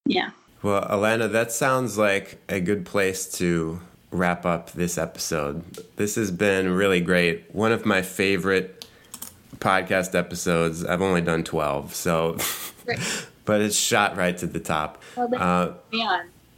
yeah. 0.05 0.31
Well, 0.61 0.81
Alana, 0.83 1.31
that 1.31 1.51
sounds 1.51 1.97
like 1.97 2.41
a 2.49 2.59
good 2.59 2.85
place 2.85 3.27
to 3.37 3.79
wrap 4.11 4.45
up 4.45 4.71
this 4.71 4.97
episode. 4.97 5.63
This 5.95 6.15
has 6.15 6.31
been 6.31 6.69
really 6.69 7.01
great. 7.01 7.53
One 7.53 7.71
of 7.71 7.85
my 7.85 8.01
favorite 8.01 8.85
podcast 9.57 10.15
episodes. 10.15 10.85
I've 10.85 11.01
only 11.01 11.21
done 11.21 11.43
12, 11.43 11.93
so. 11.93 12.37
but 13.45 13.61
it's 13.61 13.75
shot 13.75 14.17
right 14.17 14.37
to 14.37 14.47
the 14.47 14.59
top. 14.59 15.01
Well, 15.15 15.29
uh, 15.35 15.71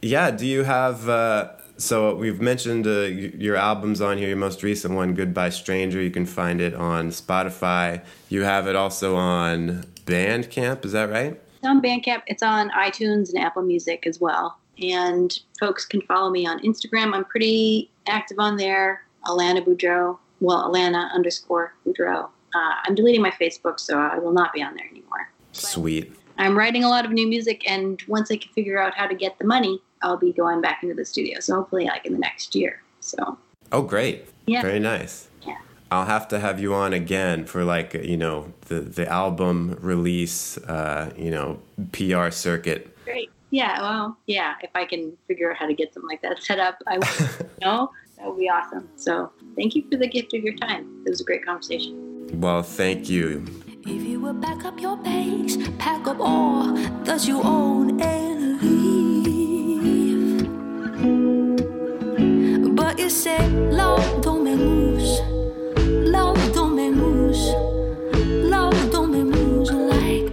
yeah, 0.00 0.30
do 0.30 0.46
you 0.46 0.64
have. 0.64 1.08
Uh, 1.08 1.50
so 1.78 2.14
we've 2.14 2.40
mentioned 2.40 2.86
uh, 2.86 3.02
your 3.02 3.56
albums 3.56 4.00
on 4.00 4.18
here. 4.18 4.28
Your 4.28 4.36
most 4.36 4.62
recent 4.62 4.94
one, 4.94 5.14
"Goodbye 5.14 5.50
Stranger," 5.50 6.02
you 6.02 6.10
can 6.10 6.26
find 6.26 6.60
it 6.60 6.74
on 6.74 7.08
Spotify. 7.08 8.04
You 8.28 8.42
have 8.42 8.66
it 8.66 8.76
also 8.76 9.16
on 9.16 9.84
Bandcamp. 10.04 10.84
Is 10.84 10.92
that 10.92 11.08
right? 11.08 11.40
It's 11.56 11.66
on 11.66 11.80
Bandcamp. 11.80 12.22
It's 12.26 12.42
on 12.42 12.70
iTunes 12.70 13.30
and 13.30 13.38
Apple 13.38 13.62
Music 13.62 14.06
as 14.06 14.20
well. 14.20 14.58
And 14.82 15.36
folks 15.58 15.84
can 15.84 16.00
follow 16.02 16.30
me 16.30 16.46
on 16.46 16.60
Instagram. 16.60 17.14
I'm 17.14 17.24
pretty 17.24 17.90
active 18.06 18.38
on 18.38 18.56
there. 18.56 19.02
Alana 19.26 19.64
Boudreau. 19.64 20.18
Well, 20.40 20.72
Alana 20.72 21.12
underscore 21.12 21.74
Boudreau. 21.86 22.24
Uh, 22.54 22.72
I'm 22.84 22.94
deleting 22.94 23.22
my 23.22 23.30
Facebook, 23.32 23.80
so 23.80 23.98
I 23.98 24.18
will 24.18 24.32
not 24.32 24.52
be 24.52 24.62
on 24.62 24.74
there 24.74 24.86
anymore. 24.86 25.30
Sweet. 25.52 26.12
I'm 26.38 26.56
writing 26.56 26.84
a 26.84 26.88
lot 26.88 27.04
of 27.04 27.10
new 27.10 27.26
music, 27.26 27.68
and 27.68 28.00
once 28.06 28.30
I 28.30 28.36
can 28.36 28.52
figure 28.52 28.80
out 28.80 28.94
how 28.94 29.06
to 29.06 29.14
get 29.14 29.38
the 29.38 29.44
money, 29.44 29.82
I'll 30.02 30.16
be 30.16 30.32
going 30.32 30.60
back 30.60 30.82
into 30.82 30.94
the 30.94 31.04
studio. 31.04 31.40
So 31.40 31.56
hopefully, 31.56 31.86
like 31.86 32.06
in 32.06 32.12
the 32.12 32.18
next 32.18 32.54
year. 32.54 32.82
So. 33.00 33.38
Oh, 33.70 33.82
great! 33.82 34.26
Yeah. 34.46 34.62
Very 34.62 34.80
nice. 34.80 35.28
Yeah. 35.46 35.58
I'll 35.90 36.06
have 36.06 36.28
to 36.28 36.40
have 36.40 36.58
you 36.58 36.74
on 36.74 36.92
again 36.92 37.44
for 37.44 37.64
like 37.64 37.94
you 37.94 38.16
know 38.16 38.52
the 38.68 38.80
the 38.80 39.06
album 39.08 39.78
release, 39.80 40.56
uh, 40.58 41.12
you 41.16 41.30
know 41.30 41.60
PR 41.92 42.30
circuit. 42.30 42.96
Great. 43.04 43.30
Yeah. 43.50 43.80
Well, 43.80 44.16
yeah. 44.26 44.54
If 44.62 44.70
I 44.74 44.84
can 44.84 45.16
figure 45.26 45.50
out 45.50 45.58
how 45.58 45.66
to 45.66 45.74
get 45.74 45.92
something 45.92 46.08
like 46.08 46.22
that 46.22 46.42
set 46.42 46.58
up, 46.58 46.82
I 46.86 46.98
will. 46.98 47.28
know 47.60 47.90
that 48.18 48.26
would 48.28 48.38
be 48.38 48.48
awesome. 48.48 48.88
So 48.96 49.30
thank 49.56 49.74
you 49.74 49.84
for 49.90 49.96
the 49.96 50.08
gift 50.08 50.34
of 50.34 50.42
your 50.42 50.54
time. 50.54 51.02
It 51.06 51.10
was 51.10 51.20
a 51.20 51.24
great 51.24 51.44
conversation. 51.44 52.40
Well, 52.40 52.62
thank 52.62 53.08
you. 53.08 53.46
If 53.82 54.02
you 54.02 54.20
would 54.20 54.40
back 54.40 54.64
up 54.64 54.80
your 54.80 54.96
pace, 54.98 55.56
pack 55.78 56.06
up 56.06 56.18
all 56.20 56.74
that 57.04 57.26
you 57.26 57.40
own 57.42 58.00
and 58.02 58.47
but 62.78 62.96
you 62.96 63.10
say 63.10 63.48
love 63.72 64.22
don't 64.22 64.44
make 64.44 64.56
moves, 64.56 65.20
love 66.14 66.38
don't 66.54 66.76
make 66.76 66.94
moves, 66.94 67.40
love 68.54 68.92
don't 68.92 69.10
make 69.10 69.36
moves 69.36 69.72
like. 69.72 70.32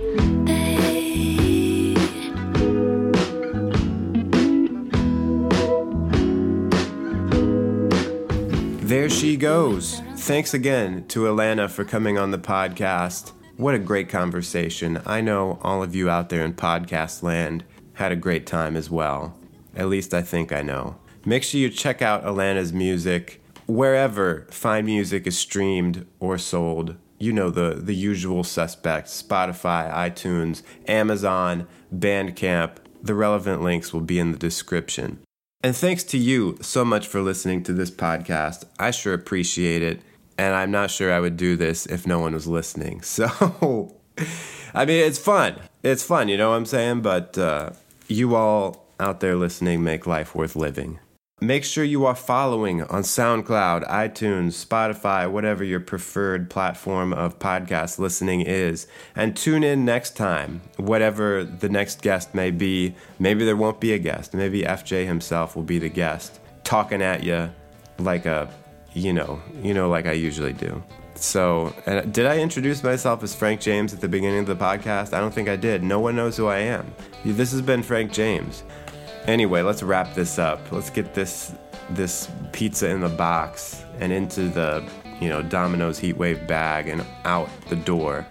There 8.88 9.10
she 9.10 9.36
goes. 9.38 10.02
Thanks 10.16 10.54
again 10.54 11.08
to 11.08 11.22
Alana 11.22 11.68
for 11.68 11.84
coming 11.84 12.20
on 12.20 12.30
the 12.30 12.38
podcast. 12.38 13.32
What 13.58 13.74
a 13.74 13.80
great 13.80 14.10
conversation. 14.10 15.02
I 15.06 15.22
know 15.22 15.58
all 15.64 15.82
of 15.82 15.96
you 15.96 16.12
out 16.12 16.30
there 16.30 16.46
in 16.46 16.54
podcast 16.54 17.24
land 17.24 17.64
had 17.94 18.12
a 18.12 18.16
great 18.16 18.46
time 18.46 18.76
as 18.76 18.92
well. 18.92 19.36
At 19.76 19.88
least 19.88 20.14
I 20.14 20.22
think 20.22 20.52
I 20.52 20.62
know. 20.62 20.98
Make 21.26 21.44
sure 21.44 21.60
you 21.60 21.70
check 21.70 22.02
out 22.02 22.24
Alana's 22.24 22.72
music 22.72 23.42
wherever 23.66 24.48
fine 24.52 24.86
music 24.86 25.26
is 25.26 25.38
streamed 25.38 26.06
or 26.20 26.38
sold. 26.38 26.96
You 27.18 27.34
know 27.34 27.50
the, 27.50 27.80
the 27.82 27.96
usual 27.96 28.44
suspects 28.44 29.24
Spotify, 29.24 29.92
iTunes, 29.92 30.62
Amazon, 30.88 31.68
Bandcamp. 31.94 32.78
The 33.02 33.16
relevant 33.16 33.64
links 33.64 33.92
will 33.92 34.02
be 34.02 34.20
in 34.20 34.32
the 34.32 34.38
description. 34.38 35.20
And 35.64 35.76
thanks 35.76 36.04
to 36.06 36.18
you 36.18 36.58
so 36.62 36.86
much 36.86 37.08
for 37.08 37.22
listening 37.22 37.64
to 37.64 37.74
this 37.74 37.90
podcast. 37.90 38.66
I 38.78 38.92
sure 38.92 39.16
appreciate 39.16 39.82
it 39.82 40.02
and 40.38 40.54
I'm 40.54 40.70
not 40.70 40.92
sure 40.92 41.12
I 41.12 41.20
would 41.20 41.38
do 41.38 41.56
this 41.56 41.86
if 41.86 42.06
no 42.06 42.20
one 42.20 42.34
was 42.34 42.48
listening. 42.48 43.02
So, 43.16 43.96
I 44.74 44.86
mean, 44.86 45.06
it's 45.06 45.20
fun. 45.20 45.60
It's 45.84 46.04
fun, 46.04 46.28
you 46.28 46.38
know 46.38 46.52
what 46.52 46.58
I'm 46.58 46.66
saying? 46.66 47.02
But 47.02 47.38
uh, 47.38 47.72
you 48.08 48.36
all 48.36 48.86
out 49.00 49.22
there 49.22 49.36
listening 49.36 49.84
make 49.84 50.06
life 50.06 50.36
worth 50.36 50.56
living. 50.56 51.00
Make 51.42 51.66
sure 51.66 51.84
you 51.84 52.06
are 52.06 52.16
following 52.16 52.84
on 52.84 53.04
SoundCloud, 53.04 53.86
iTunes, 53.90 54.66
Spotify, 54.66 55.30
whatever 55.30 55.66
your 55.66 55.82
preferred 55.82 56.50
platform 56.50 57.12
of 57.12 57.40
podcast 57.40 58.00
listening 58.00 58.40
is. 58.40 58.88
And 59.18 59.36
tune 59.36 59.62
in 59.62 59.84
next 59.84 60.16
time, 60.16 60.62
whatever 60.78 61.44
the 61.44 61.68
next 61.68 62.02
guest 62.02 62.34
may 62.34 62.52
be. 62.52 62.96
Maybe 63.20 63.44
there 63.44 63.58
won't 63.58 63.82
be 63.82 63.92
a 63.92 64.00
guest. 64.00 64.34
Maybe 64.34 64.62
FJ 64.62 65.06
himself 65.06 65.58
will 65.58 65.64
be 65.64 65.78
the 65.78 65.90
guest, 65.90 66.40
talking 66.64 67.02
at 67.02 67.26
you 67.26 67.52
like 68.00 68.26
a 68.26 68.50
you 68.94 69.12
know, 69.12 69.42
you 69.62 69.74
know, 69.74 69.90
like 69.90 70.06
I 70.06 70.14
usually 70.14 70.54
do. 70.54 70.82
So, 71.16 71.74
did 72.12 72.26
I 72.26 72.40
introduce 72.40 72.82
myself 72.84 73.24
as 73.24 73.36
Frank 73.36 73.62
James 73.62 73.94
at 73.94 74.02
the 74.02 74.08
beginning 74.08 74.40
of 74.40 74.46
the 74.46 74.56
podcast? 74.56 75.14
I 75.14 75.20
don't 75.20 75.34
think 75.34 75.50
I 75.50 75.56
did. 75.56 75.84
No 75.84 76.00
one 76.00 76.16
knows 76.16 76.38
who 76.38 76.48
I 76.48 76.60
am. 76.60 76.94
This 77.24 77.52
has 77.52 77.62
been 77.62 77.84
Frank 77.84 78.12
James. 78.12 78.64
Anyway, 79.28 79.62
let's 79.62 79.82
wrap 79.82 80.14
this 80.14 80.38
up. 80.38 80.72
Let's 80.72 80.90
get 80.90 81.14
this 81.14 81.54
this 81.92 82.30
pizza 82.52 82.90
in 82.90 83.02
the 83.02 83.10
box 83.10 83.84
and 84.00 84.12
into 84.12 84.50
the, 84.50 84.88
you 85.22 85.30
know, 85.30 85.42
Domino's 85.42 86.00
Heatwave 86.00 86.48
bag 86.48 86.88
and 86.88 87.06
out 87.24 87.50
the 87.70 87.76
door. 87.76 88.26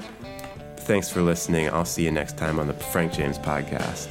Thanks 0.78 1.08
for 1.08 1.22
listening. 1.22 1.68
I'll 1.70 1.84
see 1.84 2.04
you 2.04 2.10
next 2.10 2.36
time 2.36 2.58
on 2.58 2.66
the 2.66 2.74
Frank 2.74 3.12
James 3.12 3.38
podcast. 3.38 4.10